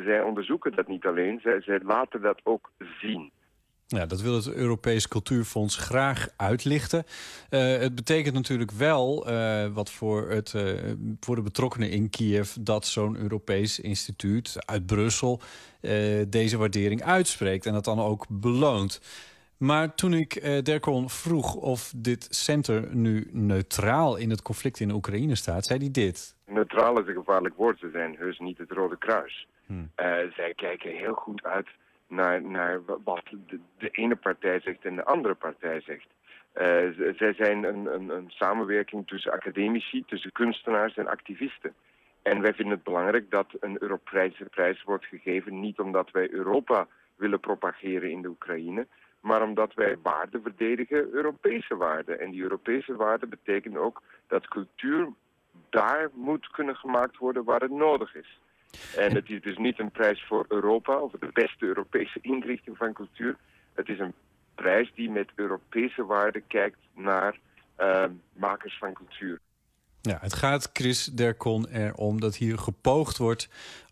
[0.04, 3.32] zij onderzoeken dat niet alleen, zij laten dat ook zien.
[3.97, 7.05] Ja, dat wil het Europees Cultuurfonds graag uitlichten.
[7.51, 12.52] Uh, het betekent natuurlijk wel, uh, wat voor, het, uh, voor de betrokkenen in Kiev...
[12.60, 15.40] dat zo'n Europees instituut uit Brussel
[16.28, 17.66] deze waardering uitspreekt...
[17.66, 19.01] en dat dan ook beloont.
[19.56, 25.35] Maar toen ik Derkon vroeg of dit center nu neutraal in het conflict in Oekraïne
[25.35, 25.64] staat...
[25.64, 26.36] zei hij dit.
[26.47, 27.78] Neutraal is een gevaarlijk woord.
[27.78, 29.47] Ze zijn heus niet het Rode Kruis.
[29.66, 29.90] Hmm.
[30.36, 31.69] zij kijken heel goed uit
[32.12, 33.22] naar, naar wat
[33.78, 36.06] de, ene partij zegt en de andere partij zegt.
[36.55, 41.74] Uh, zij zijn een, een, een, samenwerking tussen academici, tussen kunstenaars en activisten.
[42.22, 46.86] En wij vinden het belangrijk dat een Europese prijs wordt gegeven, niet omdat wij Europa
[47.16, 48.86] willen propageren in de Oekraïne,
[49.20, 52.20] maar omdat wij waarden verdedigen, Europese waarden.
[52.20, 55.09] En die Europese waarden betekenen ook dat cultuur
[55.70, 58.40] daar moet kunnen gemaakt worden waar het nodig is.
[58.97, 62.93] En het is dus niet een prijs voor Europa of de beste Europese inrichting van
[62.93, 63.36] cultuur.
[63.74, 64.15] Het is een
[64.55, 67.39] prijs die met Europese waarden kijkt naar
[67.78, 69.39] uh, makers van cultuur.
[70.01, 73.49] Ja, het gaat Chris Dercon erom dat hier gepoogd wordt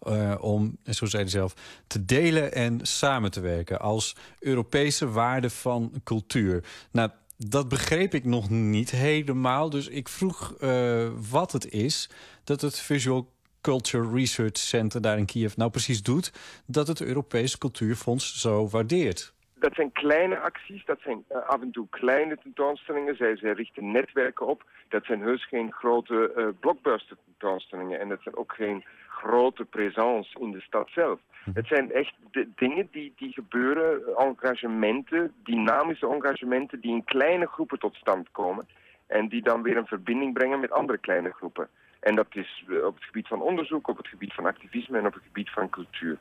[0.09, 5.51] uh, om, zo zei hij zelf, te delen en samen te werken als Europese waarde
[5.51, 6.65] van cultuur.
[6.93, 12.11] Nou, dat begreep ik nog niet helemaal, dus ik vroeg uh, wat het is
[12.45, 16.33] dat het Visual Culture Research Center daar in Kiev nou precies doet,
[16.67, 21.71] dat het Europese Cultuurfonds zo waardeert dat zijn kleine acties, dat zijn uh, af en
[21.71, 23.17] toe kleine tentoonstellingen.
[23.17, 24.65] Zij, zij richten netwerken op.
[24.89, 28.01] Dat zijn heus geen grote uh, blockbuster tentoonstellingen.
[28.01, 31.19] En dat zijn ook geen grote présence in de stad zelf.
[31.45, 31.51] Hm.
[31.55, 36.81] Het zijn echt de dingen die, die gebeuren, engagementen, dynamische engagementen...
[36.81, 38.69] die in kleine groepen tot stand komen.
[39.07, 41.69] En die dan weer een verbinding brengen met andere kleine groepen.
[42.01, 45.07] En dat is eh, op het gebied van onderzoek, op het gebied van activisme en
[45.07, 46.19] op het gebied van cultuur.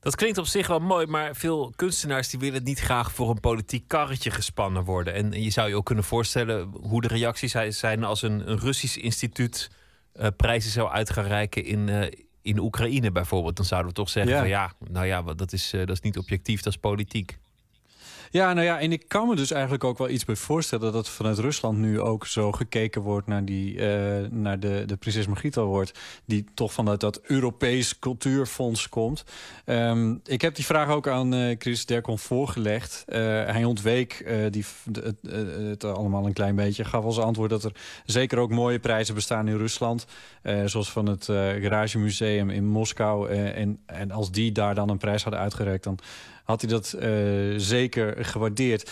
[0.00, 3.40] Dat klinkt op zich wel mooi, maar veel kunstenaars die willen niet graag voor een
[3.40, 5.14] politiek karretje gespannen worden.
[5.14, 8.96] En je zou je ook kunnen voorstellen hoe de reacties zijn als een, een Russisch
[8.96, 9.70] instituut
[10.16, 12.06] uh, prijzen zou uit gaan reiken in, uh,
[12.42, 13.56] in Oekraïne bijvoorbeeld.
[13.56, 14.38] Dan zouden we toch zeggen ja.
[14.38, 17.38] van ja, nou ja, dat is, uh, dat is niet objectief, dat is politiek.
[18.34, 21.08] Ja, nou ja, en ik kan me dus eigenlijk ook wel iets bij voorstellen dat
[21.08, 25.54] vanuit Rusland nu ook zo gekeken wordt naar, die, uh, naar de, de Prinses Margriet
[25.54, 29.24] wordt, die toch vanuit dat Europees Cultuurfonds komt.
[29.66, 33.04] Um, ik heb die vraag ook aan uh, Chris Derkon voorgelegd.
[33.08, 35.18] Uh, hij ontweek die, het,
[35.56, 36.84] het, allemaal een klein beetje.
[36.84, 37.72] Gaf als antwoord dat er
[38.04, 40.06] zeker ook mooie prijzen bestaan in Rusland.
[40.64, 43.30] zoals van het Garage Museum in Moskou.
[43.30, 45.98] en, en als die daar dan een prijs hadden uitgereikt, dan
[46.44, 48.90] had hij dat uh, zeker gewaardeerd.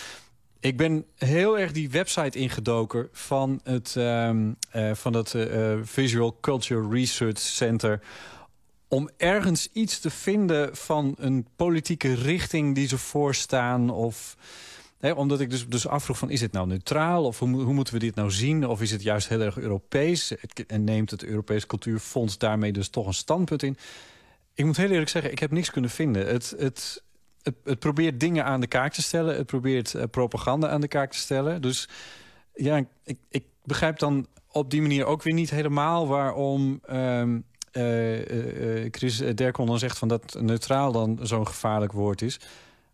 [0.59, 6.37] Ik ben heel erg die website ingedoken van het, um, uh, van het uh, Visual
[6.41, 8.01] Culture Research Center
[8.87, 13.89] om ergens iets te vinden van een politieke richting die ze voorstaan.
[13.89, 14.37] Of,
[14.99, 17.25] hè, omdat ik dus, dus afvroeg van is het nou neutraal?
[17.25, 18.67] Of hoe, hoe moeten we dit nou zien?
[18.67, 20.35] Of is het juist heel erg Europees?
[20.67, 23.77] En neemt het Europees Cultuurfonds daarmee dus toch een standpunt in?
[24.53, 26.27] Ik moet heel eerlijk zeggen, ik heb niks kunnen vinden.
[26.27, 27.03] Het, het,
[27.43, 29.35] het, probeert dingen aan de kaak te stellen.
[29.35, 31.61] Het probeert uh, propaganda aan de kaak te stellen.
[31.61, 31.89] Dus
[32.53, 36.07] ja, ik, ik, begrijp dan op die manier ook weer niet helemaal...
[36.07, 42.39] waarom um, uh, Chris Derkon dan zegt van dat neutraal dan zo'n gevaarlijk woord is.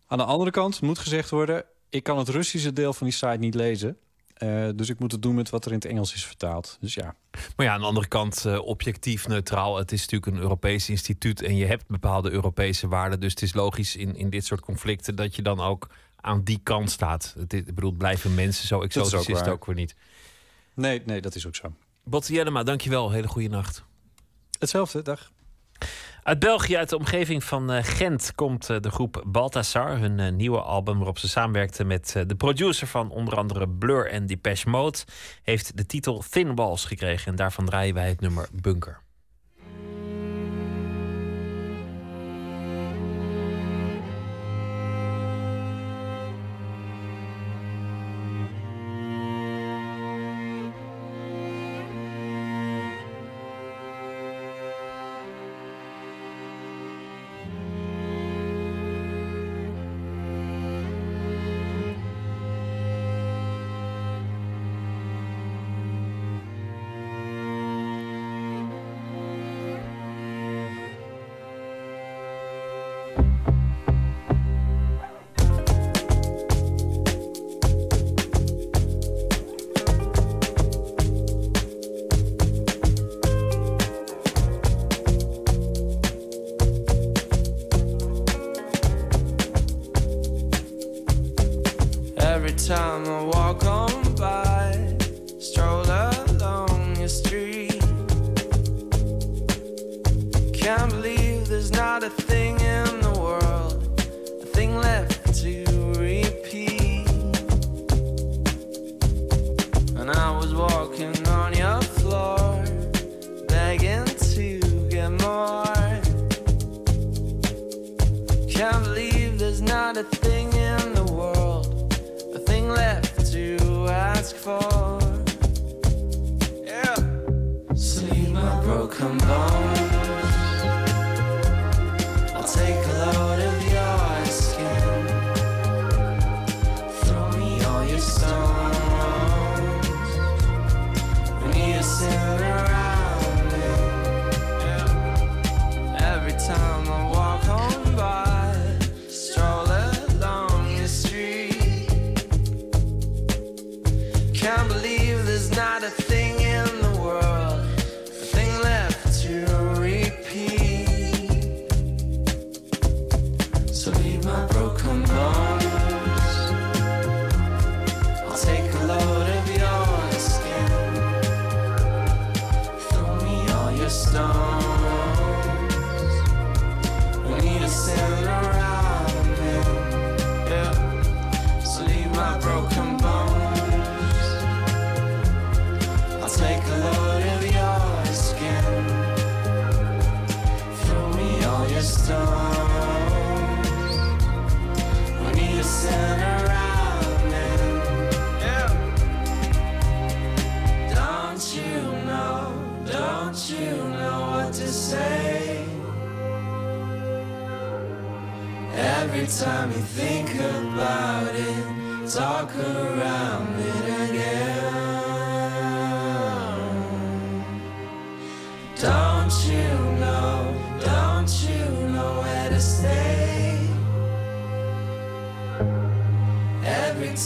[0.06, 1.64] Aan de andere kant moet gezegd worden...
[1.88, 3.96] ik kan het Russische deel van die site niet lezen...
[4.42, 6.76] Uh, dus ik moet het doen met wat er in het Engels is vertaald.
[6.80, 7.14] Dus ja.
[7.56, 9.76] Maar ja, aan de andere kant, uh, objectief, neutraal.
[9.76, 13.20] Het is natuurlijk een Europees instituut en je hebt bepaalde Europese waarden.
[13.20, 16.60] Dus het is logisch in, in dit soort conflicten dat je dan ook aan die
[16.62, 17.34] kant staat.
[17.38, 19.94] Het, ik bedoel, blijven mensen zo exotisch is, is het ook weer niet.
[20.74, 21.74] Nee, nee, dat is ook zo.
[22.04, 23.10] Botte Jellema, dankjewel.
[23.10, 23.84] Hele goede nacht.
[24.58, 25.30] Hetzelfde, dag.
[26.22, 29.98] Uit België, uit de omgeving van uh, Gent, komt uh, de groep Balthasar.
[29.98, 34.26] Hun uh, nieuwe album waarop ze samenwerkte met de producer van onder andere Blur en
[34.26, 34.98] Depeche Mode...
[35.42, 39.00] heeft de titel Thin Walls gekregen en daarvan draaien wij het nummer Bunker.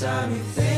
[0.00, 0.73] Time you think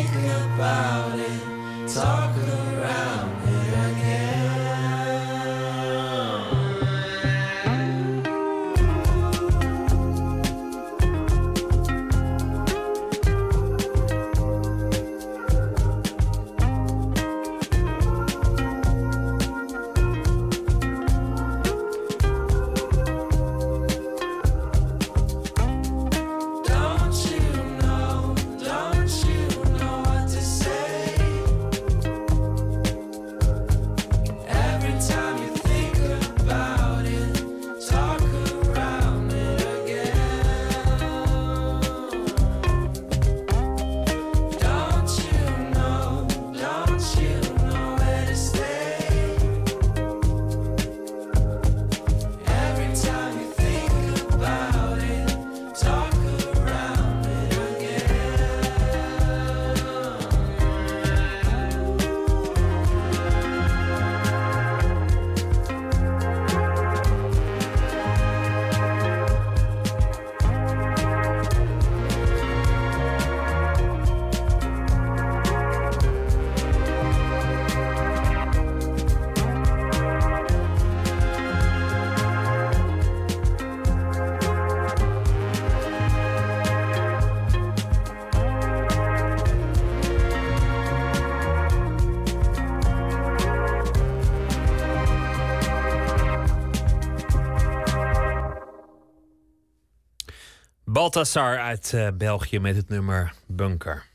[101.06, 104.06] Balthasar uit eh, België met het nummer Bunker.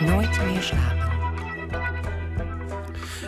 [0.00, 1.10] Nooit meer slapen.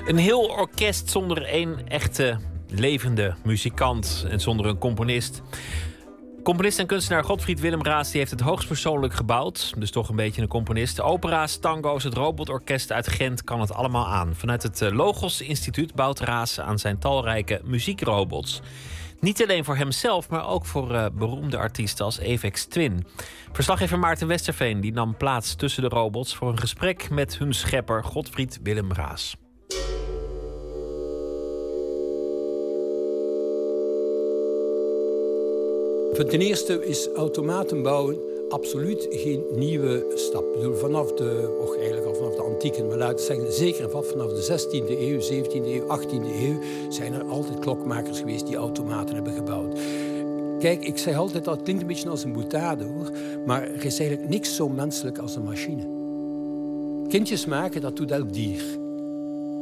[0.07, 5.43] Een heel orkest zonder één echte levende muzikant en zonder een componist.
[6.43, 9.75] Componist en kunstenaar Godfried Willem Raas die heeft het hoogstpersoonlijk gebouwd.
[9.79, 11.01] Dus toch een beetje een componist.
[11.01, 14.35] Opera's, tango's, het robotorkest uit Gent kan het allemaal aan.
[14.35, 18.63] Vanuit het eh, Logos Instituut bouwt Raas aan zijn talrijke muziekrobots.
[19.25, 23.07] Niet alleen voor hemzelf, maar ook voor eh, beroemde artiesten als Avex Twin.
[23.53, 28.05] Verslaggever Maarten Westerveen die nam plaats tussen de robots voor een gesprek met hun schepper
[28.05, 29.37] Godfried Willem Raas.
[36.13, 40.45] Ten eerste is automaten bouwen absoluut geen nieuwe stap.
[40.45, 44.33] Ik bedoel, vanaf de, och eigenlijk al vanaf de antieke, maar laten zeggen, zeker vanaf
[44.33, 46.59] de 16e eeuw, 17e eeuw, 18e eeuw,
[46.89, 49.79] zijn er altijd klokmakers geweest die automaten hebben gebouwd.
[50.59, 53.11] Kijk, ik zeg altijd, dat klinkt een beetje als een boutade hoor,
[53.47, 55.83] maar er is eigenlijk niks zo menselijk als een machine.
[57.09, 58.63] Kindjes maken, dat doet elk dier.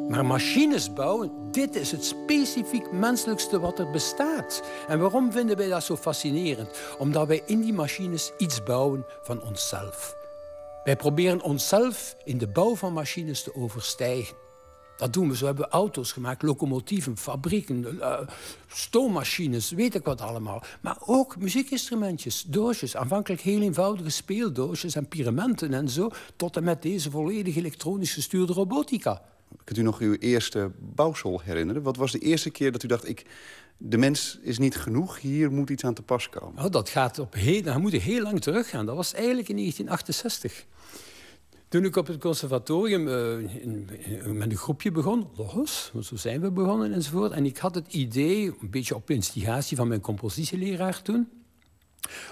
[0.09, 4.63] Maar machines bouwen, dit is het specifiek menselijkste wat er bestaat.
[4.89, 6.81] En waarom vinden wij dat zo fascinerend?
[6.99, 10.17] Omdat wij in die machines iets bouwen van onszelf.
[10.85, 14.37] Wij proberen onszelf in de bouw van machines te overstijgen.
[14.97, 15.37] Dat doen we.
[15.37, 18.19] Zo hebben we auto's gemaakt, locomotieven, fabrieken, uh,
[18.67, 20.63] stoommachines, weet ik wat allemaal.
[20.81, 22.97] Maar ook muziekinstrumentjes, doosjes.
[22.97, 26.11] Aanvankelijk heel eenvoudige speeldoosjes en pyramenten en zo.
[26.37, 29.23] Tot en met deze volledig elektronisch gestuurde robotica.
[29.65, 31.83] Kunt u nog uw eerste bouwsel herinneren?
[31.83, 33.09] Wat was de eerste keer dat u dacht...
[33.09, 33.27] Ik,
[33.77, 36.65] de mens is niet genoeg, hier moet iets aan te pas komen?
[36.65, 38.87] Oh, dat gaat op heel, dat moet heel lang teruggaan.
[38.87, 40.65] Dat was eigenlijk in 1968.
[41.69, 46.51] Toen ik op het conservatorium in, in, met een groepje begon, Logos, zo zijn we
[46.51, 47.33] begonnen enzovoort.
[47.33, 51.29] En ik had het idee, een beetje op instigatie van mijn compositieleraar toen,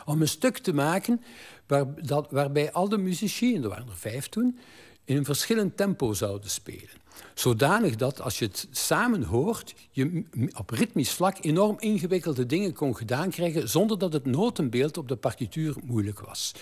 [0.05, 1.23] om een stuk te maken
[1.67, 4.59] waar, dat, waarbij al de muzici, en er waren er vijf toen,
[5.05, 7.00] in een verschillend tempo zouden spelen.
[7.35, 10.25] Zodanig dat als je het samen hoort, je
[10.59, 15.17] op ritmisch vlak enorm ingewikkelde dingen kon gedaan krijgen zonder dat het notenbeeld op de
[15.17, 16.55] partituur moeilijk was.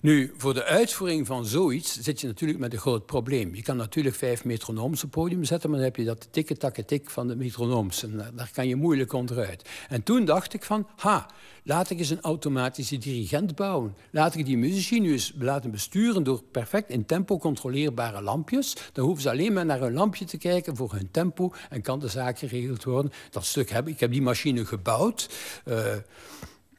[0.00, 3.54] Nu, voor de uitvoering van zoiets zit je natuurlijk met een groot probleem.
[3.54, 6.84] Je kan natuurlijk vijf metronooms op podium zetten, maar dan heb je dat tikke takke
[6.84, 8.04] tik van de metronooms.
[8.34, 9.68] Daar kan je moeilijk onderuit.
[9.88, 11.30] En toen dacht ik van, ha,
[11.62, 13.96] laat ik eens een automatische dirigent bouwen.
[14.10, 18.76] Laat ik die muzici nu eens laten besturen door perfect in tempo controleerbare lampjes.
[18.92, 21.98] Dan hoeven ze alleen maar naar een lampje te kijken voor hun tempo en kan
[21.98, 23.12] de zaak geregeld worden.
[23.30, 23.94] Dat stuk heb ik.
[23.94, 25.28] Ik heb die machine gebouwd.
[25.64, 25.94] Uh,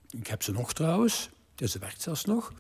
[0.10, 1.30] ik heb ze nog trouwens.
[1.56, 2.52] Dus ze werkt zelfs nog.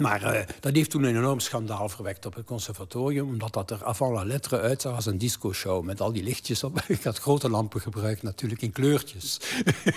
[0.00, 3.84] Maar uh, dat heeft toen een enorm schandaal verwekt op het conservatorium, omdat dat er
[3.84, 6.80] avant la lettre uitzag als een disco-show met al die lichtjes op.
[6.88, 9.40] Ik had grote lampen gebruikt, natuurlijk in kleurtjes.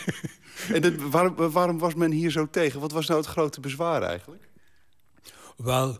[0.73, 2.79] en waarom, waarom was men hier zo tegen?
[2.79, 4.49] Wat was nou het grote bezwaar eigenlijk?
[5.57, 5.97] Wel,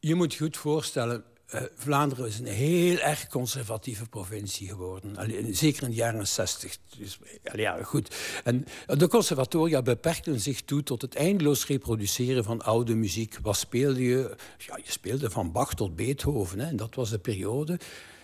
[0.00, 1.24] je moet je goed voorstellen,
[1.56, 5.16] uh, Vlaanderen is een heel erg conservatieve provincie geworden.
[5.54, 6.78] Zeker in de jaren 60.
[6.98, 7.18] Dus,
[7.54, 8.14] ja, goed.
[8.44, 13.38] En de conservatoria beperkten zich toe tot het eindeloos reproduceren van oude muziek.
[13.42, 14.36] Wat speelde je?
[14.58, 16.58] Ja, je speelde van Bach tot Beethoven.
[16.58, 17.78] Hè, en dat was de periode.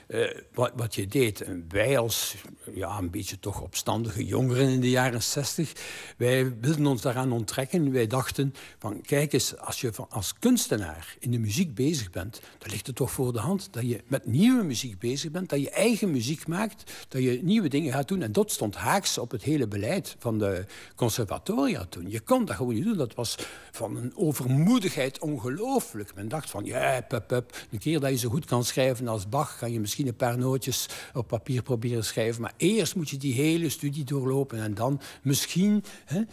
[0.09, 1.45] Uh, wat, wat, je deed.
[1.69, 2.35] wij als
[2.75, 5.73] ja, een beetje toch opstandige jongeren in de jaren 60,
[6.17, 7.93] wij wilden ons daaraan onttrekken.
[7.93, 12.41] Wij dachten van kijk eens, als je van, als kunstenaar in de muziek bezig bent,
[12.59, 15.61] dan ligt het toch voor de hand dat je met nieuwe muziek bezig bent, dat
[15.61, 18.23] je eigen muziek maakt, dat je nieuwe dingen gaat doen.
[18.23, 20.65] En dat stond haaks op het hele beleid van de
[20.95, 22.11] conservatoria toen.
[22.11, 22.97] Je kon dat gewoon niet doen.
[22.97, 23.39] Dat was
[23.71, 26.15] van een overmoedigheid ongelooflijk.
[26.15, 29.29] Men dacht van ja, pup, pup, een keer dat je zo goed kan schrijven als
[29.29, 32.43] Bach, kan je misschien een paar nootjes op papier proberen schrijven.
[32.43, 35.85] Maar eerst moet je die hele studie doorlopen en dan misschien.
[36.05, 36.23] Hè?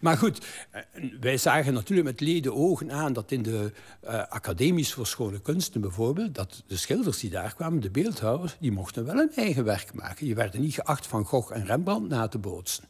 [0.00, 0.82] Maar goed, eh,
[1.20, 3.72] wij zagen natuurlijk met leden ogen aan dat in de
[4.04, 8.72] uh, academisch voor schone kunsten bijvoorbeeld, dat de schilders die daar kwamen, de beeldhouwers, die
[8.72, 10.24] mochten wel een eigen werk maken.
[10.24, 12.84] Die werden niet geacht van Gogh en Rembrandt na te bootsen.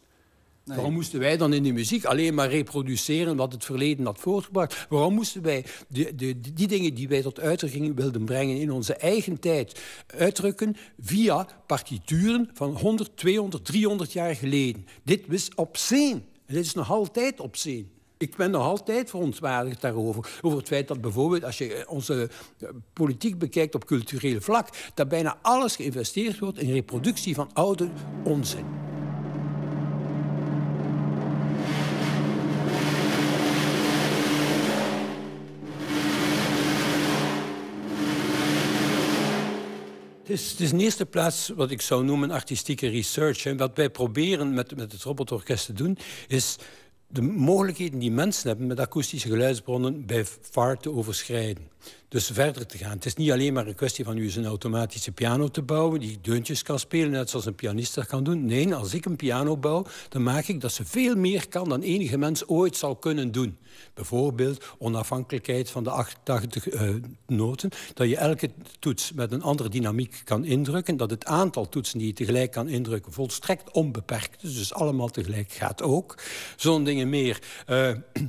[0.74, 4.86] Waarom moesten wij dan in de muziek alleen maar reproduceren wat het verleden had voortgebracht?
[4.88, 9.80] Waarom moesten wij die dingen die wij tot uitdrukking wilden brengen in onze eigen tijd
[10.06, 14.86] uitdrukken via partituren van 100, 200, 300 jaar geleden?
[15.02, 16.20] Dit was obscene.
[16.46, 17.84] Dit is nog altijd obscene.
[18.18, 20.38] Ik ben nog altijd verontwaardigd daarover.
[20.42, 22.30] Over het feit dat bijvoorbeeld, als je onze
[22.92, 27.88] politiek bekijkt op cultureel vlak, dat bijna alles geïnvesteerd wordt in reproductie van oude
[28.24, 28.64] onzin.
[40.28, 43.46] Het is, het in eerste plaats wat ik zou noemen artistieke research.
[43.46, 46.56] En wat wij proberen met, met het robotorkest te doen, is
[47.06, 51.68] de mogelijkheden die mensen hebben met akoestische geluidsbronnen bij VAR te overschrijden.
[52.08, 52.90] Dus verder te gaan.
[52.90, 56.18] Het is niet alleen maar een kwestie van u een automatische piano te bouwen die
[56.22, 58.44] deuntjes kan spelen, net zoals een pianist dat kan doen.
[58.44, 61.82] Nee, als ik een piano bouw, dan maak ik dat ze veel meer kan dan
[61.82, 63.58] enige mens ooit zal kunnen doen.
[63.94, 66.94] Bijvoorbeeld onafhankelijkheid van de 88 uh,
[67.26, 71.98] noten, dat je elke toets met een andere dynamiek kan indrukken, dat het aantal toetsen
[71.98, 76.18] die je tegelijk kan indrukken volstrekt onbeperkt is, dus allemaal tegelijk gaat ook.
[76.56, 77.38] Zo'n dingen meer.
[77.66, 77.90] Uh,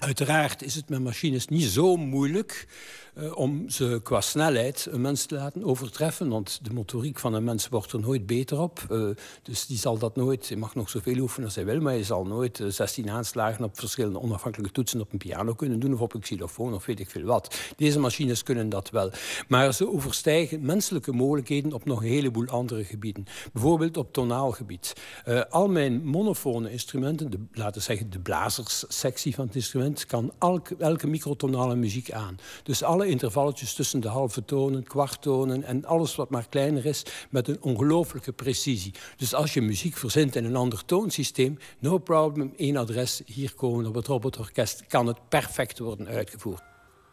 [0.00, 2.66] Uiteraard is het met machines niet zo moeilijk
[3.14, 6.28] uh, om ze qua snelheid een mens te laten overtreffen.
[6.28, 8.86] Want de motoriek van een mens wordt er nooit beter op.
[8.90, 9.08] Uh,
[9.42, 12.02] dus die zal dat nooit, hij mag nog zoveel oefenen als hij wil, maar hij
[12.02, 16.00] zal nooit uh, 16 aanslagen op verschillende onafhankelijke toetsen op een piano kunnen doen of
[16.00, 17.56] op een xylofoon of weet ik veel wat.
[17.76, 19.10] Deze machines kunnen dat wel.
[19.48, 23.24] Maar ze overstijgen menselijke mogelijkheden op nog een heleboel andere gebieden.
[23.52, 24.92] Bijvoorbeeld op tonaalgebied.
[25.26, 30.32] Uh, al mijn monofone instrumenten, de, laten we zeggen de blazerssectie van het instrument, kan
[30.38, 32.36] elke, elke microtonale muziek aan.
[32.62, 37.48] Dus alle intervalletjes tussen de halve tonen, kwarttonen en alles wat maar kleiner is, met
[37.48, 38.94] een ongelooflijke precisie.
[39.16, 43.86] Dus als je muziek verzint in een ander toonsysteem, no problem, één adres, hier komen
[43.86, 46.69] op het robotorkest, kan het perfect worden uitgevoerd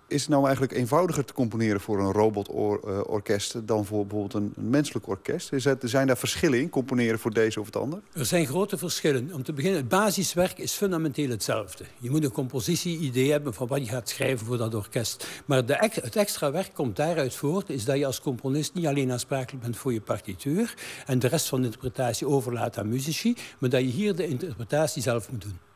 [0.08, 3.68] is het nou eigenlijk eenvoudiger te componeren voor een robotorkest...
[3.68, 5.54] dan voor bijvoorbeeld een, een menselijk orkest?
[5.54, 8.00] Is het, zijn daar verschillen in, componeren voor deze of het ander?
[8.14, 9.34] Er zijn grote verschillen.
[9.34, 11.84] Om te beginnen, het basiswerk is fundamenteel hetzelfde.
[11.98, 15.28] Je moet een compositie-idee hebben van wat je gaat schrijven voor dat orkest.
[15.46, 17.70] Maar de, het extra werk komt daaruit voort...
[17.70, 20.74] is dat je als componist niet alleen aansprakelijk bent voor je partituur...
[21.06, 23.36] en de rest van de interpretatie overlaat aan muzici...
[23.58, 25.67] maar dat je hier de interpretatie zelf moet doen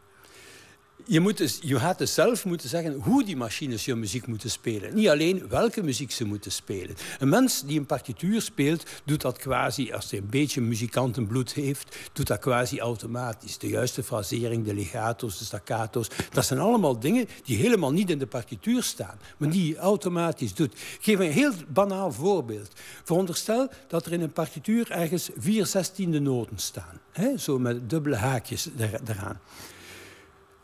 [1.05, 4.49] je, moet dus, je gaat dus zelf moeten zeggen hoe die machines je muziek moeten
[4.49, 4.95] spelen.
[4.95, 6.95] Niet alleen welke muziek ze moeten spelen.
[7.19, 11.97] Een mens die een partituur speelt, doet dat quasi, als hij een beetje muzikantenbloed heeft,
[12.13, 13.57] doet dat quasi automatisch.
[13.57, 18.19] De juiste frasering, de legato's, de staccato's, dat zijn allemaal dingen die helemaal niet in
[18.19, 20.73] de partituur staan, maar die je automatisch doet.
[20.73, 22.71] Ik geef een heel banaal voorbeeld.
[23.03, 26.99] Veronderstel dat er in een partituur ergens vier zestiende noten staan.
[27.37, 28.69] Zo met dubbele haakjes
[29.05, 29.39] eraan.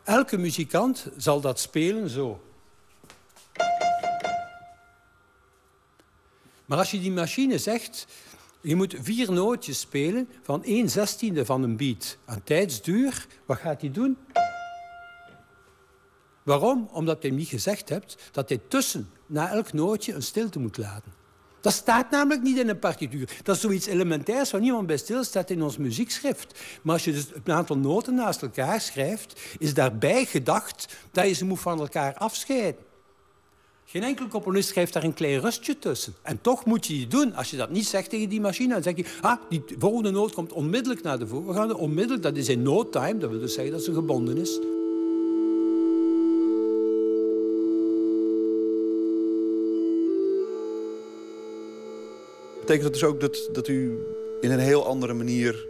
[0.08, 2.42] Elke muzikant zal dat spelen zo.
[6.66, 8.08] Maar als je die machine zegt,
[8.62, 13.82] je moet vier nootjes spelen van 1 zestiende van een beat aan tijdsduur, wat gaat
[13.82, 14.18] hij doen?
[16.44, 16.90] Waarom?
[16.92, 21.17] Omdat je niet gezegd hebt dat hij tussen, na elk nootje, een stilte moet laten.
[21.68, 23.30] Dat staat namelijk niet in een partituur.
[23.44, 26.60] Dat is zoiets elementairs waar niemand bij stilstaat in ons muziekschrift.
[26.82, 31.34] Maar als je dus een aantal noten naast elkaar schrijft, is daarbij gedacht dat je
[31.34, 32.82] ze moet van elkaar afscheiden.
[33.86, 36.14] Geen enkel componist schrijft daar een klein rustje tussen.
[36.22, 37.36] En toch moet je het doen.
[37.36, 39.06] Als je dat niet zegt tegen die machine, dan zeg je...
[39.22, 41.78] Ah, die volgende noot komt onmiddellijk naar de voorgaande.
[41.78, 43.18] Onmiddellijk, dat is in no time.
[43.18, 44.60] Dat wil dus zeggen dat ze gebonden is.
[52.68, 53.98] Betekent dat dus ook dat, dat u
[54.42, 55.68] in een heel andere manier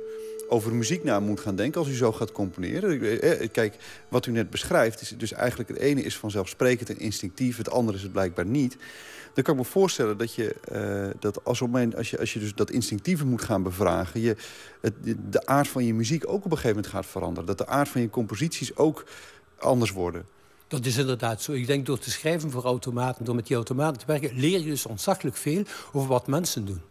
[0.47, 3.01] over muziek na moet gaan denken als u zo gaat componeren.
[3.01, 3.75] Eh, eh, kijk,
[4.07, 7.97] wat u net beschrijft, is dus eigenlijk het ene is vanzelfsprekend en instinctief, het andere
[7.97, 8.77] is het blijkbaar niet.
[9.33, 12.39] Dan kan ik me voorstellen dat je, uh, dat als, op als, je, als je
[12.39, 14.19] dus dat instinctieve moet gaan bevragen...
[14.19, 14.35] Je,
[14.81, 14.93] het,
[15.29, 17.45] de aard van je muziek ook op een gegeven moment gaat veranderen.
[17.45, 19.05] Dat de aard van je composities ook
[19.57, 20.25] anders worden.
[20.67, 21.51] Dat is inderdaad zo.
[21.51, 24.39] Ik denk door te schrijven voor automaten, door met die automaten te werken...
[24.39, 26.81] leer je dus ontzaglijk veel over wat mensen doen.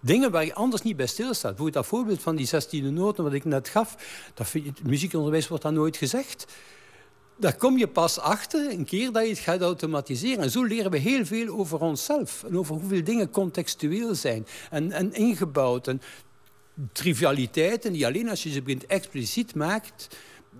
[0.00, 1.56] Dingen waar je anders niet bij stilstaat.
[1.56, 3.96] Bijvoorbeeld dat voorbeeld van die 16e noten wat ik net gaf.
[4.34, 6.46] Dat het muziekonderwijs wordt dan nooit gezegd.
[7.36, 10.42] Daar kom je pas achter een keer dat je het gaat automatiseren.
[10.42, 12.44] En zo leren we heel veel over onszelf.
[12.44, 15.88] En over hoeveel dingen contextueel zijn en, en ingebouwd.
[15.88, 16.00] En
[16.92, 20.08] trivialiteiten die alleen als je ze begint expliciet maakt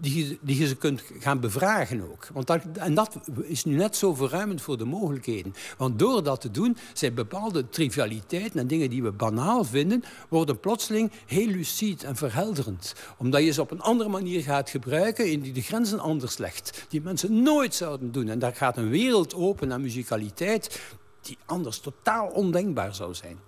[0.01, 2.29] die, die je ze kunt gaan bevragen ook.
[2.33, 5.55] Want dat, en dat is nu net zo verruimend voor de mogelijkheden.
[5.77, 10.61] Want door dat te doen, zijn bepaalde trivialiteiten en dingen die we banaal vinden, worden
[10.61, 12.95] plotseling heel lucid en verhelderend.
[13.17, 16.87] Omdat je ze op een andere manier gaat gebruiken en die de grenzen anders legt.
[16.89, 18.29] Die mensen nooit zouden doen.
[18.29, 20.81] En daar gaat een wereld open aan muzikaliteit
[21.21, 23.39] die anders totaal ondenkbaar zou zijn.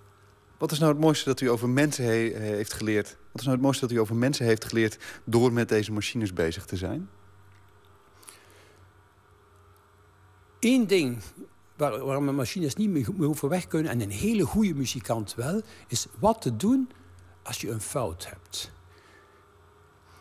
[0.57, 3.17] Wat is nou het mooiste dat u over mensen heeft geleerd?
[3.37, 4.97] Wat is nou het mooiste dat u over mensen heeft geleerd...
[5.23, 7.09] door met deze machines bezig te zijn?
[10.59, 11.21] Eén ding
[11.75, 13.91] waar, waar machines niet meer hoeven weg kunnen...
[13.91, 15.61] en een hele goede muzikant wel...
[15.87, 16.89] is wat te doen
[17.43, 18.71] als je een fout hebt.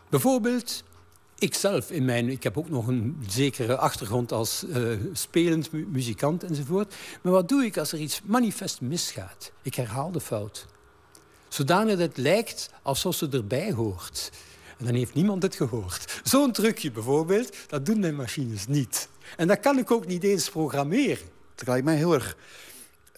[0.09, 0.85] Bijvoorbeeld,
[1.39, 6.45] ik zelf in mijn, ik heb ook nog een zekere achtergrond als uh, spelend muzikant
[6.45, 6.95] enzovoort.
[7.23, 9.53] Maar wat doe ik als er iets manifest misgaat?
[9.63, 10.67] Ik herhaal de fout.
[11.57, 14.31] Zodanig dat het lijkt alsof ze erbij hoort.
[14.79, 16.21] En dan heeft niemand het gehoord.
[16.25, 19.09] Zo'n trucje bijvoorbeeld, dat doen mijn machines niet.
[19.37, 21.29] En dat kan ik ook niet eens programmeren.
[21.55, 22.37] Het lijkt mij heel erg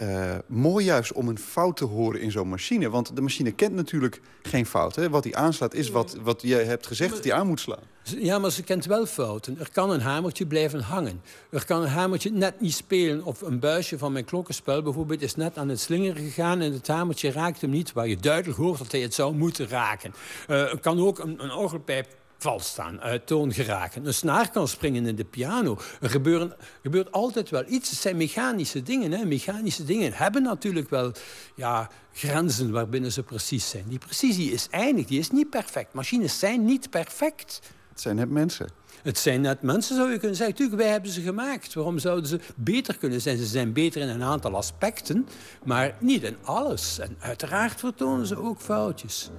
[0.02, 2.90] uh, mooi juist om een fout te horen in zo'n machine.
[2.90, 4.96] Want de machine kent natuurlijk geen fout.
[4.96, 5.10] Hè?
[5.10, 7.82] Wat hij aanslaat is wat, wat je hebt gezegd dat hij aan moet slaan.
[8.02, 9.58] Ja, maar ze kent wel fouten.
[9.58, 11.22] Er kan een hamertje blijven hangen.
[11.50, 13.24] Er kan een hamertje net niet spelen.
[13.24, 16.60] Of een buisje van mijn klokkenspel bijvoorbeeld is net aan het slingeren gegaan...
[16.60, 19.68] en het hamertje raakt hem niet, waar je duidelijk hoort dat hij het zou moeten
[19.68, 20.14] raken.
[20.48, 22.06] Uh, er kan ook een, een orgelpijp
[22.38, 24.06] vals staan, uit toon geraken.
[24.06, 25.78] Een snaar kan springen in de piano.
[26.00, 27.90] Er gebeuren, gebeurt altijd wel iets.
[27.90, 29.12] Het zijn mechanische dingen.
[29.12, 29.24] Hè.
[29.24, 31.12] Mechanische dingen hebben natuurlijk wel
[31.54, 33.84] ja, grenzen waarbinnen ze precies zijn.
[33.88, 35.92] Die precisie is eindig, die is niet perfect.
[35.92, 37.60] Machines zijn niet perfect.
[37.88, 38.68] Het zijn net mensen.
[39.02, 40.56] Het zijn net mensen, zou je kunnen zeggen.
[40.56, 41.74] Tuurlijk, wij hebben ze gemaakt.
[41.74, 43.38] Waarom zouden ze beter kunnen zijn?
[43.38, 45.28] Ze zijn beter in een aantal aspecten,
[45.64, 46.98] maar niet in alles.
[46.98, 49.30] En uiteraard vertonen ze ook foutjes.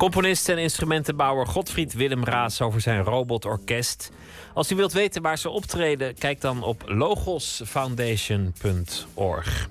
[0.00, 4.12] Componist en instrumentenbouwer Godfried Willem Raas over zijn robotorkest.
[4.54, 9.68] Als u wilt weten waar ze optreden, kijk dan op logosfoundation.org.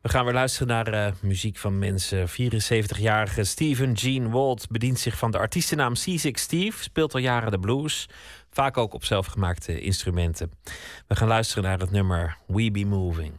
[0.00, 2.28] We gaan weer luisteren naar uh, muziek van mensen.
[2.28, 7.58] 74-jarige Steven Gene Walt bedient zich van de artiestennaam C6 Steve, speelt al jaren de
[7.58, 8.08] blues,
[8.50, 10.50] vaak ook op zelfgemaakte instrumenten.
[11.06, 13.32] We gaan luisteren naar het nummer We Be Moving.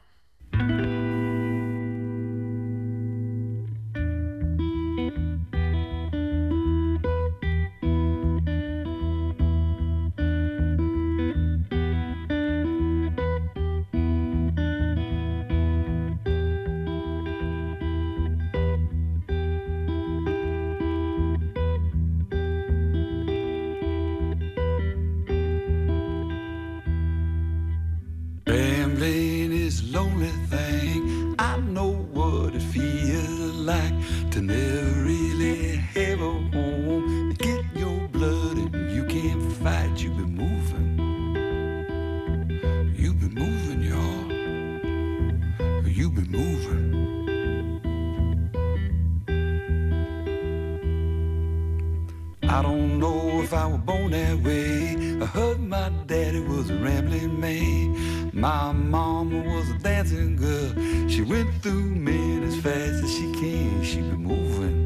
[57.46, 58.32] Man.
[58.34, 60.72] My mama was a dancing girl.
[61.08, 63.84] She went through men as fast as she can.
[63.84, 64.78] She be moving.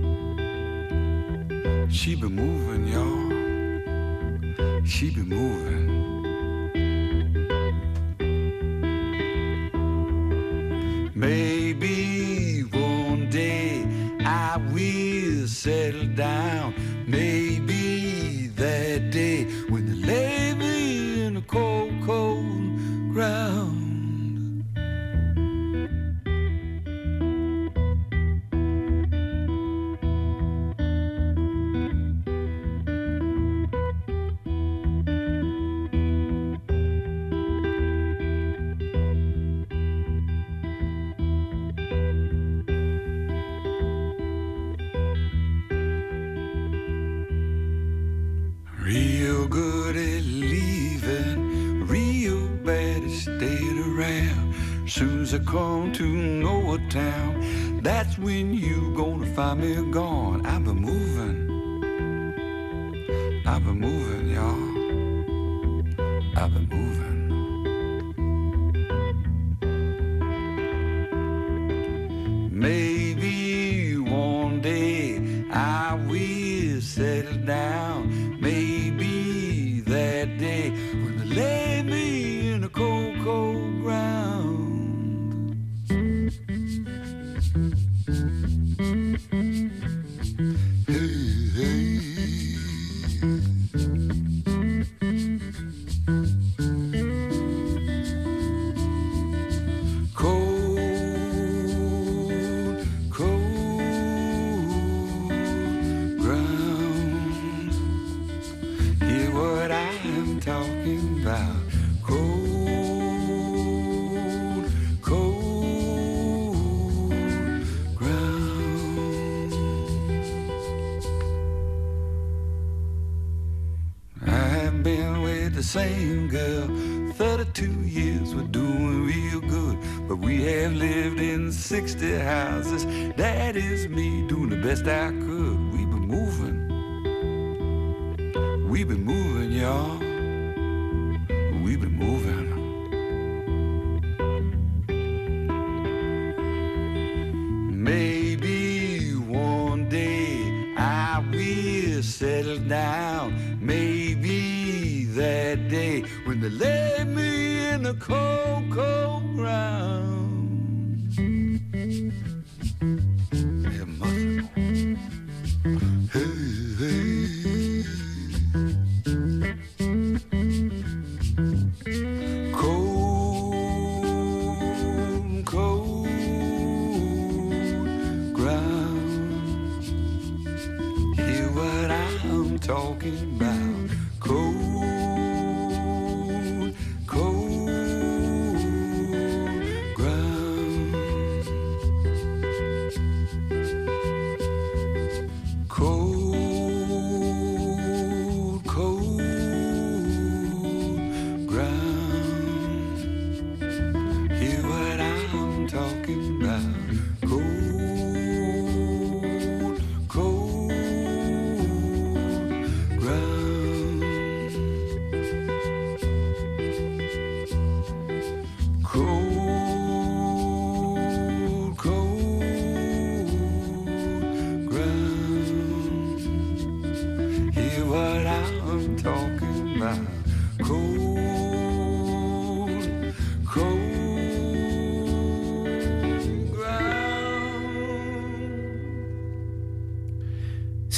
[1.90, 3.30] She be moving, y'all.
[4.94, 5.88] She be moving.
[11.15, 13.86] Maybe one day
[14.26, 16.73] I will settle down.
[17.07, 17.49] Maybe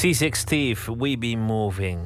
[0.06, 2.00] C6 Steve, We Be Moving.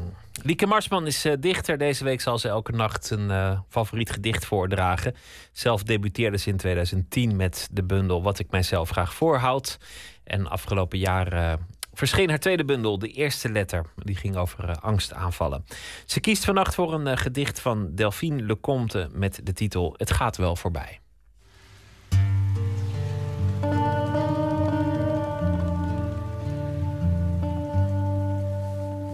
[0.44, 1.78] Lieke Marsman is eh, dichter.
[1.78, 5.16] Deze week zal ze elke nacht een eh, favoriet gedicht voordragen.
[5.52, 9.78] Zelf debuteerde ze in 2010 met de bundel Wat ik mijzelf graag voorhoud.
[10.24, 11.54] En afgelopen jaar eh,
[11.94, 13.86] verscheen haar tweede bundel, De Eerste Letter.
[13.96, 15.66] Die ging over angstaanvallen.
[16.06, 20.56] Ze kiest vannacht voor een gedicht van Delphine Lecomte met de titel Het gaat wel
[20.56, 21.00] voorbij.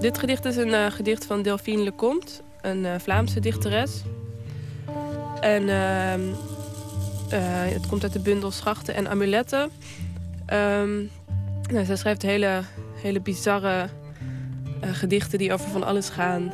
[0.01, 4.01] Dit gedicht is een eh, gedicht van Delphine Lecomte, een eh, Vlaamse dichteres.
[5.39, 6.21] En ehm,
[7.29, 9.71] eh, het komt uit de bundel Schachten en Amuletten.
[11.71, 12.61] Nou, zij schrijft hele,
[12.95, 13.89] hele bizarre
[14.81, 16.53] gedichten die over van alles gaan.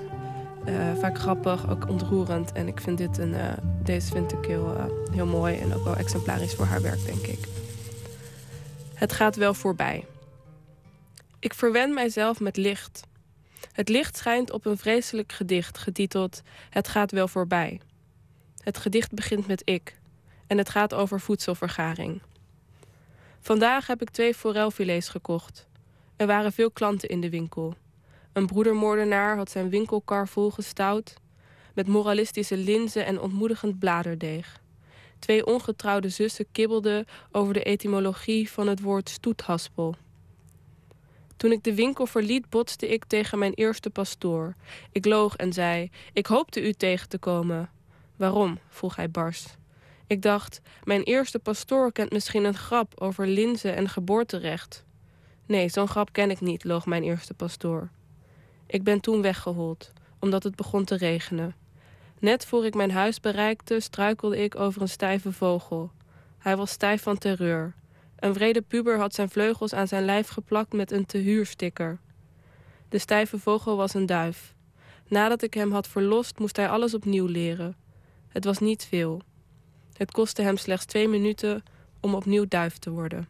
[0.99, 2.51] Vaak grappig, ook ontroerend.
[2.51, 3.35] En ik vind dit een,
[3.83, 4.75] deze vind ik heel,
[5.11, 7.47] heel mooi en ook wel exemplarisch voor haar werk, denk ik.
[8.93, 10.05] Het gaat wel voorbij.
[11.39, 13.06] Ik verwen mijzelf met licht.
[13.77, 17.81] Het licht schijnt op een vreselijk gedicht getiteld Het gaat wel voorbij.
[18.63, 19.99] Het gedicht begint met ik
[20.47, 22.21] en het gaat over voedselvergaring.
[23.39, 25.67] Vandaag heb ik twee forelfilets gekocht.
[26.15, 27.75] Er waren veel klanten in de winkel.
[28.33, 31.13] Een broedermoordenaar had zijn winkelkar volgestouwd
[31.73, 34.61] met moralistische linzen en ontmoedigend bladerdeeg.
[35.19, 39.95] Twee ongetrouwde zussen kibbelden over de etymologie van het woord stoethaspel.
[41.37, 44.55] Toen ik de winkel verliet, botste ik tegen mijn eerste pastoor.
[44.91, 47.69] Ik loog en zei: Ik hoopte u tegen te komen.
[48.15, 48.59] Waarom?
[48.69, 49.45] vroeg hij bars.
[50.07, 54.85] Ik dacht: Mijn eerste pastoor kent misschien een grap over linzen en geboorterecht.
[55.45, 57.89] Nee, zo'n grap ken ik niet, loog mijn eerste pastoor.
[58.65, 61.55] Ik ben toen weggehold, omdat het begon te regenen.
[62.19, 65.91] Net voor ik mijn huis bereikte, struikelde ik over een stijve vogel.
[66.37, 67.73] Hij was stijf van terreur.
[68.19, 71.99] Een wrede puber had zijn vleugels aan zijn lijf geplakt met een te huursticker.
[72.89, 74.55] De stijve vogel was een duif.
[75.07, 77.75] Nadat ik hem had verlost, moest hij alles opnieuw leren.
[78.27, 79.21] Het was niet veel.
[79.93, 81.63] Het kostte hem slechts twee minuten
[81.99, 83.27] om opnieuw duif te worden.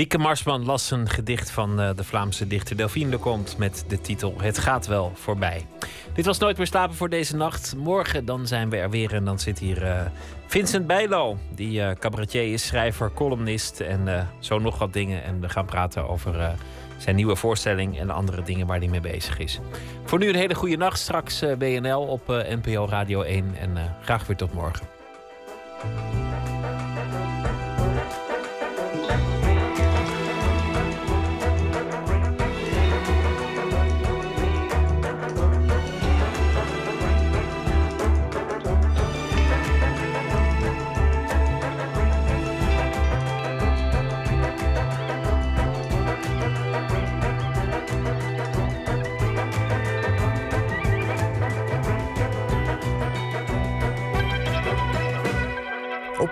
[0.00, 4.34] Wieke Marsman las een gedicht van uh, de Vlaamse dichter Delphine Leconte met de titel
[4.40, 5.66] Het gaat wel voorbij.
[6.14, 7.74] Dit was Nooit meer slapen voor deze nacht.
[7.76, 10.00] Morgen dan zijn we er weer en dan zit hier uh,
[10.46, 11.38] Vincent Bijlo.
[11.54, 15.24] Die uh, cabaretier is, schrijver, columnist en zo nog wat dingen.
[15.24, 16.54] En we gaan praten over
[16.98, 19.60] zijn nieuwe voorstelling en andere dingen waar hij mee bezig is.
[20.04, 20.98] Voor nu een hele goede nacht.
[20.98, 24.86] Straks WNL op NPO Radio 1 en graag weer tot morgen.